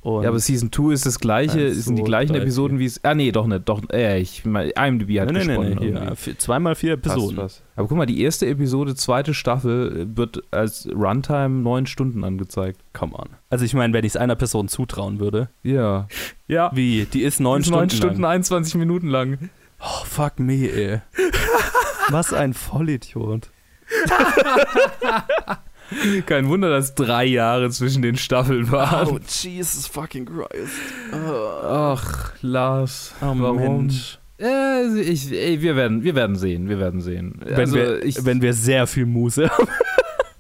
Und 0.08 0.24
ja, 0.24 0.30
aber 0.30 0.39
Season 0.39 0.72
2 0.72 0.93
ist 0.93 1.06
das 1.06 1.20
gleiche, 1.20 1.74
sind 1.74 1.98
die 1.98 2.04
gleichen 2.04 2.32
drei, 2.32 2.39
Episoden 2.43 2.80
wie 2.80 2.86
es. 2.86 3.04
Ah, 3.04 3.13
nee, 3.13 3.34
doch 3.34 3.46
nicht. 3.46 3.67
Doch, 3.67 3.82
äh, 3.91 4.22
ich 4.22 4.46
meine, 4.46 4.70
IMDb 4.70 5.20
hat 5.20 5.30
nee, 5.34 5.39
nee, 5.39 5.39
nee, 5.39 5.46
gesponnen. 5.48 5.78
nee, 5.82 6.00
hier, 6.00 6.15
vier- 6.15 6.39
zweimal 6.39 6.76
vier 6.76 6.96
Passt 6.96 7.17
Episoden. 7.17 7.38
was. 7.39 7.62
Aber 7.76 7.89
guck 7.89 7.98
mal, 7.98 8.06
die 8.06 8.22
erste 8.22 8.46
Episode, 8.48 8.96
zweite 8.96 9.34
Staffel, 9.34 10.08
äh, 10.13 10.17
wird 10.17 10.43
als 10.52 10.88
Runtime 10.89 11.50
neun 11.62 11.88
Stunden 11.88 12.24
angezeigt. 12.24 12.80
Come 12.93 13.15
on. 13.15 13.28
Also 13.50 13.65
ich 13.65 13.74
meine, 13.74 13.91
wenn 13.93 14.06
ich 14.06 14.13
es 14.13 14.15
einer 14.15 14.38
Person 14.38 14.70
zutrauen 14.70 15.20
würde. 15.20 15.50
Ja. 15.62 16.08
Ja. 16.48 16.72
Wie? 16.74 17.06
Die 17.12 17.24
ist 17.24 17.41
neun 17.41 17.63
Stunden, 17.63 17.80
neun 17.80 17.89
Stunden, 17.89 18.22
lang. 18.22 18.32
21 18.32 18.76
Minuten 18.76 19.10
lang. 19.10 19.50
Oh, 19.82 20.06
fuck 20.06 20.39
me, 20.39 20.70
ey. 20.72 21.02
Was 22.12 22.32
ein 22.32 22.54
Vollidiot. 22.54 23.50
Kein 26.26 26.47
Wunder, 26.50 26.69
dass 26.69 26.95
drei 26.95 27.26
Jahre 27.26 27.69
zwischen 27.69 28.02
den 28.02 28.17
Staffeln 28.17 28.71
waren. 28.71 29.08
Oh, 29.08 29.19
Jesus 29.19 29.88
fucking 29.88 30.26
Christ. 30.26 30.73
Ach, 31.13 32.34
Lars. 32.41 33.13
Oh, 33.21 33.34
warum? 33.38 33.88
Mensch. 33.88 34.19
Äh, 34.39 35.00
ich, 35.00 35.32
ey, 35.32 35.62
wir, 35.62 35.76
werden, 35.76 36.04
wir 36.04 36.13
werden 36.13 36.36
sehen, 36.36 36.69
wir 36.69 36.80
werden 36.80 37.02
sehen. 37.02 37.39
Wenn, 37.43 37.56
Also, 37.56 37.76
wir, 37.76 38.04
ich, 38.04 38.23
wenn 38.23 38.41
wir 38.41 38.54
sehr 38.54 38.86
viel 38.86 39.06
Muße 39.06 39.50
haben. 39.50 39.67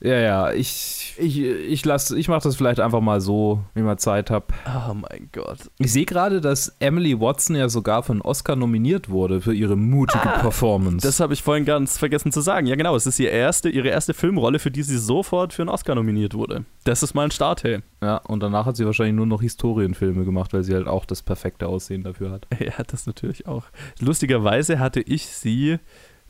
Ja, 0.07 0.19
ja, 0.19 0.51
ich, 0.53 1.15
ich, 1.17 1.39
ich, 1.41 1.85
lass, 1.85 2.11
ich 2.11 2.27
mache 2.27 2.41
das 2.43 2.55
vielleicht 2.55 2.79
einfach 2.79 3.01
mal 3.01 3.19
so, 3.21 3.59
wenn 3.73 3.83
ich 3.83 3.85
mal 3.87 3.97
Zeit 3.97 4.29
habe. 4.31 4.45
Oh 4.65 4.93
mein 4.93 5.29
Gott. 5.33 5.57
Ich 5.79 5.91
sehe 5.91 6.05
gerade, 6.05 6.39
dass 6.41 6.75
Emily 6.79 7.19
Watson 7.19 7.55
ja 7.55 7.67
sogar 7.69 8.03
für 8.03 8.13
einen 8.13 8.21
Oscar 8.21 8.55
nominiert 8.55 9.09
wurde 9.09 9.41
für 9.41 9.53
ihre 9.53 9.75
mutige 9.75 10.19
Performance. 10.41 11.05
Das 11.05 11.19
habe 11.19 11.33
ich 11.33 11.43
vorhin 11.43 11.65
ganz 11.65 11.97
vergessen 11.97 12.31
zu 12.31 12.41
sagen. 12.41 12.67
Ja, 12.67 12.75
genau. 12.75 12.95
Es 12.95 13.05
ist 13.05 13.19
ihre 13.19 13.31
erste, 13.31 13.69
ihre 13.69 13.89
erste 13.89 14.13
Filmrolle, 14.13 14.59
für 14.59 14.71
die 14.71 14.83
sie 14.83 14.97
sofort 14.97 15.53
für 15.53 15.63
einen 15.63 15.69
Oscar 15.69 15.95
nominiert 15.95 16.33
wurde. 16.33 16.65
Das 16.83 17.03
ist 17.03 17.13
mal 17.13 17.23
ein 17.25 17.31
Start, 17.31 17.63
hey. 17.63 17.79
ja, 18.01 18.17
und 18.17 18.41
danach 18.41 18.65
hat 18.65 18.77
sie 18.77 18.85
wahrscheinlich 18.85 19.15
nur 19.15 19.25
noch 19.25 19.41
Historienfilme 19.41 20.23
gemacht, 20.25 20.53
weil 20.53 20.63
sie 20.63 20.73
halt 20.73 20.87
auch 20.87 21.05
das 21.05 21.21
perfekte 21.21 21.67
Aussehen 21.67 22.03
dafür 22.03 22.31
hat. 22.31 22.47
Ja, 22.59 22.83
das 22.85 23.05
natürlich 23.07 23.47
auch. 23.47 23.63
Lustigerweise 23.99 24.79
hatte 24.79 24.99
ich 25.01 25.25
sie, 25.27 25.77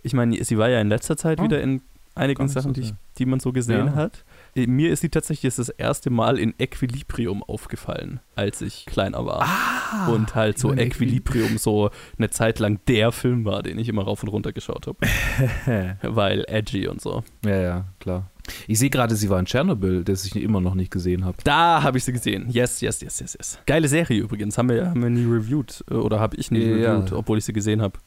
ich 0.03 0.13
meine, 0.13 0.43
sie 0.43 0.57
war 0.57 0.69
ja 0.69 0.81
in 0.81 0.89
letzter 0.89 1.15
Zeit 1.17 1.39
Oh. 1.39 1.43
wieder 1.43 1.61
in 1.61 1.81
einigen 2.17 2.43
nicht 2.43 2.53
so 2.53 2.59
Sachen, 2.59 2.73
die, 2.73 2.81
ich, 2.81 2.93
die 3.17 3.25
man 3.25 3.39
so 3.39 3.51
gesehen 3.51 3.87
Ja. 3.87 3.93
hat. 3.95 4.25
Äh, 4.55 4.67
Mir 4.67 4.91
ist 4.91 5.01
sie 5.01 5.09
tatsächlich 5.09 5.55
das 5.55 5.69
erste 5.69 6.09
Mal 6.09 6.37
in 6.39 6.53
Equilibrium 6.57 7.43
aufgefallen, 7.43 8.19
als 8.35 8.61
ich 8.61 8.85
kleiner 8.85 9.25
war. 9.25 9.41
Ah, 9.43 10.07
und 10.09 10.35
halt 10.35 10.57
so 10.59 10.73
Equilibrium 10.73 11.57
so 11.57 11.89
eine 12.17 12.29
Zeit 12.29 12.59
lang 12.59 12.79
der 12.87 13.11
Film 13.11 13.45
war, 13.45 13.63
den 13.63 13.79
ich 13.79 13.87
immer 13.89 14.03
rauf 14.03 14.23
und 14.23 14.29
runter 14.29 14.51
geschaut 14.53 14.87
habe. 14.87 14.97
Weil 16.01 16.43
edgy 16.47 16.87
und 16.87 17.01
so. 17.01 17.23
ja, 17.45 17.55
ja, 17.61 17.85
klar. 17.99 18.29
Ich 18.65 18.79
sehe 18.79 18.89
gerade, 18.89 19.13
sie 19.17 19.29
war 19.29 19.39
in 19.39 19.45
Tschernobyl, 19.45 20.05
das 20.05 20.23
ich 20.23 20.33
immer 20.37 20.61
noch 20.61 20.73
nicht 20.73 20.89
gesehen 20.89 21.25
habe. 21.25 21.35
Da 21.43 21.83
habe 21.83 21.97
ich 21.97 22.05
sie 22.05 22.13
gesehen. 22.13 22.45
Yes, 22.49 22.79
yes, 22.79 23.01
yes, 23.01 23.19
yes, 23.19 23.33
yes. 23.37 23.59
Geile 23.65 23.89
Serie 23.89 24.21
übrigens. 24.21 24.57
Haben 24.57 24.69
wir, 24.69 24.89
haben 24.89 25.01
wir 25.03 25.09
nie 25.09 25.25
reviewed. 25.25 25.83
äh, 25.91 25.95
Oder 25.95 26.21
habe 26.21 26.37
ich 26.37 26.49
nie 26.49 26.59
Ja. 26.61 26.93
reviewed, 26.93 27.11
obwohl 27.11 27.37
ich 27.39 27.43
sie 27.45 27.51
gesehen 27.51 27.81
habe. 27.81 27.99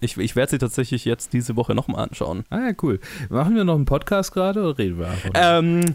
Ich, 0.00 0.16
ich 0.18 0.36
werde 0.36 0.50
sie 0.50 0.58
tatsächlich 0.58 1.04
jetzt 1.04 1.32
diese 1.32 1.56
Woche 1.56 1.74
nochmal 1.74 2.02
anschauen. 2.04 2.44
Ah 2.50 2.68
ja, 2.68 2.72
cool. 2.82 3.00
Machen 3.30 3.54
wir 3.56 3.64
noch 3.64 3.76
einen 3.76 3.86
Podcast 3.86 4.32
gerade 4.32 4.62
oder 4.62 4.78
reden 4.78 4.98
wir 4.98 5.08
einfach? 5.08 5.30
Ähm, 5.34 5.80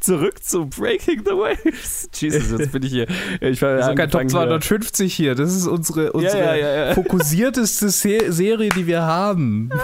zurück 0.00 0.42
zu 0.42 0.66
Breaking 0.66 1.20
the 1.24 1.32
Waves. 1.32 2.08
Jesus, 2.14 2.58
jetzt 2.58 2.72
bin 2.72 2.82
ich 2.82 2.92
hier. 2.92 3.06
Ich 3.40 3.60
war 3.60 3.82
sogar 3.82 4.08
Top 4.08 4.22
angefangen, 4.22 4.30
250 4.30 5.14
hier. 5.14 5.34
Das 5.34 5.54
ist 5.54 5.66
unsere, 5.66 6.12
unsere 6.12 6.38
ja, 6.38 6.54
ja, 6.54 6.86
ja. 6.86 6.94
fokussierteste 6.94 7.90
Se 7.90 8.32
Serie, 8.32 8.70
die 8.70 8.86
wir 8.86 9.02
haben. 9.02 9.70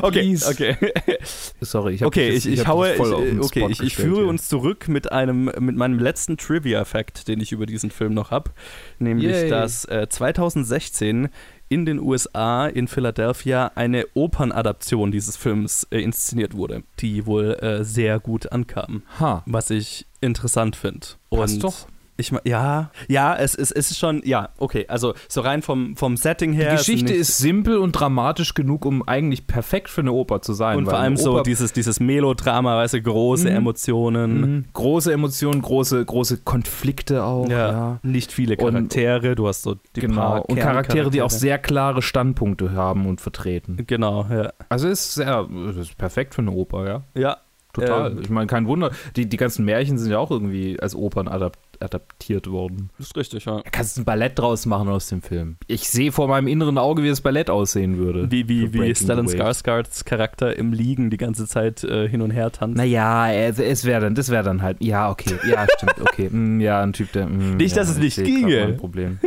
Okay, 0.00 0.20
Please. 0.20 0.48
okay. 0.48 0.76
Sorry, 1.60 1.94
ich 1.94 2.02
habe 2.02 2.08
Okay, 2.08 2.30
ich, 2.30 2.46
ich, 2.46 2.60
hab 2.60 2.68
haue, 2.68 2.92
auf 2.98 3.22
ich, 3.22 3.28
den 3.30 3.40
okay, 3.40 3.60
Spot 3.60 3.70
ich, 3.70 3.80
ich 3.82 3.96
führe 3.96 4.20
hier. 4.20 4.28
uns 4.28 4.48
zurück 4.48 4.88
mit 4.88 5.10
einem, 5.12 5.50
mit 5.58 5.76
meinem 5.76 5.98
letzten 5.98 6.36
Trivia-Fact, 6.36 7.28
den 7.28 7.40
ich 7.40 7.52
über 7.52 7.66
diesen 7.66 7.90
Film 7.90 8.14
noch 8.14 8.30
habe. 8.30 8.50
Nämlich, 8.98 9.26
Yay. 9.30 9.48
dass 9.50 9.84
äh, 9.86 10.06
2016 10.08 11.28
in 11.68 11.84
den 11.84 11.98
USA, 12.00 12.66
in 12.66 12.88
Philadelphia, 12.88 13.72
eine 13.74 14.06
Opernadaption 14.14 15.10
dieses 15.10 15.36
Films 15.36 15.86
äh, 15.90 16.00
inszeniert 16.00 16.54
wurde, 16.54 16.82
die 17.00 17.26
wohl 17.26 17.54
äh, 17.60 17.84
sehr 17.84 18.20
gut 18.20 18.50
ankam, 18.52 19.02
Ha, 19.20 19.42
was 19.46 19.70
ich 19.70 20.06
interessant 20.20 20.76
finde. 20.76 21.06
Passt 21.30 21.62
doch. 21.62 21.86
Ich 22.20 22.32
ja, 22.44 22.90
ja, 23.06 23.36
es, 23.36 23.54
es, 23.54 23.70
es 23.70 23.92
ist 23.92 23.98
schon, 23.98 24.22
ja, 24.24 24.48
okay, 24.58 24.86
also 24.88 25.14
so 25.28 25.40
rein 25.40 25.62
vom, 25.62 25.94
vom 25.94 26.16
Setting 26.16 26.50
die 26.50 26.58
her. 26.58 26.72
es 26.72 26.80
Geschichte 26.80 27.12
nicht- 27.12 27.20
ist 27.20 27.38
simpel 27.38 27.76
und 27.78 27.92
dramatisch 27.92 28.54
genug, 28.54 28.84
um 28.84 29.06
eigentlich 29.06 29.46
perfekt 29.46 29.88
für 29.88 30.00
eine 30.00 30.10
Oper 30.10 30.42
zu 30.42 30.52
sein. 30.52 30.78
und 30.78 30.86
vor 30.86 30.98
allem 30.98 31.16
so 31.16 31.42
dieses, 31.44 31.72
dieses 31.72 32.00
Melodrama, 32.00 32.76
weißt 32.76 32.94
du, 32.94 33.02
große 33.02 33.48
Mhm. 33.48 33.56
Emotionen. 33.56 34.40
Mhm. 34.40 34.64
große 34.72 35.12
Emotionen, 35.12 35.62
große, 35.62 36.04
große 36.04 36.38
Konflikte 36.38 37.22
auch. 37.22 37.48
Ja, 37.48 37.70
ja. 37.70 37.98
nicht 38.02 38.32
viele 38.32 38.56
Und- 38.56 38.72
Charaktere, 38.72 39.36
du 39.36 39.46
hast 39.46 39.62
so 39.62 39.76
die 39.94 40.00
Genau. 40.00 40.42
Und 40.42 40.58
Charaktere, 40.58 41.10
die 41.10 41.22
auch 41.22 41.30
sehr 41.30 41.58
klare 41.58 42.02
Standpunkte 42.02 42.72
haben 42.72 43.06
und 43.06 43.20
vertreten. 43.20 43.78
Genau, 43.86 44.26
ja. 44.28 44.52
Also 44.68 44.88
ist 44.88 45.14
sehr, 45.14 45.46
ist 45.80 45.96
perfekt 45.96 46.34
für 46.34 46.42
eine 46.42 46.50
Oper, 46.50 46.84
ja. 46.84 47.02
Ja, 47.14 47.36
Total. 47.74 48.10
Ähm, 48.12 48.18
ich 48.22 48.30
meine, 48.30 48.46
kein 48.48 48.66
Wunder. 48.66 48.90
Die, 49.14 49.28
die 49.28 49.36
ganzen 49.36 49.64
Märchen 49.64 49.98
sind 49.98 50.10
ja 50.10 50.18
auch 50.18 50.30
irgendwie 50.32 50.80
als 50.80 50.96
Opern 50.96 51.28
adap 51.28 51.58
adaptiert 51.80 52.50
worden. 52.50 52.90
ist 52.98 53.16
richtig, 53.16 53.44
ja. 53.44 53.60
Da 53.62 53.70
kannst 53.70 53.96
du 53.96 54.02
ein 54.02 54.04
Ballett 54.04 54.38
draus 54.38 54.66
machen 54.66 54.88
aus 54.88 55.08
dem 55.08 55.22
Film. 55.22 55.56
Ich 55.66 55.88
sehe 55.88 56.12
vor 56.12 56.28
meinem 56.28 56.46
inneren 56.46 56.78
Auge, 56.78 57.02
wie 57.02 57.08
das 57.08 57.20
Ballett 57.20 57.50
aussehen 57.50 57.98
würde. 57.98 58.30
Wie, 58.30 58.48
wie, 58.48 58.72
wie 58.72 58.94
Stellan. 58.94 59.26
Skarsgårds 59.26 60.04
Charakter 60.04 60.56
im 60.56 60.72
Liegen 60.72 61.10
die 61.10 61.16
ganze 61.16 61.46
Zeit 61.46 61.84
äh, 61.84 62.08
hin 62.08 62.22
und 62.22 62.30
her 62.30 62.50
tanzt. 62.52 62.76
Naja, 62.76 63.30
es, 63.32 63.58
es 63.58 63.84
wäre 63.84 64.00
dann, 64.00 64.14
das 64.14 64.30
wäre 64.30 64.44
dann 64.44 64.62
halt, 64.62 64.78
ja, 64.82 65.10
okay, 65.10 65.38
ja, 65.48 65.66
stimmt, 65.76 66.00
okay, 66.00 66.28
mm, 66.30 66.60
ja, 66.60 66.82
ein 66.82 66.92
Typ, 66.92 67.12
der, 67.12 67.26
mm, 67.26 67.56
Nicht, 67.56 67.76
ja, 67.76 67.82
dass 67.82 67.90
es 67.90 67.98
ich 67.98 68.16
nicht 68.18 68.24
ginge. 68.24 68.74
Problem. 68.74 69.18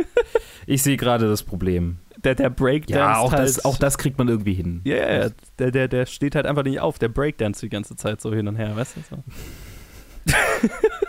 Ich 0.66 0.82
sehe 0.82 0.96
gerade 0.96 1.28
das 1.28 1.42
Problem. 1.42 1.98
Der, 2.24 2.34
der 2.34 2.50
Breakdance 2.50 2.98
Ja, 2.98 3.18
auch 3.18 3.32
halt, 3.32 3.48
das, 3.48 3.64
auch 3.64 3.76
das 3.76 3.98
kriegt 3.98 4.16
man 4.18 4.28
irgendwie 4.28 4.54
hin. 4.54 4.80
Ja, 4.84 4.96
ja, 4.96 5.12
ja. 5.24 5.30
Der, 5.58 5.70
der, 5.72 5.88
der 5.88 6.06
steht 6.06 6.34
halt 6.36 6.46
einfach 6.46 6.62
nicht 6.62 6.78
auf. 6.80 6.98
Der 6.98 7.08
Breakdance 7.08 7.60
die 7.66 7.68
ganze 7.68 7.96
Zeit 7.96 8.20
so 8.20 8.32
hin 8.32 8.46
und 8.46 8.56
her, 8.56 8.76
weißt 8.76 8.96
du? 8.96 9.00
So. 9.10 10.32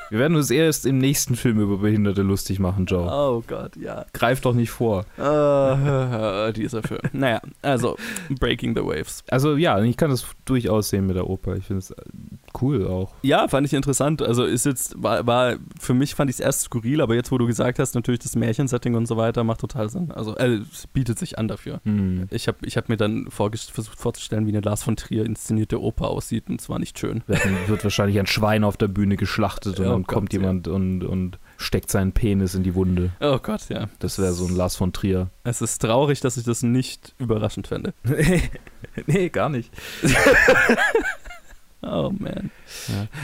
Wir 0.09 0.19
werden 0.19 0.35
uns 0.35 0.51
erst 0.51 0.85
im 0.85 0.97
nächsten 0.97 1.35
Film 1.35 1.59
über 1.59 1.77
Behinderte 1.77 2.21
lustig 2.21 2.59
machen, 2.59 2.85
Joe. 2.85 3.09
Oh 3.11 3.43
Gott, 3.47 3.75
ja. 3.75 4.05
Greif 4.13 4.41
doch 4.41 4.53
nicht 4.53 4.69
vor. 4.69 5.05
Äh, 5.17 6.53
dieser 6.53 6.83
Film. 6.83 7.01
Naja, 7.13 7.41
also 7.61 7.97
Breaking 8.39 8.75
the 8.75 8.83
Waves. 8.83 9.23
Also 9.29 9.55
ja, 9.55 9.81
ich 9.81 9.97
kann 9.97 10.11
das 10.11 10.25
durchaus 10.45 10.89
sehen 10.89 11.07
mit 11.07 11.15
der 11.15 11.29
Oper. 11.29 11.55
Ich 11.55 11.65
finde 11.65 11.79
es 11.79 11.91
äh, 11.91 12.03
cool 12.61 12.87
auch. 12.87 13.13
Ja, 13.21 13.47
fand 13.47 13.65
ich 13.65 13.73
interessant. 13.73 14.21
Also 14.21 14.43
ist 14.43 14.65
jetzt, 14.65 15.01
war, 15.01 15.25
war 15.25 15.55
für 15.79 15.93
mich 15.93 16.15
fand 16.15 16.29
ich 16.29 16.37
es 16.37 16.39
erst 16.39 16.61
skurril, 16.61 17.01
aber 17.01 17.15
jetzt, 17.15 17.31
wo 17.31 17.37
du 17.37 17.47
gesagt 17.47 17.79
hast, 17.79 17.95
natürlich 17.95 18.19
das 18.19 18.35
Märchensetting 18.35 18.95
und 18.95 19.07
so 19.07 19.17
weiter, 19.17 19.43
macht 19.43 19.61
total 19.61 19.89
Sinn. 19.89 20.11
Also 20.11 20.35
äh, 20.37 20.59
es 20.71 20.87
bietet 20.87 21.17
sich 21.19 21.37
an 21.37 21.47
dafür. 21.47 21.81
Hm. 21.85 22.27
Ich 22.29 22.47
habe 22.47 22.57
ich 22.63 22.77
hab 22.77 22.89
mir 22.89 22.97
dann 22.97 23.27
versucht 23.29 23.99
vorzustellen, 23.99 24.45
wie 24.45 24.51
eine 24.51 24.61
Lars 24.61 24.83
von 24.83 24.95
Trier 24.95 25.25
inszenierte 25.25 25.81
Oper 25.81 26.09
aussieht 26.09 26.49
und 26.49 26.61
es 26.61 26.69
war 26.69 26.79
nicht 26.79 26.99
schön. 26.99 27.23
Wird 27.67 27.83
wahrscheinlich 27.83 28.19
ein 28.19 28.27
Schwein 28.27 28.63
auf 28.63 28.77
der 28.77 28.87
Bühne 28.87 29.15
geschlachtet 29.15 29.79
und 29.79 30.02
Dann 30.03 30.07
Gott, 30.07 30.15
kommt 30.15 30.33
ja. 30.33 30.39
jemand 30.39 30.67
und, 30.67 31.03
und 31.03 31.39
steckt 31.57 31.89
seinen 31.89 32.11
Penis 32.11 32.55
in 32.55 32.63
die 32.63 32.75
Wunde. 32.75 33.11
Oh 33.21 33.39
Gott, 33.39 33.69
ja. 33.69 33.87
Das 33.99 34.19
wäre 34.19 34.33
so 34.33 34.45
ein 34.45 34.55
Lars 34.55 34.75
von 34.75 34.91
Trier. 34.91 35.29
Es 35.43 35.61
ist 35.61 35.79
traurig, 35.79 36.19
dass 36.19 36.35
ich 36.37 36.43
das 36.43 36.61
nicht 36.61 37.15
überraschend 37.19 37.67
fände. 37.67 37.93
nee, 39.07 39.29
gar 39.29 39.49
nicht. 39.49 39.71
Oh 41.85 42.13
man. 42.17 42.49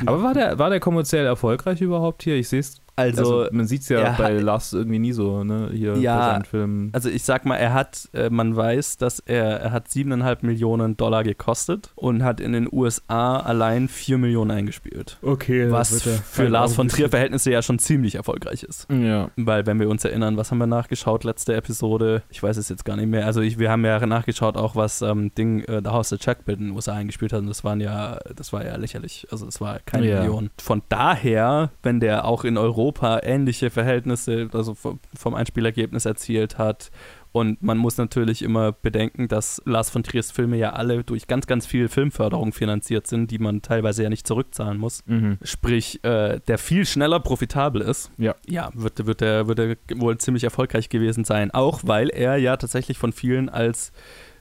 Aber 0.06 0.22
war 0.22 0.34
der, 0.34 0.60
war 0.60 0.70
der 0.70 0.82
kommerziell 0.82 1.26
erfolgreich 1.26 1.80
überhaupt 1.80 2.24
hier? 2.24 2.36
Ich 2.36 2.50
sehe 2.50 2.60
es. 2.60 2.82
Also, 3.00 3.40
Also, 3.42 3.48
man 3.52 3.68
sieht 3.68 3.82
es 3.82 3.90
ja 3.90 4.16
bei 4.18 4.36
hat- 4.36 4.42
Lars 4.42 4.74
irgendwie 4.74 5.00
nie 5.00 5.12
so, 5.14 5.44
ne? 5.44 5.70
Hier 5.74 5.96
Ja, 5.98 6.18
bei 6.18 6.26
seinen 6.34 6.46
Filmen. 6.46 6.90
Also 6.94 7.10
ich 7.10 7.24
sag 7.24 7.46
mal, 7.46 7.56
er 7.56 7.74
hat, 7.74 8.10
äh, 8.14 8.30
man 8.30 8.56
weiß, 8.56 8.98
dass 8.98 9.20
er, 9.20 9.60
er 9.62 9.72
hat 9.72 9.88
7,5 9.90 10.44
Millionen 10.46 10.98
Dollar 10.98 11.24
gekostet 11.24 11.92
und 11.96 12.24
hat 12.24 12.40
in 12.40 12.54
den 12.54 12.68
USA 12.72 13.38
allein 13.38 13.88
4 13.88 14.18
Millionen 14.18 14.52
eingespielt. 14.52 15.18
Okay. 15.22 15.72
Was 15.72 16.02
für 16.02 16.48
Lars 16.48 16.76
von 16.76 16.88
Trier 16.90 17.10
Verhältnisse 17.10 17.52
ja 17.52 17.62
schon 17.62 17.80
ziemlich 17.80 18.16
erfolgreich 18.16 18.64
ist. 18.64 18.88
Ja. 18.92 19.30
Weil, 19.36 19.66
wenn 19.66 19.80
wir 19.80 19.90
uns 19.90 20.04
erinnern, 20.06 20.38
was 20.38 20.52
haben 20.52 20.58
wir 20.60 20.68
nachgeschaut, 20.68 21.24
letzte 21.24 21.56
Episode? 21.56 22.24
Ich 22.30 22.42
weiß 22.44 22.58
es 22.58 22.70
jetzt 22.70 22.86
gar 22.86 22.96
nicht 22.96 23.08
mehr. 23.10 23.26
Also, 23.26 23.42
ich, 23.42 23.60
wir 23.60 23.72
haben 23.72 23.86
ja 23.86 24.06
nachgeschaut, 24.06 24.58
auch 24.58 24.76
was 24.76 25.02
ähm, 25.02 25.32
Ding, 25.36 25.62
äh, 25.66 25.82
The 25.84 25.90
House 25.90 26.12
of 26.14 26.20
Jackpot 26.22 26.56
in 26.58 26.66
den 26.68 26.72
USA 26.76 26.94
eingespielt 26.94 27.34
hat. 27.34 27.40
Und 27.42 27.48
das 27.48 27.64
waren 27.64 27.82
ja, 27.82 28.20
das 28.36 28.52
war 28.54 28.66
ja 28.66 28.76
lächerlich. 28.76 29.28
Also, 29.32 29.48
es 29.48 29.62
war 29.62 29.80
keine 29.86 30.08
Ja. 30.10 30.20
Million. 30.22 30.50
Von 30.62 30.82
daher, 30.90 31.72
wenn 31.84 32.00
der 32.00 32.26
auch 32.26 32.44
in 32.44 32.58
Europa 32.58 32.89
Europa 32.90 33.20
ähnliche 33.24 33.70
Verhältnisse, 33.70 34.50
also 34.52 34.74
vom 34.74 35.36
Einspielergebnis 35.36 36.06
erzielt 36.06 36.58
hat. 36.58 36.90
Und 37.32 37.62
man 37.62 37.78
muss 37.78 37.98
natürlich 37.98 38.42
immer 38.42 38.72
bedenken, 38.72 39.28
dass 39.28 39.62
Lars 39.66 39.92
von 39.92 40.02
Triers 40.02 40.32
Filme 40.32 40.58
ja 40.58 40.74
alle 40.74 41.04
durch 41.04 41.28
ganz, 41.28 41.46
ganz 41.46 41.68
viel 41.68 41.88
Filmförderung 41.88 42.52
finanziert 42.54 43.06
sind, 43.06 43.30
die 43.30 43.38
man 43.38 43.62
teilweise 43.62 44.02
ja 44.02 44.10
nicht 44.10 44.26
zurückzahlen 44.26 44.80
muss. 44.80 45.04
Mhm. 45.06 45.38
Sprich, 45.44 46.04
äh, 46.04 46.40
der 46.48 46.58
viel 46.58 46.88
schneller 46.88 47.20
profitabel 47.20 47.82
ist. 47.84 48.10
Ja. 48.18 48.34
Ja, 48.48 48.72
wird, 48.74 49.06
wird, 49.06 49.22
er, 49.22 49.48
wird 49.48 49.60
er 49.60 49.76
wohl 49.98 50.18
ziemlich 50.18 50.44
erfolgreich 50.44 50.90
gewesen 50.90 51.24
sein. 51.24 51.52
Auch 51.52 51.82
weil 51.84 52.10
er 52.10 52.38
ja 52.38 52.58
tatsächlich 52.58 52.98
von 52.98 53.14
vielen 53.14 53.48
als 53.48 53.92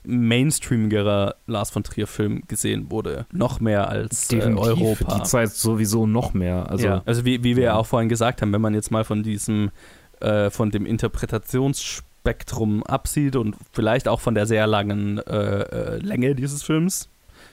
mainstreamigerer 0.03 1.35
Lars 1.47 1.69
von 1.69 1.83
Trier-Film 1.83 2.43
gesehen 2.47 2.91
wurde. 2.91 3.25
Noch 3.31 3.59
mehr 3.59 3.89
als 3.89 4.31
äh, 4.31 4.41
Europa. 4.41 5.17
Die 5.17 5.23
Zeit 5.23 5.51
sowieso 5.51 6.07
noch 6.07 6.33
mehr. 6.33 6.69
Also, 6.69 6.87
ja, 6.87 7.01
also 7.05 7.25
wie, 7.25 7.43
wie 7.43 7.55
wir 7.55 7.63
ja 7.63 7.75
auch 7.75 7.85
vorhin 7.85 8.09
gesagt 8.09 8.41
haben, 8.41 8.53
wenn 8.53 8.61
man 8.61 8.73
jetzt 8.73 8.91
mal 8.91 9.03
von 9.03 9.23
diesem, 9.23 9.71
äh, 10.19 10.49
von 10.49 10.71
dem 10.71 10.85
Interpretationsspektrum 10.85 12.83
absieht 12.83 13.35
und 13.35 13.55
vielleicht 13.71 14.07
auch 14.07 14.19
von 14.19 14.35
der 14.35 14.45
sehr 14.45 14.67
langen 14.67 15.17
äh, 15.19 15.61
äh 15.61 15.97
Länge 15.97 16.35
dieses 16.35 16.63
Films, 16.63 17.09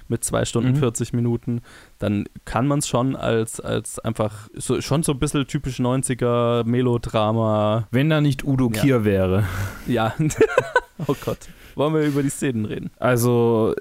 mit 0.09 0.25
zwei 0.25 0.45
Stunden 0.45 0.71
mhm. 0.71 0.77
40 0.77 1.13
Minuten, 1.13 1.63
dann 1.99 2.25
kann 2.45 2.67
man 2.67 2.79
es 2.81 2.89
schon 2.89 3.17
als, 3.17 3.61
als 3.61 3.99
einfach 3.99 4.49
so, 4.55 4.81
schon 4.81 5.03
so 5.03 5.13
ein 5.13 5.19
bisschen 5.19 5.47
typisch 5.47 5.81
90er 5.81 6.65
Melodrama. 6.65 7.87
Wenn 7.91 8.11
da 8.11 8.21
nicht 8.21 8.45
Udo 8.45 8.71
ja. 8.73 8.81
Kier 8.81 9.05
wäre. 9.05 9.45
Ja. 9.87 10.15
oh 11.07 11.17
Gott. 11.25 11.39
Wollen 11.77 11.95
wir 11.95 12.03
über 12.03 12.23
die 12.23 12.31
Szenen 12.31 12.65
reden? 12.65 12.91
Also, 12.99 13.75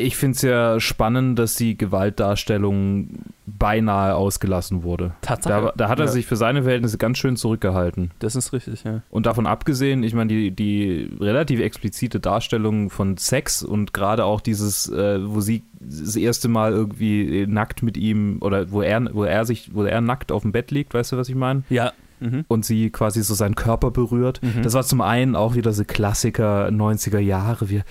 ich 0.00 0.16
finde 0.16 0.36
es 0.36 0.42
ja 0.42 0.78
spannend, 0.78 1.40
dass 1.40 1.56
die 1.56 1.76
Gewaltdarstellung 1.76 3.08
beinahe 3.46 4.14
ausgelassen 4.14 4.84
wurde. 4.84 5.14
Tatsache. 5.22 5.62
Da, 5.66 5.72
da 5.76 5.88
hat 5.88 5.98
er 5.98 6.04
ja. 6.04 6.12
sich 6.12 6.24
für 6.24 6.36
seine 6.36 6.62
Verhältnisse 6.62 6.98
ganz 6.98 7.18
schön 7.18 7.36
zurückgehalten. 7.36 8.12
Das 8.20 8.36
ist 8.36 8.52
richtig, 8.52 8.84
ja. 8.84 9.02
Und 9.10 9.26
davon 9.26 9.48
abgesehen, 9.48 10.04
ich 10.04 10.14
meine, 10.14 10.28
die, 10.28 10.52
die 10.52 11.10
relativ 11.20 11.58
explizite 11.58 12.20
Darstellung 12.20 12.90
von 12.90 13.16
Sex 13.16 13.64
und 13.64 13.92
gerade 13.92 14.24
auch 14.24 14.40
dieses, 14.40 14.88
äh, 14.88 15.18
wo 15.20 15.40
sie 15.40 15.64
das 15.80 16.14
erste 16.14 16.46
Mal 16.46 16.72
irgendwie 16.72 17.46
nackt 17.48 17.82
mit 17.82 17.96
ihm 17.96 18.38
oder 18.40 18.70
wo 18.70 18.82
er, 18.82 19.12
wo 19.12 19.24
er 19.24 19.44
sich, 19.46 19.74
wo 19.74 19.82
er 19.82 20.00
nackt 20.00 20.30
auf 20.30 20.42
dem 20.42 20.52
Bett 20.52 20.70
liegt, 20.70 20.94
weißt 20.94 21.10
du, 21.10 21.16
was 21.16 21.28
ich 21.28 21.34
meine? 21.34 21.64
Ja, 21.70 21.92
Mhm. 22.20 22.44
und 22.48 22.64
sie 22.64 22.90
quasi 22.90 23.22
so 23.22 23.34
seinen 23.34 23.54
Körper 23.54 23.90
berührt. 23.90 24.40
Mhm. 24.42 24.62
Das 24.62 24.74
war 24.74 24.82
zum 24.82 25.00
einen 25.00 25.36
auch 25.36 25.54
wieder 25.54 25.72
so 25.72 25.84
Klassiker 25.84 26.68
90er 26.68 27.18
Jahre. 27.18 27.68
Wir 27.68 27.84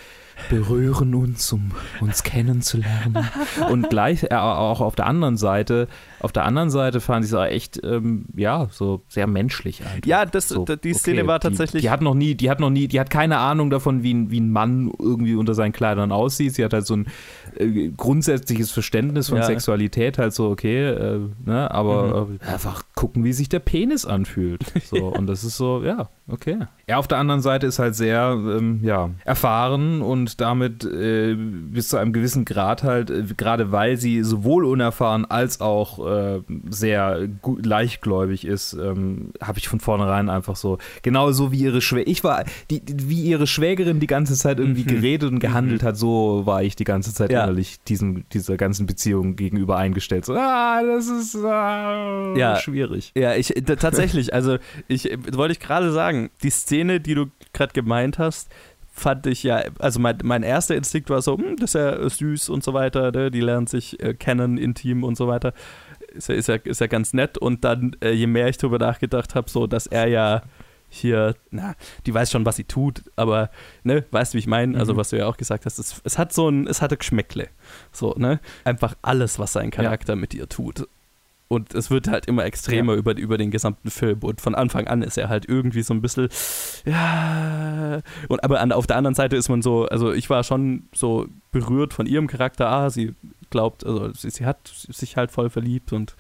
berühren 0.49 1.15
uns, 1.15 1.51
um 1.51 1.71
uns 1.99 2.23
kennenzulernen. 2.23 3.17
und 3.69 3.89
gleich 3.89 4.23
äh, 4.23 4.36
auch 4.36 4.82
auf 4.82 4.95
der 4.95 5.05
anderen 5.05 5.36
Seite, 5.36 5.88
auf 6.19 6.32
der 6.32 6.45
anderen 6.45 6.69
Seite 6.69 7.01
fand 7.01 7.25
ich 7.25 7.32
es 7.32 7.36
auch 7.36 7.45
echt, 7.45 7.82
ähm, 7.84 8.25
ja, 8.36 8.67
so 8.71 9.01
sehr 9.07 9.28
menschlich. 9.28 9.82
Einfach. 9.82 10.05
Ja, 10.05 10.25
das, 10.25 10.49
so, 10.49 10.63
die 10.65 10.93
Szene 10.93 11.21
okay, 11.21 11.28
war 11.28 11.39
tatsächlich. 11.39 11.82
Die, 11.82 11.88
die, 11.88 11.89
hat 11.89 12.01
noch 12.01 12.13
nie, 12.13 12.36
die 12.36 12.49
hat 12.49 12.59
noch 12.59 12.69
nie, 12.69 12.88
die 12.88 12.99
hat 12.99 13.09
keine 13.09 13.39
Ahnung 13.39 13.69
davon, 13.69 14.03
wie 14.03 14.13
ein, 14.13 14.32
wie 14.32 14.39
ein 14.39 14.51
Mann 14.51 14.91
irgendwie 14.99 15.36
unter 15.36 15.53
seinen 15.53 15.73
Kleidern 15.73 16.11
aussieht. 16.11 16.53
Sie 16.53 16.63
hat 16.63 16.73
halt 16.73 16.86
so 16.86 16.95
ein 16.95 17.07
äh, 17.59 17.91
grundsätzliches 17.95 18.71
Verständnis 18.71 19.29
von 19.29 19.39
ja. 19.39 19.43
Sexualität, 19.43 20.17
halt 20.17 20.33
so, 20.33 20.49
okay, 20.49 20.87
äh, 20.87 21.19
ne, 21.45 21.71
aber 21.71 22.27
mhm. 22.27 22.39
äh, 22.41 22.45
einfach 22.51 22.83
gucken, 22.95 23.23
wie 23.23 23.33
sich 23.33 23.49
der 23.49 23.59
Penis 23.59 24.05
anfühlt. 24.05 24.61
So, 24.85 25.07
und 25.17 25.27
das 25.27 25.43
ist 25.43 25.57
so, 25.57 25.83
ja, 25.83 26.09
okay. 26.27 26.57
Er 26.85 26.99
auf 26.99 27.07
der 27.07 27.17
anderen 27.17 27.41
Seite 27.41 27.67
ist 27.67 27.79
halt 27.79 27.95
sehr, 27.95 28.33
ähm, 28.37 28.79
ja, 28.83 29.09
erfahren 29.25 30.01
und 30.01 30.39
damit 30.41 30.85
äh, 30.85 31.35
bis 31.35 31.89
zu 31.89 31.97
einem 31.97 32.13
gewissen 32.13 32.45
Grad 32.45 32.83
halt, 32.83 33.37
gerade 33.37 33.71
weil 33.71 33.97
sie 33.97 34.23
sowohl 34.23 34.65
unerfahren 34.65 35.25
als 35.25 35.61
auch 35.61 35.97
sehr 36.69 37.27
gut, 37.41 37.65
leichtgläubig 37.65 38.45
ist, 38.45 38.73
ähm, 38.73 39.31
habe 39.41 39.59
ich 39.59 39.67
von 39.67 39.79
vornherein 39.79 40.29
einfach 40.29 40.55
so, 40.55 40.77
genauso 41.01 41.51
wie 41.51 41.59
ihre 41.59 41.81
Schwägerin, 41.81 42.11
ich 42.11 42.23
war, 42.23 42.43
die, 42.69 42.81
wie 42.87 43.21
ihre 43.21 43.47
Schwägerin 43.47 43.99
die 43.99 44.07
ganze 44.07 44.35
Zeit 44.35 44.59
irgendwie 44.59 44.83
mhm. 44.83 44.87
geredet 44.87 45.31
und 45.31 45.39
gehandelt 45.39 45.81
mhm. 45.81 45.87
hat, 45.87 45.97
so 45.97 46.43
war 46.45 46.63
ich 46.63 46.75
die 46.75 46.83
ganze 46.83 47.13
Zeit 47.13 47.31
ja. 47.31 47.46
Innerlich 47.47 47.81
diesem, 47.83 48.27
dieser 48.29 48.57
ganzen 48.57 48.85
Beziehung 48.85 49.35
gegenüber 49.35 49.77
eingestellt. 49.77 50.25
So, 50.25 50.33
ah, 50.35 50.81
das 50.83 51.07
ist 51.07 51.35
ah, 51.37 52.33
ja. 52.35 52.57
schwierig. 52.57 53.11
Ja, 53.15 53.35
ich 53.35 53.53
tatsächlich, 53.65 54.33
also 54.33 54.57
ich 54.87 55.05
wollte 55.31 55.53
ich 55.53 55.59
gerade 55.59 55.91
sagen, 55.91 56.29
die 56.43 56.49
Szene, 56.49 56.99
die 56.99 57.15
du 57.15 57.27
gerade 57.53 57.73
gemeint 57.73 58.19
hast, 58.19 58.49
fand 58.91 59.27
ich 59.27 59.43
ja, 59.43 59.63
also 59.79 59.99
mein, 59.99 60.17
mein 60.23 60.43
erster 60.43 60.75
Instinkt 60.75 61.09
war 61.09 61.21
so, 61.21 61.37
hm, 61.37 61.55
das 61.57 61.75
ist 61.75 61.75
ja 61.75 62.09
süß 62.09 62.49
und 62.49 62.63
so 62.63 62.73
weiter, 62.73 63.11
ne? 63.11 63.31
die 63.31 63.41
lernen 63.41 63.67
sich 63.67 64.01
äh, 64.01 64.13
kennen, 64.13 64.57
intim 64.57 65.03
und 65.03 65.15
so 65.15 65.27
weiter. 65.27 65.53
Ist 66.13 66.29
ja, 66.29 66.35
ist 66.35 66.47
ja, 66.47 66.55
ist 66.55 66.81
ja 66.81 66.87
ganz 66.87 67.13
nett. 67.13 67.37
Und 67.37 67.63
dann, 67.63 67.95
äh, 68.01 68.11
je 68.11 68.27
mehr 68.27 68.47
ich 68.47 68.57
darüber 68.57 68.79
nachgedacht 68.79 69.35
habe, 69.35 69.49
so, 69.49 69.67
dass 69.67 69.87
er 69.87 70.07
ja 70.07 70.41
hier, 70.89 71.35
na, 71.51 71.75
die 72.05 72.13
weiß 72.13 72.31
schon, 72.31 72.45
was 72.45 72.55
sie 72.55 72.63
tut, 72.63 73.03
aber, 73.15 73.49
ne, 73.83 74.05
weißt 74.11 74.33
du, 74.33 74.35
wie 74.35 74.39
ich 74.39 74.47
meine? 74.47 74.77
Also, 74.77 74.93
mhm. 74.93 74.97
was 74.97 75.09
du 75.09 75.17
ja 75.17 75.27
auch 75.27 75.38
gesagt 75.38 75.65
hast, 75.65 75.79
es, 75.79 76.01
es 76.03 76.17
hat 76.17 76.33
so 76.33 76.49
ein, 76.49 76.67
es 76.67 76.81
hatte 76.81 76.97
Geschmäckle. 76.97 77.49
So, 77.91 78.13
ne? 78.17 78.39
Einfach 78.63 78.95
alles, 79.01 79.39
was 79.39 79.53
sein 79.53 79.71
Charakter 79.71 80.13
ja. 80.13 80.17
mit 80.17 80.33
ihr 80.33 80.47
tut. 80.47 80.88
Und 81.49 81.73
es 81.73 81.89
wird 81.89 82.09
halt 82.09 82.25
immer 82.25 82.43
extremer 82.43 82.93
ja. 82.93 82.99
über, 82.99 83.15
über 83.17 83.38
den 83.38 83.51
gesamten 83.51 83.89
Film. 83.89 84.19
Und 84.21 84.41
von 84.41 84.53
Anfang 84.53 84.88
an 84.88 85.01
ist 85.01 85.17
er 85.17 85.29
halt 85.29 85.47
irgendwie 85.47 85.81
so 85.81 85.93
ein 85.93 86.01
bisschen, 86.01 86.27
ja. 86.85 88.01
Und 88.27 88.43
aber 88.43 88.59
an, 88.59 88.73
auf 88.73 88.85
der 88.85 88.97
anderen 88.97 89.15
Seite 89.15 89.38
ist 89.38 89.47
man 89.47 89.61
so, 89.61 89.85
also 89.85 90.11
ich 90.11 90.29
war 90.29 90.43
schon 90.43 90.88
so 90.93 91.27
berührt 91.51 91.93
von 91.93 92.05
ihrem 92.05 92.27
Charakter. 92.27 92.67
Ah, 92.67 92.89
sie 92.89 93.13
glaubt, 93.49 93.85
also 93.85 94.11
sie, 94.13 94.29
sie 94.29 94.45
hat 94.45 94.67
sich 94.67 95.15
halt 95.15 95.31
voll 95.31 95.49
verliebt 95.49 95.93
und 95.93 96.17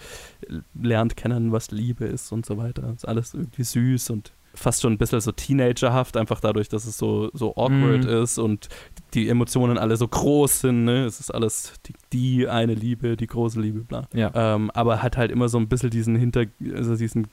lernt 0.73 1.17
kennen, 1.17 1.51
was 1.51 1.71
Liebe 1.71 2.05
ist 2.05 2.31
und 2.31 2.45
so 2.45 2.57
weiter. 2.57 2.93
Ist 2.95 3.07
alles 3.07 3.33
irgendwie 3.33 3.63
süß 3.63 4.11
und 4.11 4.31
fast 4.57 4.81
schon 4.81 4.93
ein 4.93 4.97
bisschen 4.97 5.21
so 5.21 5.31
teenagerhaft, 5.31 6.17
einfach 6.17 6.39
dadurch, 6.39 6.69
dass 6.69 6.85
es 6.85 6.97
so, 6.97 7.29
so 7.33 7.51
awkward 7.55 8.05
mm. 8.05 8.23
ist 8.23 8.37
und 8.37 8.69
die 9.13 9.29
Emotionen 9.29 9.77
alle 9.77 9.97
so 9.97 10.07
groß 10.07 10.61
sind. 10.61 10.85
Ne? 10.85 11.05
Es 11.05 11.19
ist 11.19 11.31
alles 11.31 11.73
die, 11.85 11.93
die 12.13 12.47
eine 12.47 12.73
Liebe, 12.73 13.15
die 13.15 13.27
große 13.27 13.59
Liebe, 13.61 13.81
bla. 13.81 14.07
Ja. 14.13 14.31
Ähm, 14.33 14.71
aber 14.71 15.01
hat 15.01 15.17
halt 15.17 15.31
immer 15.31 15.49
so 15.49 15.57
ein 15.57 15.67
bisschen 15.67 15.89
diesen 15.89 16.15
Hinter, 16.15 16.45
also 16.73 16.95
diesen 16.95 17.27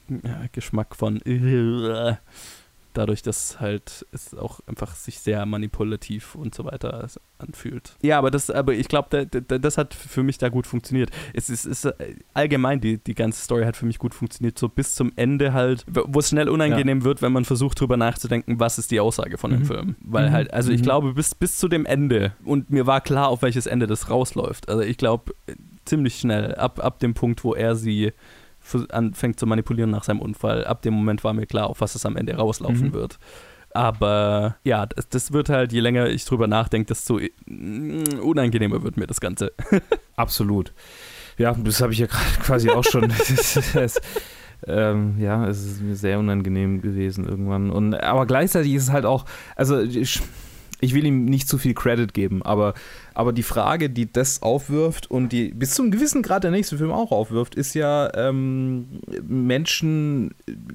Geschmack 0.52 0.94
von 0.94 1.20
dadurch, 2.94 3.22
dass 3.22 3.60
halt 3.60 4.06
es 4.12 4.34
auch 4.34 4.60
einfach 4.66 4.94
sich 4.94 5.18
sehr 5.18 5.44
manipulativ 5.46 6.34
und 6.34 6.54
so 6.54 6.64
weiter 6.64 7.06
anfühlt. 7.38 7.96
Ja, 8.02 8.18
aber 8.18 8.30
das, 8.30 8.50
aber 8.50 8.72
ich 8.72 8.88
glaube, 8.88 9.26
das 9.26 9.78
hat 9.78 9.92
für 9.94 10.22
mich 10.22 10.38
da 10.38 10.48
gut 10.48 10.66
funktioniert. 10.66 11.10
Es 11.32 11.50
ist, 11.50 11.66
ist, 11.66 11.84
äh, 11.84 12.14
allgemein, 12.32 12.80
die, 12.80 12.98
die 12.98 13.14
ganze 13.14 13.42
Story 13.42 13.64
hat 13.64 13.76
für 13.76 13.86
mich 13.86 13.98
gut 13.98 14.14
funktioniert, 14.14 14.58
so 14.58 14.68
bis 14.68 14.94
zum 14.94 15.12
Ende 15.16 15.52
halt, 15.52 15.84
wo 15.86 16.20
es 16.20 16.28
schnell 16.28 16.48
unangenehm 16.48 17.00
ja. 17.00 17.04
wird, 17.04 17.22
wenn 17.22 17.32
man 17.32 17.44
versucht 17.44 17.80
drüber 17.80 17.96
nachzudenken, 17.96 18.60
was 18.60 18.78
ist 18.78 18.90
die 18.90 19.00
Aussage 19.00 19.36
von 19.36 19.50
mhm. 19.50 19.56
dem 19.56 19.64
Film. 19.66 19.96
Weil 20.00 20.28
mhm. 20.28 20.32
halt, 20.32 20.54
also 20.54 20.70
ich 20.70 20.80
mhm. 20.80 20.84
glaube, 20.84 21.14
bis, 21.14 21.34
bis 21.34 21.58
zu 21.58 21.68
dem 21.68 21.86
Ende, 21.86 22.32
und 22.44 22.70
mir 22.70 22.86
war 22.86 23.00
klar, 23.00 23.28
auf 23.28 23.42
welches 23.42 23.66
Ende 23.66 23.86
das 23.86 24.10
rausläuft. 24.10 24.68
Also 24.68 24.82
ich 24.82 24.96
glaube, 24.96 25.34
ziemlich 25.84 26.18
schnell, 26.18 26.54
ab, 26.54 26.82
ab 26.82 26.98
dem 27.00 27.14
Punkt, 27.14 27.44
wo 27.44 27.54
er 27.54 27.76
sie 27.76 28.12
anfängt 28.90 29.38
zu 29.38 29.46
manipulieren 29.46 29.90
nach 29.90 30.04
seinem 30.04 30.20
Unfall. 30.20 30.64
Ab 30.64 30.82
dem 30.82 30.94
Moment 30.94 31.24
war 31.24 31.32
mir 31.32 31.46
klar, 31.46 31.68
auf 31.68 31.80
was 31.80 31.94
es 31.94 32.06
am 32.06 32.16
Ende 32.16 32.34
rauslaufen 32.34 32.88
mhm. 32.88 32.92
wird. 32.92 33.18
Aber 33.74 34.56
ja, 34.62 34.86
das, 34.86 35.08
das, 35.08 35.32
wird 35.32 35.48
halt, 35.48 35.72
je 35.72 35.80
länger 35.80 36.06
ich 36.06 36.24
drüber 36.24 36.46
nachdenke, 36.46 36.86
desto 36.86 37.18
mm, 37.46 38.20
unangenehmer 38.22 38.84
wird 38.84 38.96
mir 38.96 39.08
das 39.08 39.20
Ganze. 39.20 39.52
Absolut. 40.16 40.72
Ja, 41.38 41.52
das 41.54 41.82
habe 41.82 41.92
ich 41.92 41.98
ja 41.98 42.06
quasi 42.06 42.70
auch 42.70 42.84
schon. 42.84 43.08
das, 43.74 44.00
ähm, 44.66 45.16
ja, 45.18 45.46
es 45.48 45.64
ist 45.64 45.82
mir 45.82 45.96
sehr 45.96 46.20
unangenehm 46.20 46.82
gewesen 46.82 47.26
irgendwann. 47.26 47.70
Und, 47.70 47.94
aber 47.94 48.26
gleichzeitig 48.26 48.72
ist 48.74 48.84
es 48.84 48.92
halt 48.92 49.04
auch, 49.04 49.24
also 49.56 49.80
ich, 49.80 50.20
ich 50.80 50.94
will 50.94 51.04
ihm 51.04 51.24
nicht 51.24 51.48
zu 51.48 51.58
viel 51.58 51.74
Credit 51.74 52.14
geben, 52.14 52.42
aber, 52.42 52.74
aber 53.14 53.32
die 53.32 53.44
Frage, 53.44 53.90
die 53.90 54.12
das 54.12 54.42
aufwirft 54.42 55.10
und 55.10 55.30
die 55.30 55.48
bis 55.54 55.74
zu 55.74 55.82
einem 55.82 55.92
gewissen 55.92 56.22
Grad 56.22 56.44
der 56.44 56.50
nächste 56.50 56.76
Film 56.76 56.90
auch 56.90 57.12
aufwirft, 57.12 57.54
ist 57.54 57.74
ja 57.74 58.12
ähm, 58.14 59.00
Menschen 59.22 60.34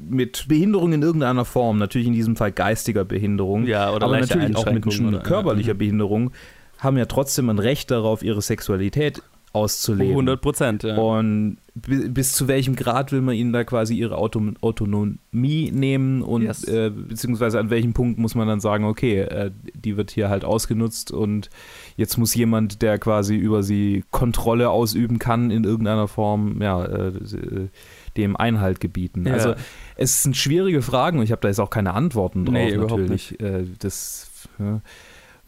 mit 0.10 0.48
Behinderung 0.48 0.94
in 0.94 1.02
irgendeiner 1.02 1.46
Form, 1.46 1.78
natürlich 1.78 2.08
in 2.08 2.14
diesem 2.14 2.38
Fall 2.38 2.54
geistiger 2.54 3.04
Behinderung, 3.04 3.68
ja, 3.68 3.92
oder 3.92 4.06
aber 4.06 4.20
natürlich 4.20 4.56
auch 4.56 4.66
Menschen 4.66 5.12
mit 5.12 5.24
körperlicher 5.26 5.70
ja. 5.70 5.74
Behinderung, 5.74 6.32
haben 6.78 6.98
ja 6.98 7.06
trotzdem 7.06 7.50
ein 7.50 7.60
Recht 7.60 7.92
darauf, 7.92 8.24
ihre 8.24 8.42
Sexualität 8.42 9.22
auszuleben. 9.52 10.12
100 10.12 10.41
Prozent, 10.41 10.84
ja. 10.84 10.95
Und 10.97 11.58
bis 11.76 12.34
zu 12.34 12.47
welchem 12.47 12.76
Grad 12.76 13.12
will 13.12 13.22
man 13.22 13.36
ihnen 13.36 13.54
da 13.54 13.64
quasi 13.64 13.95
ihre 13.95 14.18
Auto 14.18 14.41
Autonomie 14.62 15.72
nehmen 15.72 16.22
und 16.22 16.43
yes. 16.43 16.64
äh, 16.66 16.89
beziehungsweise 16.89 17.60
an 17.60 17.70
welchem 17.70 17.93
Punkt 17.93 18.20
muss 18.20 18.36
man 18.36 18.47
dann 18.47 18.60
sagen, 18.60 18.84
okay, 18.84 19.22
äh, 19.22 19.52
die 19.74 19.97
wird 19.97 20.12
hier 20.12 20.30
halt 20.30 20.45
ausgenutzt 20.45 21.12
und 21.12 21.50
jetzt 21.95 22.18
muss 22.18 22.36
jemand, 22.36 22.82
der 22.82 23.00
quasi 23.00 23.36
über 23.36 23.64
sie 23.64 24.04
Kontrolle 24.12 24.70
ausüben 24.70 25.20
kann 25.20 25.52
in 25.52 25.64
irgendeiner 25.64 26.08
Form, 26.08 26.62
ja, 26.62 26.86
äh, 26.86 27.14
dem 28.18 28.36
Einhalt 28.36 28.80
gebieten. 28.80 29.26
Ja. 29.26 29.34
Also 29.34 29.56
es 29.95 30.24
sind 30.24 30.36
schwierige 30.36 30.82
Fragen 30.82 31.20
und 31.20 31.24
ich 31.24 31.32
habe 31.32 31.41
da 31.41 31.47
jetzt 31.47 31.60
auch 31.60 31.70
keine 31.70 31.93
Antworten 31.93 32.45
drauf 32.45 32.54
nee, 32.54 32.76
natürlich. 32.76 33.39
Äh, 33.39 33.66
das 33.80 34.30
ja 34.60 34.82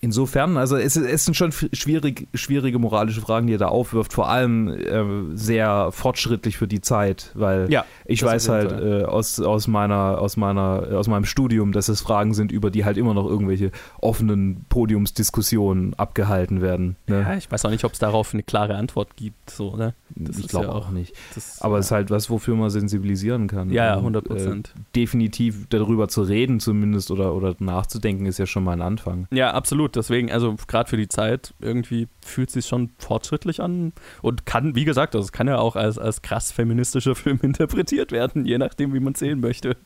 Insofern, 0.03 0.57
also 0.57 0.77
es, 0.77 0.95
es 0.95 1.25
sind 1.25 1.35
schon 1.35 1.51
schwierig, 1.51 2.27
schwierige 2.33 2.79
moralische 2.79 3.21
Fragen, 3.21 3.45
die 3.45 3.53
er 3.53 3.59
da 3.59 3.67
aufwirft, 3.67 4.13
vor 4.13 4.27
allem 4.29 4.67
äh, 4.67 5.37
sehr 5.37 5.91
fortschrittlich 5.91 6.57
für 6.57 6.67
die 6.67 6.81
Zeit, 6.81 7.29
weil 7.35 7.71
Ja, 7.71 7.85
ich 8.05 8.23
weiß 8.23 8.49
halt 8.49 8.71
äh, 8.71 9.03
aus, 9.03 9.39
aus, 9.39 9.67
meiner, 9.67 10.19
aus, 10.19 10.37
meiner, 10.37 10.87
aus 10.97 11.07
meinem 11.07 11.25
Studium, 11.25 11.71
dass 11.71 11.87
es 11.87 12.01
Fragen 12.01 12.33
sind, 12.33 12.51
über 12.51 12.71
die 12.71 12.83
halt 12.83 12.97
immer 12.97 13.13
noch 13.13 13.27
irgendwelche 13.29 13.69
offenen 13.99 14.65
Podiumsdiskussionen 14.69 15.93
abgehalten 15.95 16.61
werden. 16.61 16.95
Ja, 17.07 17.21
Ne? 17.21 17.37
ich 17.37 17.51
weiß 17.51 17.65
auch 17.65 17.69
nicht, 17.69 17.83
ob 17.83 17.93
es 17.93 17.99
darauf 17.99 18.33
eine 18.33 18.41
klare 18.43 18.75
Antwort 18.75 19.15
gibt. 19.15 19.49
So, 19.51 19.75
ne? 19.75 19.93
das 20.15 20.39
ich 20.39 20.47
glaube 20.47 20.65
ja 20.65 20.71
auch 20.71 20.87
auch- 20.87 20.91
nicht. 20.91 21.13
Das, 21.35 21.61
Aber 21.61 21.75
ja. 21.75 21.79
es 21.81 21.85
ist 21.87 21.91
halt 21.91 22.09
was, 22.09 22.29
wofür 22.29 22.55
man 22.55 22.69
sensibilisieren 22.71 23.47
kann. 23.47 23.69
ja, 23.69 23.85
ja, 23.85 23.93
Und, 23.93 23.99
100 24.15 24.25
Äh, 24.25 24.29
Prozent. 24.29 24.73
definitiv 24.95 25.67
darüber 25.69 26.07
zu 26.07 26.23
reden 26.23 26.59
zumindest 26.59 27.11
oder, 27.11 27.35
oder 27.35 27.55
nachzudenken, 27.59 28.25
ist 28.25 28.39
ja 28.39 28.45
schon 28.47 28.63
mal 28.63 28.73
ein 28.73 28.81
Anfang. 28.81 29.27
Ja, 29.31 29.51
absolut. 29.51 29.90
Deswegen, 29.95 30.31
also 30.31 30.55
gerade 30.67 30.89
für 30.89 30.97
die 30.97 31.07
Zeit, 31.07 31.53
irgendwie 31.59 32.07
fühlt 32.25 32.49
es 32.49 32.53
sich 32.53 32.65
schon 32.67 32.89
fortschrittlich 32.97 33.61
an 33.61 33.93
und 34.21 34.45
kann, 34.45 34.75
wie 34.75 34.85
gesagt, 34.85 35.15
also 35.15 35.25
es 35.25 35.31
kann 35.31 35.47
ja 35.47 35.57
auch 35.57 35.75
als, 35.75 35.97
als 35.97 36.21
krass 36.21 36.51
feministischer 36.51 37.15
Film 37.15 37.39
interpretiert 37.41 38.11
werden, 38.11 38.45
je 38.45 38.57
nachdem, 38.57 38.93
wie 38.93 38.99
man 38.99 39.15
sehen 39.15 39.39
möchte, 39.39 39.77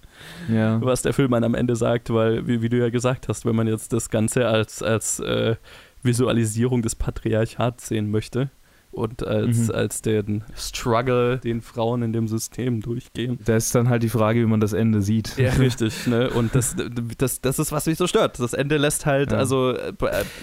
Ja. 0.52 0.82
was 0.82 1.02
der 1.02 1.14
Film 1.14 1.32
dann 1.32 1.44
am 1.44 1.56
Ende 1.56 1.76
sagt, 1.76 2.14
weil, 2.14 2.48
wie, 2.48 2.62
wie 2.62 2.70
du 2.70 2.78
ja 2.78 2.90
gesagt 2.90 3.28
hast, 3.28 3.46
wenn 3.46 3.56
man 3.56 3.68
jetzt 3.68 3.94
das 3.94 4.10
Ganze 4.10 4.48
als, 4.48 4.82
als 4.84 5.20
äh, 5.20 5.56
Visualisierung 6.04 6.82
des 6.82 6.96
Patriarchats 6.96 7.88
sehen 7.88 8.12
möchte 8.12 8.50
und 8.96 9.26
als, 9.28 9.68
Mhm. 9.68 9.76
als 9.76 10.02
den 10.02 10.44
Struggle, 10.56 11.38
den 11.40 11.62
Frauen 11.62 12.02
in 12.02 12.14
dem 12.14 12.28
System 12.28 12.82
durchgehen. 12.82 13.38
Da 13.46 13.56
ist 13.58 13.76
dann 13.76 13.90
halt 13.90 14.04
die 14.04 14.10
Frage, 14.10 14.40
wie 14.42 14.46
man 14.46 14.60
das 14.60 14.74
Ende 14.74 15.02
sieht. 15.02 15.38
Ja, 15.38 15.52
richtig, 15.60 16.08
ne? 16.08 16.30
Und 16.30 16.56
das, 16.56 16.76
das, 17.18 17.42
das 17.42 17.60
ist, 17.60 17.72
was 17.72 17.86
mich 17.86 17.98
so 17.98 18.08
stört. 18.08 18.40
Das 18.40 18.54
Ende 18.54 18.78
lässt 18.78 19.06
halt, 19.06 19.32
Ja. 19.32 19.38
also 19.38 19.72
äh, 19.72 19.92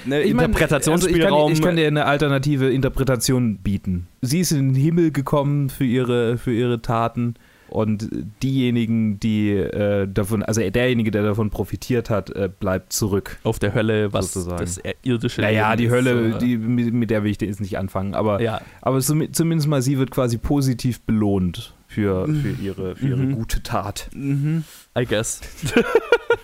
ne, 0.04 0.22
Ich 0.22 0.34
mein, 0.34 0.46
Interpretationsspielraum. 0.46 1.32
Also 1.32 1.52
ich, 1.52 1.52
kann, 1.52 1.52
ich 1.54 1.62
kann 1.62 1.76
dir 1.76 1.86
eine 1.86 2.04
alternative 2.06 2.70
Interpretation 2.70 3.58
bieten. 3.58 4.06
Sie 4.20 4.40
ist 4.40 4.52
in 4.52 4.74
den 4.74 4.82
Himmel 4.82 5.10
gekommen 5.12 5.70
für 5.70 5.84
ihre, 5.84 6.36
für 6.38 6.52
ihre 6.52 6.82
Taten 6.82 7.34
und 7.72 8.08
diejenigen, 8.42 9.18
die 9.20 9.50
äh, 9.50 10.06
davon, 10.06 10.42
also 10.42 10.60
derjenige, 10.60 11.10
der 11.10 11.22
davon 11.22 11.50
profitiert 11.50 12.10
hat, 12.10 12.30
äh, 12.30 12.48
bleibt 12.48 12.92
zurück. 12.92 13.38
auf 13.44 13.58
der 13.58 13.74
Hölle, 13.74 14.12
was 14.12 14.32
Sozusagen. 14.32 14.60
das 14.60 14.80
irdische 15.02 15.40
Naja, 15.40 15.70
Leben 15.72 15.78
die 15.78 15.84
ist, 15.86 15.92
Hölle, 15.92 16.38
die, 16.38 16.56
mit, 16.58 16.92
mit 16.92 17.10
der 17.10 17.24
will 17.24 17.30
ich 17.30 17.40
jetzt 17.40 17.60
nicht 17.60 17.78
anfangen, 17.78 18.14
aber, 18.14 18.40
ja, 18.40 18.60
aber 18.80 19.00
zum- 19.00 19.32
zumindest 19.32 19.68
mal 19.68 19.82
sie 19.82 19.98
wird 19.98 20.10
quasi 20.10 20.38
positiv 20.38 21.00
belohnt 21.02 21.74
für, 21.88 22.26
für, 22.26 22.62
ihre, 22.62 22.96
für 22.96 23.06
ihre 23.08 23.18
Mhm. 23.20 23.32
gute 23.32 23.62
Tat. 23.62 24.08
mhm, 24.14 24.64
I 24.98 25.04
guess. 25.06 25.40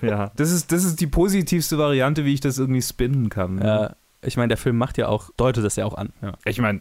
Ja. 0.02 0.30
Das 0.36 0.52
ist, 0.52 0.70
das 0.70 0.84
ist 0.84 1.00
die 1.00 1.06
positivste 1.08 1.76
Variante, 1.78 2.24
wie 2.24 2.32
ich 2.34 2.40
das 2.40 2.58
irgendwie 2.58 2.82
spinnen 2.82 3.30
kann. 3.30 3.58
Ja, 3.58 3.96
ich 4.22 4.36
meine, 4.36 4.48
der 4.48 4.56
Film 4.56 4.76
macht 4.76 4.96
ja 4.98 5.08
auch, 5.08 5.30
deutet 5.36 5.64
das 5.64 5.74
ja 5.76 5.86
auch 5.86 5.94
an. 5.94 6.10
Ja, 6.22 6.34
Ich 6.44 6.60
meine, 6.60 6.80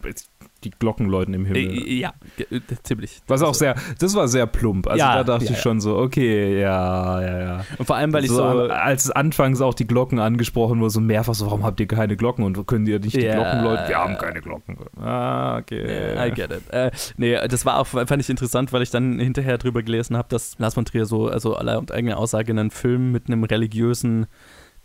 die 0.63 0.71
Glocken 0.71 1.07
läuten 1.07 1.33
im 1.33 1.45
Himmel. 1.45 1.87
Äh, 1.87 1.93
ja 1.93 2.13
äh, 2.37 2.59
ziemlich. 2.83 3.21
Was 3.27 3.41
auch 3.41 3.53
sehr, 3.53 3.75
das 3.99 4.15
war 4.15 4.27
sehr 4.27 4.47
plump. 4.47 4.87
Also 4.87 4.99
Ja, 4.99 5.15
da 5.17 5.23
dachte 5.23 5.45
ja, 5.45 5.51
ich 5.51 5.59
schon 5.59 5.79
so, 5.79 5.97
okay, 5.97 6.59
ja, 6.59 7.21
ja, 7.21 7.39
ja. 7.39 7.65
Und 7.77 7.85
vor 7.85 7.95
allem, 7.95 8.13
weil 8.13 8.23
ich 8.23 8.29
so, 8.29 8.37
so. 8.37 8.69
als 8.69 9.11
anfangs 9.11 9.61
auch 9.61 9.73
die 9.73 9.87
Glocken 9.87 10.19
angesprochen 10.19 10.79
wurde, 10.79 10.89
so 10.89 11.01
mehrfach 11.01 11.33
so, 11.33 11.45
warum 11.45 11.63
habt 11.63 11.79
ihr 11.79 11.87
keine 11.87 12.15
Glocken 12.15 12.43
und 12.43 12.65
können 12.67 12.85
ihr 12.87 12.99
nicht 12.99 13.15
die. 13.15 13.27
Glocken 13.27 13.63
läuten? 13.63 13.87
Wir 13.87 13.97
haben 13.97 14.17
keine 14.17 14.41
Glocken. 14.41 14.77
Ah, 15.01 15.57
okay. 15.57 16.27
I 16.27 16.31
get 16.31 16.51
it. 16.51 16.69
Äh, 16.69 16.91
nee, 17.17 17.35
das 17.47 17.65
war 17.65 17.79
auch, 17.79 17.87
fand 17.87 18.19
ich 18.19 18.29
interessant, 18.29 18.73
weil 18.73 18.81
ich 18.81 18.89
dann 18.89 19.19
hinterher 19.19 19.57
drüber 19.57 19.83
gelesen 19.83 20.17
habe, 20.17 20.27
dass 20.29 20.57
Lars 20.59 20.73
von 20.73 20.85
Trier 20.85 21.05
so, 21.05 21.27
also 21.27 21.55
aller 21.55 21.77
und 21.77 21.91
eigene 21.91 22.17
Aussage, 22.17 22.51
einen 22.51 22.71
Film 22.71 23.11
mit 23.11 23.27
einem 23.27 23.43
religiösen 23.43 24.27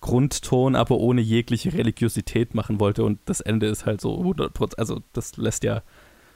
Grundton, 0.02 0.76
aber 0.76 0.98
ohne 0.98 1.22
jegliche 1.22 1.72
Religiosität 1.72 2.54
machen 2.54 2.78
wollte 2.80 3.04
und 3.04 3.18
das 3.24 3.40
Ende 3.40 3.66
ist 3.68 3.86
halt 3.86 4.02
so 4.02 4.20
100%, 4.20 4.74
also 4.76 5.00
das 5.14 5.38
lässt 5.38 5.64
ja, 5.64 5.82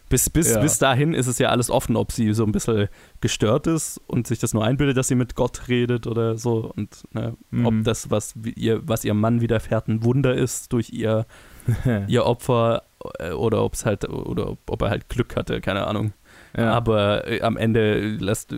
bis, 0.08 0.30
bis, 0.30 0.54
Ja. 0.54 0.60
bis 0.60 0.78
dahin 0.78 1.14
ist 1.14 1.26
es 1.26 1.38
ja 1.38 1.48
alles 1.48 1.68
offen, 1.68 1.96
ob 1.96 2.12
sie 2.12 2.32
so 2.32 2.44
ein 2.44 2.52
bisschen 2.52 2.88
gestört 3.20 3.66
ist 3.66 4.00
und 4.06 4.26
sich 4.28 4.38
das 4.38 4.54
nur 4.54 4.64
einbildet, 4.64 4.96
dass 4.96 5.08
sie 5.08 5.16
mit 5.16 5.34
Gott 5.34 5.66
redet 5.68 6.06
oder 6.06 6.38
so 6.38 6.72
und 6.76 7.02
ne, 7.12 7.36
Mhm. 7.50 7.66
ob 7.66 7.74
das, 7.84 8.08
was 8.10 8.34
ihr, 8.54 8.80
was 8.88 9.04
ihrem 9.04 9.20
Mann 9.20 9.40
widerfährt, 9.40 9.88
ein 9.88 10.04
Wunder 10.04 10.32
ist 10.34 10.72
durch 10.72 10.90
ihr 10.90 11.26
ihr 12.06 12.24
Opfer 12.24 12.84
äh, 13.18 13.32
oder 13.32 13.64
ob 13.64 13.74
es 13.74 13.84
halt 13.84 14.08
oder 14.08 14.50
ob, 14.50 14.58
ob 14.70 14.82
er 14.82 14.90
halt 14.90 15.08
Glück 15.08 15.34
hatte, 15.34 15.60
keine 15.60 15.86
Ahnung. 15.88 16.12
ja. 16.56 16.72
Aber 16.72 17.26
äh, 17.26 17.40
am 17.42 17.56
Ende 17.56 17.98
lässt 18.10 18.54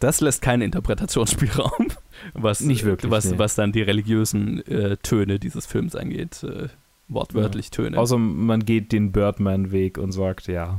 das 0.00 0.20
lässt 0.20 0.42
keinen 0.42 0.60
Interpretationsspielraum, 0.60 1.88
was 2.34 2.60
Nicht 2.60 2.84
wirklich, 2.84 3.10
was, 3.10 3.30
nee. 3.30 3.38
was 3.38 3.54
dann 3.54 3.72
die 3.72 3.82
religiösen 3.82 4.64
äh, 4.66 4.96
Töne 4.98 5.38
dieses 5.38 5.66
Films 5.66 5.96
angeht, 5.96 6.42
äh, 6.42 6.68
wortwörtlich 7.08 7.70
Töne. 7.70 7.98
Außer 7.98 8.18
man 8.18 8.64
geht 8.64 8.92
den 8.92 9.12
Birdman-Weg 9.12 9.98
und 9.98 10.12
sagt, 10.12 10.46
ja, 10.46 10.78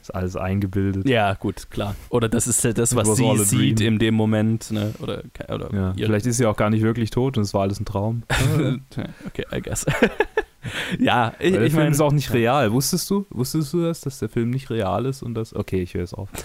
ist 0.00 0.14
alles 0.14 0.36
eingebildet. 0.36 1.08
ja, 1.08 1.34
gut, 1.34 1.70
klar. 1.70 1.94
Oder 2.08 2.28
das 2.28 2.46
ist 2.46 2.64
ja 2.64 2.72
das, 2.72 2.96
was 2.96 3.16
sie 3.16 3.36
sieht 3.44 3.80
in 3.80 3.98
dem 3.98 4.14
Moment, 4.14 4.70
ne? 4.70 4.94
Oder, 5.00 5.22
oder 5.48 5.74
Ja, 5.74 5.92
Vielleicht 5.94 6.26
ist 6.26 6.38
sie 6.38 6.46
auch 6.46 6.56
gar 6.56 6.70
nicht 6.70 6.82
wirklich 6.82 7.10
tot 7.10 7.36
und 7.36 7.42
es 7.44 7.54
war 7.54 7.62
alles 7.62 7.80
ein 7.80 7.84
Traum. 7.84 8.22
okay, 9.26 9.44
I 9.52 9.60
guess. 9.60 9.84
ja, 10.98 11.34
ich, 11.38 11.52
Weil 11.52 11.52
der 11.52 11.62
ich 11.62 11.72
Film 11.72 11.82
meine, 11.82 11.90
ist 11.90 12.00
auch 12.00 12.12
nicht 12.12 12.32
real. 12.32 12.72
Wusstest 12.72 13.08
du? 13.10 13.26
Wusstest 13.30 13.72
du 13.72 13.82
das, 13.82 14.00
dass 14.00 14.18
der 14.18 14.28
Film 14.28 14.50
nicht 14.50 14.70
real 14.70 15.06
ist 15.06 15.22
und 15.22 15.34
das? 15.34 15.54
Okay, 15.54 15.82
ich 15.82 15.94
höre 15.94 16.04
es 16.04 16.14
auf. 16.14 16.28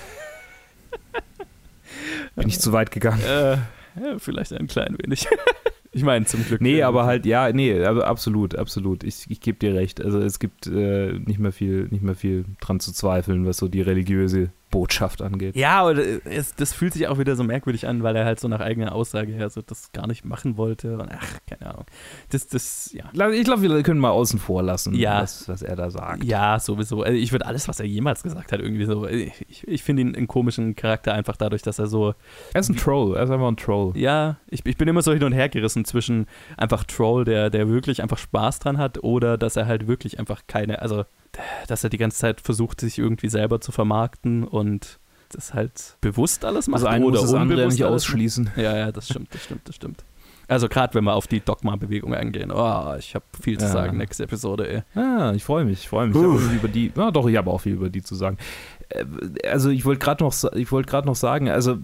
Bin 2.35 2.47
ich 2.47 2.59
zu 2.59 2.73
weit 2.73 2.91
gegangen? 2.91 3.21
äh, 3.23 3.57
ja, 4.01 4.19
vielleicht 4.19 4.53
ein 4.53 4.67
klein 4.67 4.97
wenig. 5.03 5.27
ich 5.91 6.03
meine, 6.03 6.25
zum 6.25 6.43
Glück. 6.45 6.61
Nee, 6.61 6.83
aber 6.83 7.05
halt, 7.05 7.25
ja, 7.25 7.51
nee, 7.51 7.83
aber 7.83 8.07
absolut, 8.07 8.55
absolut. 8.55 9.03
Ich, 9.03 9.25
ich 9.29 9.41
gebe 9.41 9.59
dir 9.59 9.73
recht. 9.73 10.03
Also 10.03 10.19
es 10.19 10.39
gibt 10.39 10.67
äh, 10.67 11.13
nicht 11.13 11.39
mehr 11.39 11.51
viel, 11.51 11.87
nicht 11.89 12.03
mehr 12.03 12.15
viel 12.15 12.45
dran 12.61 12.79
zu 12.79 12.91
zweifeln, 12.91 13.45
was 13.45 13.57
so 13.57 13.67
die 13.67 13.81
religiöse 13.81 14.51
Botschaft 14.73 15.21
angeht. 15.21 15.55
Ja, 15.55 15.81
aber 15.81 15.95
es, 16.25 16.55
das 16.55 16.73
fühlt 16.73 16.93
sich 16.93 17.07
auch 17.07 17.19
wieder 17.19 17.35
so 17.35 17.43
merkwürdig 17.43 17.87
an, 17.87 18.01
weil 18.01 18.15
er 18.15 18.25
halt 18.25 18.39
so 18.39 18.47
nach 18.47 18.59
eigener 18.59 18.95
Aussage 18.95 19.31
her 19.31 19.51
so 19.51 19.61
das 19.61 19.91
gar 19.91 20.07
nicht 20.07 20.25
machen 20.25 20.57
wollte. 20.57 20.97
Und 20.97 21.11
ach, 21.11 21.37
keine 21.47 21.69
Ahnung. 21.71 21.85
Das, 22.31 22.47
das, 22.47 22.91
ja. 22.91 23.05
Ich 23.29 23.43
glaube, 23.43 23.61
wir 23.61 23.83
können 23.83 23.99
mal 23.99 24.09
außen 24.09 24.39
vor 24.39 24.63
lassen, 24.63 24.95
Ja. 24.95 25.21
was, 25.21 25.47
was 25.47 25.61
er 25.61 25.75
da 25.75 25.91
sagt. 25.91 26.23
Ja, 26.23 26.59
sowieso. 26.59 27.03
Also 27.03 27.15
ich 27.15 27.31
würde 27.31 27.45
alles, 27.45 27.67
was 27.67 27.79
er 27.79 27.85
jemals 27.85 28.23
gesagt 28.23 28.51
hat, 28.51 28.59
irgendwie 28.61 28.85
so. 28.85 29.05
Ich, 29.07 29.67
ich 29.67 29.83
finde 29.83 30.01
ihn 30.01 30.15
einen 30.15 30.27
komischen 30.27 30.75
Charakter 30.75 31.13
einfach 31.13 31.37
dadurch, 31.37 31.61
dass 31.61 31.77
er 31.77 31.85
so. 31.85 32.15
Er 32.55 32.61
ist 32.61 32.69
ein 32.69 32.75
Troll, 32.75 33.15
er 33.15 33.23
ist 33.25 33.29
einfach 33.29 33.47
ein 33.47 33.57
Troll. 33.57 33.95
Ja, 33.95 34.37
ich, 34.49 34.65
ich 34.65 34.77
bin 34.77 34.87
immer 34.87 35.03
so 35.03 35.13
hin 35.13 35.23
und 35.23 35.33
her 35.33 35.49
gerissen 35.49 35.85
zwischen 35.85 36.25
einfach 36.57 36.83
Troll, 36.83 37.25
der, 37.25 37.51
der 37.51 37.69
wirklich 37.69 38.01
einfach 38.01 38.17
Spaß 38.17 38.57
dran 38.57 38.79
hat, 38.79 39.03
oder 39.03 39.37
dass 39.37 39.55
er 39.55 39.67
halt 39.67 39.87
wirklich 39.87 40.17
einfach 40.17 40.41
keine. 40.47 40.81
Also, 40.81 41.05
dass 41.67 41.83
er 41.83 41.89
die 41.89 41.97
ganze 41.97 42.17
Zeit 42.17 42.41
versucht, 42.41 42.79
sich 42.81 42.99
irgendwie 42.99 43.29
selber 43.29 43.61
zu 43.61 43.71
vermarkten 43.71 44.43
und 44.43 44.99
das 45.29 45.53
halt 45.53 45.97
bewusst 46.01 46.45
alles 46.45 46.67
macht 46.67 46.79
Also 46.79 46.87
eine 46.87 47.05
oder 47.05 47.21
das 47.21 47.33
andere 47.33 47.41
unbewusst 47.61 47.77
nicht 47.79 47.85
ausschließen. 47.85 48.51
Ja, 48.55 48.77
ja, 48.77 48.91
das 48.91 49.09
stimmt, 49.09 49.33
das 49.33 49.43
stimmt, 49.43 49.67
das 49.67 49.75
stimmt. 49.75 50.03
Also 50.47 50.67
gerade 50.67 50.93
wenn 50.93 51.05
wir 51.05 51.13
auf 51.13 51.25
die 51.27 51.39
Dogma-Bewegung 51.39 52.13
eingehen. 52.13 52.51
Oh, 52.51 52.93
ich 52.99 53.15
habe 53.15 53.25
viel 53.41 53.57
zu 53.57 53.65
Ja. 53.65 53.71
sagen, 53.71 53.97
nächste 53.97 54.23
Episode, 54.23 54.83
ey. 54.95 55.01
Ah, 55.01 55.31
ich 55.33 55.43
freue 55.43 55.65
mich, 55.65 55.79
ich 55.79 55.89
freue 55.89 56.07
mich. 56.07 56.15
Ich 56.17 56.53
über 56.53 56.67
die, 56.67 56.91
ja 56.95 57.11
doch, 57.11 57.27
ich 57.27 57.37
habe 57.37 57.49
auch 57.49 57.59
viel 57.61 57.73
über 57.73 57.89
die 57.89 58.03
zu 58.03 58.13
sagen. 58.13 58.37
Äh, 58.89 59.05
Also 59.49 59.69
ich 59.69 59.85
wollte 59.85 59.99
gerade 60.03 60.23
noch, 60.23 60.35
ich 60.53 60.71
wollte 60.71 60.89
gerade 60.89 61.07
noch 61.07 61.15
sagen, 61.15 61.49
also 61.49 61.77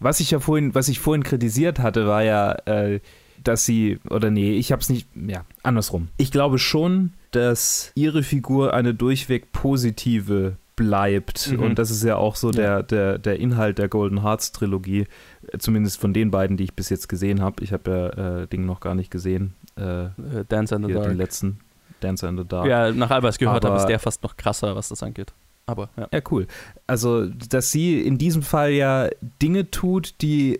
was 0.00 0.18
ich 0.20 0.30
ja 0.32 0.40
vorhin, 0.40 0.74
was 0.74 0.88
ich 0.88 0.98
vorhin 0.98 1.22
kritisiert 1.22 1.78
hatte, 1.78 2.06
war 2.08 2.22
ja, 2.24 2.52
äh, 2.66 3.00
dass 3.42 3.64
sie, 3.64 3.98
oder 4.10 4.30
nee, 4.30 4.52
ich 4.56 4.72
habe 4.72 4.80
es 4.82 4.88
nicht, 4.88 5.08
ja, 5.14 5.44
andersrum. 5.62 6.08
Ich 6.16 6.30
glaube 6.30 6.58
schon, 6.58 7.12
dass 7.32 7.90
ihre 7.94 8.22
Figur 8.22 8.74
eine 8.74 8.94
durchweg 8.94 9.52
positive 9.52 10.56
bleibt. 10.76 11.50
Mhm. 11.52 11.60
Und 11.60 11.78
das 11.78 11.90
ist 11.90 12.02
ja 12.02 12.16
auch 12.16 12.36
so 12.36 12.50
Ja. 12.50 12.52
der, 12.52 12.82
der, 12.82 13.18
der 13.18 13.38
Inhalt 13.40 13.78
der 13.78 13.88
Golden 13.88 14.22
Hearts 14.22 14.52
Trilogie, 14.52 15.06
äh, 15.52 15.58
zumindest 15.58 16.00
von 16.00 16.12
den 16.12 16.30
beiden, 16.30 16.56
die 16.56 16.64
ich 16.64 16.74
bis 16.74 16.88
jetzt 16.90 17.08
gesehen 17.08 17.40
habe. 17.40 17.62
Ich 17.62 17.72
habe 17.72 17.90
ja 18.16 18.40
äh, 18.42 18.46
Ding 18.48 18.66
noch 18.66 18.80
gar 18.80 18.94
nicht 18.94 19.10
gesehen, 19.10 19.54
äh, 19.76 20.04
Äh, 20.06 20.10
Dance 20.48 20.74
in 20.74 20.82
the 20.82 20.88
hier 20.88 20.96
den 20.96 21.04
Dark. 21.04 21.16
letzten 21.16 21.60
Dancer 22.00 22.28
in 22.28 22.36
the 22.38 22.44
Dark. 22.46 22.66
Ja, 22.66 22.90
nach 22.92 23.10
allem, 23.10 23.22
was 23.22 23.36
ich 23.36 23.38
gehört 23.40 23.64
habe, 23.64 23.76
ist 23.76 23.86
der 23.86 23.98
fast 24.00 24.22
noch 24.22 24.36
krasser, 24.36 24.74
was 24.76 24.88
das 24.88 25.02
angeht. 25.02 25.32
Aber 25.66 25.88
ja. 25.96 26.08
Ja, 26.12 26.20
cool. 26.30 26.46
Also, 26.86 27.26
dass 27.26 27.70
sie 27.70 28.00
in 28.02 28.18
diesem 28.18 28.42
Fall 28.42 28.72
ja 28.72 29.08
Dinge 29.40 29.70
tut, 29.70 30.14
die 30.20 30.58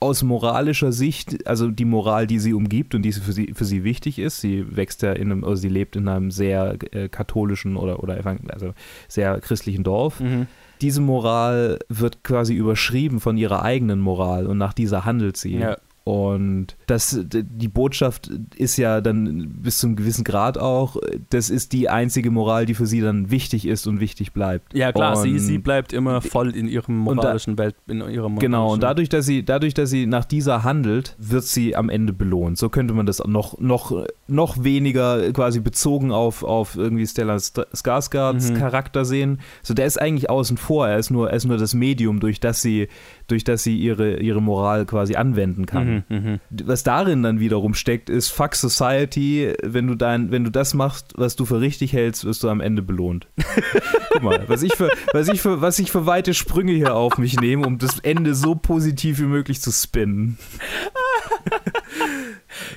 aus 0.00 0.22
moralischer 0.22 0.92
Sicht, 0.92 1.46
also 1.46 1.70
die 1.70 1.84
Moral, 1.84 2.26
die 2.26 2.38
sie 2.38 2.54
umgibt 2.54 2.94
und 2.94 3.02
die 3.02 3.12
für 3.12 3.32
sie, 3.32 3.52
für 3.54 3.66
sie 3.66 3.84
wichtig 3.84 4.18
ist, 4.18 4.40
sie 4.40 4.74
wächst 4.74 5.02
ja 5.02 5.12
in 5.12 5.30
einem, 5.30 5.44
also 5.44 5.56
sie 5.56 5.68
lebt 5.68 5.94
in 5.94 6.08
einem 6.08 6.30
sehr 6.30 6.76
äh, 6.92 7.10
katholischen 7.10 7.76
oder, 7.76 8.02
oder 8.02 8.18
also 8.48 8.72
sehr 9.08 9.38
christlichen 9.40 9.84
Dorf. 9.84 10.20
Mhm. 10.20 10.46
Diese 10.80 11.02
Moral 11.02 11.78
wird 11.90 12.24
quasi 12.24 12.54
überschrieben 12.54 13.20
von 13.20 13.36
ihrer 13.36 13.62
eigenen 13.62 14.00
Moral 14.00 14.46
und 14.46 14.56
nach 14.56 14.72
dieser 14.72 15.04
handelt 15.04 15.36
sie. 15.36 15.58
Ja. 15.58 15.76
Und 16.04 16.76
das, 16.86 17.20
die 17.22 17.68
Botschaft 17.68 18.30
ist 18.56 18.78
ja 18.78 19.00
dann 19.00 19.50
bis 19.62 19.78
zum 19.78 19.96
gewissen 19.96 20.24
Grad 20.24 20.56
auch, 20.56 20.96
das 21.28 21.50
ist 21.50 21.72
die 21.72 21.88
einzige 21.88 22.30
Moral, 22.30 22.64
die 22.64 22.74
für 22.74 22.86
sie 22.86 23.00
dann 23.00 23.30
wichtig 23.30 23.66
ist 23.66 23.86
und 23.86 24.00
wichtig 24.00 24.32
bleibt. 24.32 24.74
Ja 24.74 24.92
klar, 24.92 25.16
und 25.16 25.22
sie, 25.22 25.38
sie 25.38 25.58
bleibt 25.58 25.92
immer 25.92 26.22
voll 26.22 26.56
in 26.56 26.68
ihrem 26.68 26.96
moralischen 26.96 27.56
da, 27.56 27.64
Welt, 27.64 27.76
in 27.86 28.00
ihrem 28.00 28.38
Genau, 28.38 28.72
und 28.72 28.82
dadurch, 28.82 29.08
dass 29.10 29.26
sie, 29.26 29.44
dadurch, 29.44 29.74
dass 29.74 29.90
sie 29.90 30.06
nach 30.06 30.24
dieser 30.24 30.64
handelt, 30.64 31.16
wird 31.18 31.44
sie 31.44 31.76
am 31.76 31.90
Ende 31.90 32.12
belohnt. 32.12 32.56
So 32.56 32.70
könnte 32.70 32.94
man 32.94 33.04
das 33.04 33.22
noch, 33.26 33.58
noch, 33.60 34.06
noch 34.26 34.64
weniger 34.64 35.32
quasi 35.32 35.60
bezogen 35.60 36.12
auf, 36.12 36.42
auf 36.42 36.76
irgendwie 36.76 37.06
Stellan 37.06 37.38
Skarsgards 37.38 38.50
mhm. 38.50 38.56
Charakter 38.56 39.04
sehen. 39.04 39.40
So, 39.62 39.74
der 39.74 39.86
ist 39.86 40.00
eigentlich 40.00 40.30
außen 40.30 40.56
vor, 40.56 40.88
er 40.88 40.98
ist 40.98 41.10
nur, 41.10 41.30
er 41.30 41.36
ist 41.36 41.44
nur 41.44 41.58
das 41.58 41.74
Medium, 41.74 42.20
durch 42.20 42.40
das 42.40 42.62
sie, 42.62 42.88
durch 43.30 43.44
das 43.44 43.62
sie 43.62 43.76
ihre, 43.76 44.18
ihre 44.20 44.42
Moral 44.42 44.86
quasi 44.86 45.14
anwenden 45.14 45.66
kann. 45.66 46.04
Mhm, 46.08 46.16
mh. 46.16 46.38
Was 46.64 46.82
darin 46.82 47.22
dann 47.22 47.40
wiederum 47.40 47.74
steckt, 47.74 48.10
ist 48.10 48.30
Fuck 48.30 48.54
Society, 48.54 49.52
wenn 49.62 49.86
du 49.86 49.94
dein, 49.94 50.30
wenn 50.30 50.44
du 50.44 50.50
das 50.50 50.74
machst, 50.74 51.12
was 51.16 51.36
du 51.36 51.44
für 51.44 51.60
richtig 51.60 51.92
hältst, 51.92 52.24
wirst 52.24 52.42
du 52.42 52.48
am 52.48 52.60
Ende 52.60 52.82
belohnt. 52.82 53.28
Guck 54.12 54.22
mal, 54.22 54.44
was 54.48 54.62
ich 54.62 54.74
für, 54.74 54.90
was 55.12 55.28
ich 55.28 55.40
für, 55.40 55.60
was 55.60 55.78
ich 55.78 55.90
für 55.90 56.06
weite 56.06 56.34
Sprünge 56.34 56.72
hier 56.72 56.94
auf 56.94 57.18
mich 57.18 57.40
nehme, 57.40 57.66
um 57.66 57.78
das 57.78 57.98
Ende 58.00 58.34
so 58.34 58.54
positiv 58.54 59.18
wie 59.18 59.24
möglich 59.24 59.60
zu 59.60 59.70
spinnen. 59.70 60.38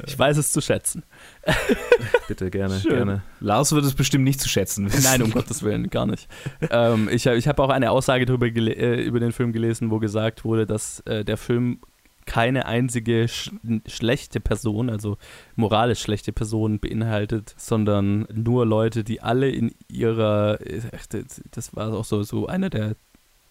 Ich 0.05 0.17
weiß 0.17 0.37
es 0.37 0.51
zu 0.51 0.61
schätzen. 0.61 1.03
Bitte, 2.27 2.49
gerne, 2.49 2.79
Schön. 2.79 2.91
gerne. 2.91 3.23
Lars 3.39 3.73
wird 3.73 3.85
es 3.85 3.93
bestimmt 3.93 4.23
nicht 4.23 4.39
zu 4.39 4.49
schätzen 4.49 4.85
wissen. 4.85 5.03
Nein, 5.03 5.21
um 5.21 5.31
Gottes 5.31 5.63
Willen, 5.63 5.89
gar 5.89 6.05
nicht. 6.05 6.27
ähm, 6.69 7.09
ich 7.11 7.25
ich 7.25 7.47
habe 7.47 7.63
auch 7.63 7.69
eine 7.69 7.91
Aussage 7.91 8.25
darüber 8.25 8.47
äh, 8.47 9.03
über 9.03 9.19
den 9.19 9.31
Film 9.31 9.51
gelesen, 9.51 9.91
wo 9.91 9.99
gesagt 9.99 10.45
wurde, 10.45 10.65
dass 10.65 11.01
äh, 11.01 11.25
der 11.25 11.37
Film 11.37 11.79
keine 12.25 12.65
einzige 12.65 13.27
sch 13.27 13.51
schlechte 13.87 14.39
Person, 14.39 14.89
also 14.89 15.17
moralisch 15.55 16.01
schlechte 16.01 16.31
Person 16.31 16.79
beinhaltet, 16.79 17.53
sondern 17.57 18.27
nur 18.33 18.65
Leute, 18.65 19.03
die 19.03 19.21
alle 19.21 19.49
in 19.49 19.73
ihrer, 19.89 20.59
äh, 20.61 20.81
das 21.51 21.75
war 21.75 21.93
auch 21.93 22.05
so, 22.05 22.23
so 22.23 22.47
einer, 22.47 22.69
der 22.69 22.95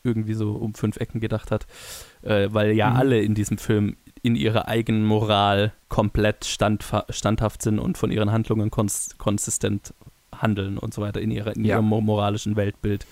irgendwie 0.04 0.34
so 0.34 0.52
um 0.52 0.74
fünf 0.74 0.96
Ecken 0.96 1.20
gedacht 1.20 1.50
hat, 1.50 1.66
äh, 2.22 2.48
weil 2.50 2.72
ja 2.72 2.90
mhm. 2.90 2.96
alle 2.96 3.20
in 3.20 3.34
diesem 3.34 3.58
Film 3.58 3.96
in 4.22 4.36
ihrer 4.36 4.68
eigenen 4.68 5.04
Moral 5.04 5.72
komplett 5.88 6.44
standhaft 6.44 7.62
sind 7.62 7.78
und 7.78 7.98
von 7.98 8.10
ihren 8.10 8.30
Handlungen 8.30 8.70
kons 8.70 9.16
konsistent 9.18 9.94
handeln 10.34 10.78
und 10.78 10.94
so 10.94 11.02
weiter 11.02 11.20
in, 11.20 11.30
ihrer, 11.30 11.54
in 11.56 11.64
ja. 11.64 11.76
ihrem 11.76 11.86
moralischen 11.86 12.56
Weltbild, 12.56 13.06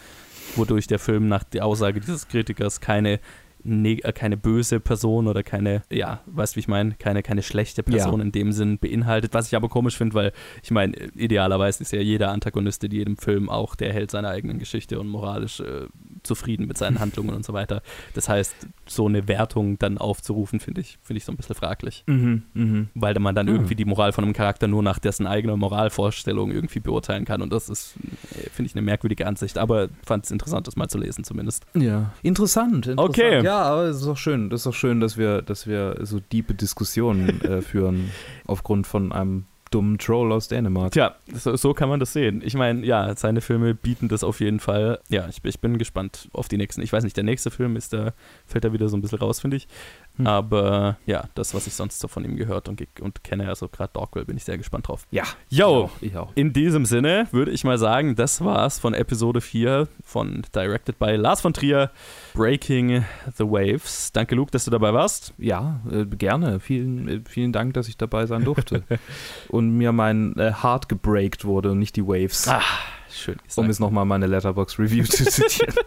wodurch 0.56 0.86
der 0.86 0.98
Film 0.98 1.28
nach 1.28 1.44
der 1.44 1.66
Aussage 1.66 2.00
dieses 2.00 2.28
Kritikers 2.28 2.80
keine 2.80 3.20
ne 3.64 3.96
keine 3.96 4.36
böse 4.36 4.80
Person 4.80 5.26
oder 5.26 5.42
keine, 5.42 5.82
ja, 5.90 6.20
weißt 6.26 6.54
du, 6.54 6.56
wie 6.56 6.60
ich 6.60 6.68
meine, 6.68 6.94
keine, 6.94 7.22
keine 7.22 7.42
schlechte 7.42 7.82
Person 7.82 8.20
ja. 8.20 8.24
in 8.24 8.32
dem 8.32 8.52
Sinn 8.52 8.78
beinhaltet. 8.78 9.34
Was 9.34 9.48
ich 9.48 9.56
aber 9.56 9.68
komisch 9.68 9.96
finde, 9.96 10.14
weil 10.14 10.32
ich 10.62 10.70
meine, 10.70 10.96
idealerweise 11.14 11.82
ist 11.82 11.92
ja 11.92 12.00
jeder 12.00 12.30
Antagonist 12.30 12.82
in 12.84 12.92
jedem 12.92 13.16
Film 13.16 13.48
auch 13.48 13.74
der 13.74 13.92
Held 13.92 14.10
seiner 14.10 14.28
eigenen 14.28 14.58
Geschichte 14.58 14.98
und 15.00 15.08
moralisch 15.08 15.60
äh, 15.60 15.86
zufrieden 16.22 16.66
mit 16.66 16.78
seinen 16.78 16.98
Handlungen 17.00 17.34
und 17.34 17.44
so 17.44 17.52
weiter. 17.52 17.82
Das 18.14 18.28
heißt, 18.28 18.54
so 18.86 19.06
eine 19.06 19.28
Wertung 19.28 19.78
dann 19.78 19.98
aufzurufen, 19.98 20.60
finde 20.60 20.80
ich, 20.80 20.98
finde 21.02 21.18
ich 21.18 21.24
so 21.24 21.32
ein 21.32 21.36
bisschen 21.36 21.54
fraglich. 21.54 22.04
Mhm, 22.06 22.42
mh. 22.54 22.86
Weil 22.94 23.18
man 23.18 23.34
dann 23.34 23.46
mhm. 23.46 23.54
irgendwie 23.54 23.74
die 23.74 23.84
Moral 23.84 24.12
von 24.12 24.24
einem 24.24 24.32
Charakter 24.32 24.68
nur 24.68 24.82
nach 24.82 24.98
dessen 24.98 25.26
eigener 25.26 25.56
Moralvorstellung 25.56 26.50
irgendwie 26.50 26.80
beurteilen 26.80 27.24
kann. 27.24 27.42
Und 27.42 27.52
das 27.52 27.68
ist, 27.68 27.94
äh, 28.32 28.50
finde 28.50 28.68
ich, 28.68 28.74
eine 28.74 28.82
merkwürdige 28.82 29.26
Ansicht. 29.26 29.58
Aber 29.58 29.88
fand 30.04 30.24
es 30.24 30.30
interessant, 30.30 30.66
das 30.66 30.76
mal 30.76 30.88
zu 30.88 30.98
lesen 30.98 31.24
zumindest. 31.24 31.64
Ja. 31.74 32.12
Interessant, 32.22 32.86
interessant. 32.86 33.00
Okay. 33.00 33.42
Ja, 33.42 33.49
aber 33.58 33.84
es 33.84 33.98
ist 33.98 34.06
auch 34.06 34.16
schön. 34.16 34.50
Das 34.50 34.62
ist 34.62 34.66
auch 34.66 34.74
schön, 34.74 35.00
dass 35.00 35.16
wir, 35.16 35.42
dass 35.42 35.66
wir 35.66 35.96
so 36.02 36.20
diepe 36.20 36.54
Diskussionen 36.54 37.40
äh, 37.42 37.62
führen 37.62 38.10
aufgrund 38.46 38.86
von 38.86 39.12
einem 39.12 39.44
dummen 39.70 39.98
Troll 39.98 40.32
aus 40.32 40.48
Dänemark. 40.48 40.92
Tja, 40.92 41.14
so, 41.32 41.54
so 41.56 41.74
kann 41.74 41.88
man 41.88 42.00
das 42.00 42.12
sehen. 42.12 42.42
Ich 42.44 42.54
meine, 42.54 42.84
ja, 42.84 43.14
seine 43.16 43.40
Filme 43.40 43.74
bieten 43.74 44.08
das 44.08 44.24
auf 44.24 44.40
jeden 44.40 44.60
Fall. 44.60 44.98
Ja, 45.08 45.28
ich, 45.28 45.44
ich, 45.44 45.60
bin 45.60 45.78
gespannt 45.78 46.28
auf 46.32 46.48
die 46.48 46.56
nächsten. 46.56 46.82
Ich 46.82 46.92
weiß 46.92 47.04
nicht, 47.04 47.16
der 47.16 47.24
nächste 47.24 47.50
Film 47.50 47.76
ist 47.76 47.92
da, 47.92 48.12
fällt 48.46 48.64
da 48.64 48.72
wieder 48.72 48.88
so 48.88 48.96
ein 48.96 49.00
bisschen 49.00 49.18
raus, 49.18 49.40
finde 49.40 49.56
ich. 49.58 49.68
Hm. 50.16 50.26
Aber 50.26 50.98
ja, 51.06 51.24
das, 51.34 51.54
was 51.54 51.66
ich 51.66 51.74
sonst 51.74 52.00
so 52.00 52.08
von 52.08 52.24
ihm 52.24 52.36
gehört 52.36 52.68
und, 52.68 52.82
und 53.00 53.24
kenne, 53.24 53.48
also 53.48 53.68
gerade 53.68 53.92
Dogville, 53.92 54.26
bin 54.26 54.36
ich 54.36 54.44
sehr 54.44 54.58
gespannt 54.58 54.88
drauf. 54.88 55.06
Ja. 55.10 55.24
Yo, 55.48 55.90
ich 56.00 56.16
auch, 56.16 56.32
in 56.34 56.52
diesem 56.52 56.84
Sinne 56.84 57.28
würde 57.32 57.50
ich 57.50 57.64
mal 57.64 57.78
sagen, 57.78 58.16
das 58.16 58.44
war's 58.44 58.78
von 58.78 58.94
Episode 58.94 59.40
4 59.40 59.88
von 60.04 60.42
Directed 60.54 60.98
by 60.98 61.16
Lars 61.16 61.40
von 61.40 61.52
Trier, 61.52 61.90
Breaking 62.34 63.04
the 63.36 63.44
Waves. 63.44 64.12
Danke, 64.12 64.34
Luke, 64.34 64.50
dass 64.50 64.64
du 64.64 64.70
dabei 64.70 64.92
warst. 64.92 65.34
Ja, 65.38 65.80
äh, 65.90 66.04
gerne. 66.04 66.60
Vielen, 66.60 67.08
äh, 67.08 67.20
vielen 67.28 67.52
Dank, 67.52 67.74
dass 67.74 67.88
ich 67.88 67.96
dabei 67.96 68.26
sein 68.26 68.44
durfte. 68.44 68.82
und 69.48 69.70
mir 69.70 69.92
mein 69.92 70.36
äh, 70.36 70.52
Heart 70.52 70.88
gebreakt 70.88 71.44
wurde 71.44 71.70
und 71.72 71.78
nicht 71.78 71.96
die 71.96 72.06
Waves. 72.06 72.48
Ah, 72.48 72.62
schön 73.10 73.38
gesagt. 73.38 73.58
Um 73.58 73.66
jetzt 73.66 73.80
nochmal 73.80 74.04
meine 74.04 74.26
Letterbox-Review 74.26 75.04
zu 75.04 75.24
zitieren. 75.24 75.74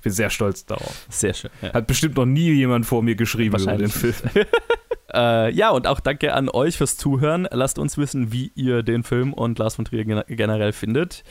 Ich 0.00 0.04
bin 0.04 0.12
sehr 0.12 0.30
stolz 0.30 0.64
darauf. 0.64 1.04
Sehr 1.10 1.34
schön. 1.34 1.50
Ja. 1.60 1.74
Hat 1.74 1.86
bestimmt 1.86 2.16
noch 2.16 2.24
nie 2.24 2.52
jemand 2.52 2.86
vor 2.86 3.02
mir 3.02 3.16
geschrieben 3.16 3.60
über 3.60 3.76
den 3.76 3.90
Film. 3.90 4.14
äh, 5.12 5.52
ja, 5.52 5.68
und 5.68 5.86
auch 5.86 6.00
danke 6.00 6.32
an 6.32 6.48
euch 6.48 6.78
fürs 6.78 6.96
Zuhören. 6.96 7.46
Lasst 7.50 7.78
uns 7.78 7.98
wissen, 7.98 8.32
wie 8.32 8.50
ihr 8.54 8.82
den 8.82 9.02
Film 9.02 9.34
und 9.34 9.58
Lars 9.58 9.74
von 9.74 9.84
Trier 9.84 10.06
generell 10.06 10.72
findet. 10.72 11.22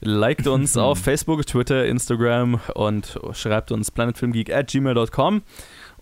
Liked 0.00 0.48
uns 0.48 0.76
auf 0.76 0.98
Facebook, 0.98 1.46
Twitter, 1.46 1.86
Instagram 1.86 2.60
und 2.74 3.20
schreibt 3.34 3.70
uns 3.70 3.92
planetfilmgeek 3.92 4.52
at 4.52 4.66
gmail.com. 4.66 5.42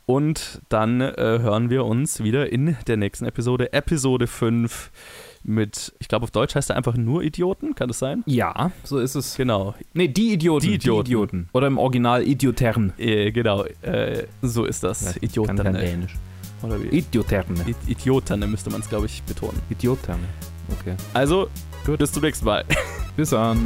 Und 0.07 0.63
dann 0.71 1.03
äh, 1.03 1.13
hören 1.17 1.69
wir 1.69 1.85
uns 1.85 2.23
wieder 2.23 2.51
in 2.51 2.79
der 2.87 2.97
nächsten 2.97 3.27
Episode, 3.27 3.75
Episode 3.75 4.27
5 4.27 4.91
mit, 5.47 5.95
ich 6.01 6.09
glaube 6.09 6.25
auf 6.25 6.31
Deutsch 6.31 6.55
heißt 6.55 6.71
er 6.71 6.77
einfach 6.77 6.97
nur 6.97 7.23
Idioten, 7.23 7.75
kann 7.75 7.89
das 7.89 7.99
sein? 7.99 8.23
Ja, 8.27 8.73
so 8.85 8.99
ist 8.99 9.15
es. 9.15 9.37
Genau. 9.37 9.75
Nee, 9.95 10.09
die 10.09 10.33
Idioten. 10.33 10.67
Die 10.67 10.75
Idioten. 10.75 11.05
Die 11.05 11.11
Idioten. 11.13 11.49
Oder 11.53 11.69
im 11.69 11.79
Original 11.79 12.27
Idiotern. 12.27 12.93
Äh, 12.99 13.31
genau, 13.31 13.65
äh, 13.83 14.25
so 14.43 14.65
ist 14.65 14.83
das. 14.83 15.15
Ja, 15.15 15.23
Idioten. 15.23 15.57
Kann 15.57 15.75
Dänisch. 15.75 16.17
Oder 16.63 16.83
wie? 16.83 16.89
Idioterne. 16.89 17.65
I 17.69 17.93
Idioterne 17.93 18.47
müsste 18.47 18.71
man 18.71 18.81
es, 18.81 18.89
glaube 18.89 19.07
ich, 19.07 19.23
betonen. 19.23 19.61
Idioterne. 19.71 20.25
Okay. 20.81 20.97
Also, 21.15 21.49
Gut. 21.85 21.99
bis 21.99 22.13
zum 22.13 22.23
nächsten 22.23 22.45
Mal. 22.45 22.65
Bis 23.17 23.31
dann. 23.31 23.59